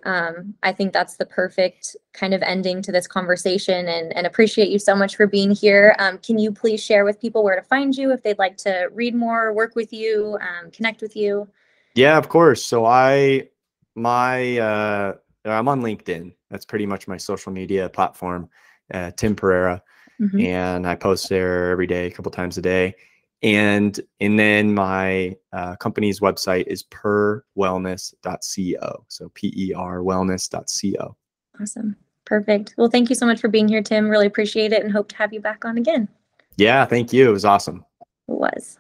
um, 0.05 0.55
I 0.63 0.73
think 0.73 0.93
that's 0.93 1.17
the 1.17 1.27
perfect 1.27 1.97
kind 2.13 2.35
of 2.35 2.43
ending 2.43 2.83
to 2.83 2.93
this 2.93 3.07
conversation 3.07 3.89
and, 3.89 4.15
and 4.17 4.27
appreciate 4.27 4.69
you 4.69 4.79
so 4.79 4.95
much 4.95 5.17
for 5.17 5.27
being 5.27 5.53
here. 5.53 5.95
Um, 5.99 6.19
can 6.19 6.39
you 6.39 6.53
please 6.53 6.83
share 6.83 7.05
with 7.05 7.21
people 7.21 7.45
where 7.45 7.57
to 7.57 7.63
find 7.63 7.95
you 7.97 8.11
if 8.13 8.23
they'd 8.23 8.39
like 8.39 8.57
to 8.59 8.89
read 8.93 9.15
more, 9.15 9.53
work 9.53 9.75
with 9.77 9.93
you, 9.93 10.39
um, 10.41 10.71
connect 10.71 11.03
with 11.03 11.17
you? 11.17 11.49
yeah 11.95 12.17
of 12.17 12.29
course 12.29 12.65
so 12.65 12.87
i 12.87 13.47
my 13.95 14.57
uh 14.57 15.13
i'm 15.45 15.69
on 15.69 15.83
linkedin 15.83 16.33
that's 16.51 16.65
pretty 16.65 16.87
much 16.87 17.07
my 17.07 17.19
social 17.19 17.53
media 17.53 17.87
platform 17.89 18.49
uh, 18.95 19.11
tim 19.17 19.37
Perreira 19.37 19.83
Mhm. 20.21 20.41
and 20.43 20.87
I 20.87 20.95
post 20.95 21.29
there 21.29 21.71
every 21.71 21.87
day, 21.87 22.07
a 22.07 22.11
couple 22.11 22.31
times 22.31 22.57
a 22.59 22.63
day. 22.63 22.95
And 23.43 23.99
and 24.21 24.39
then 24.39 24.75
my 24.75 25.37
uh, 25.53 25.77
company's 25.77 26.21
website 26.21 26.67
is 26.69 26.85
perwellness.co. 26.85 29.05
So 29.09 29.31
P 29.35 29.53
E 29.57 29.75
R 29.75 29.99
wellness.co. 29.99 31.17
Awesome. 31.61 31.97
Perfect. 32.25 32.75
Well, 32.79 32.89
thank 32.89 33.11
you 33.11 33.17
so 33.17 33.27
much 33.27 33.41
for 33.41 33.49
being 33.49 33.69
here, 33.69 33.83
Tim. 33.83 34.09
Really 34.09 34.27
appreciate 34.27 34.73
it 34.73 34.85
and 34.85 34.93
hope 34.93 35.09
to 35.09 35.17
have 35.17 35.33
you 35.33 35.41
back 35.41 35.65
on 35.65 35.77
again. 35.77 36.09
Yeah, 36.57 36.85
thank 36.85 37.13
you. 37.13 37.29
It 37.29 37.33
was 37.33 37.45
awesome. 37.45 37.85
It 38.29 38.35
was. 38.35 38.79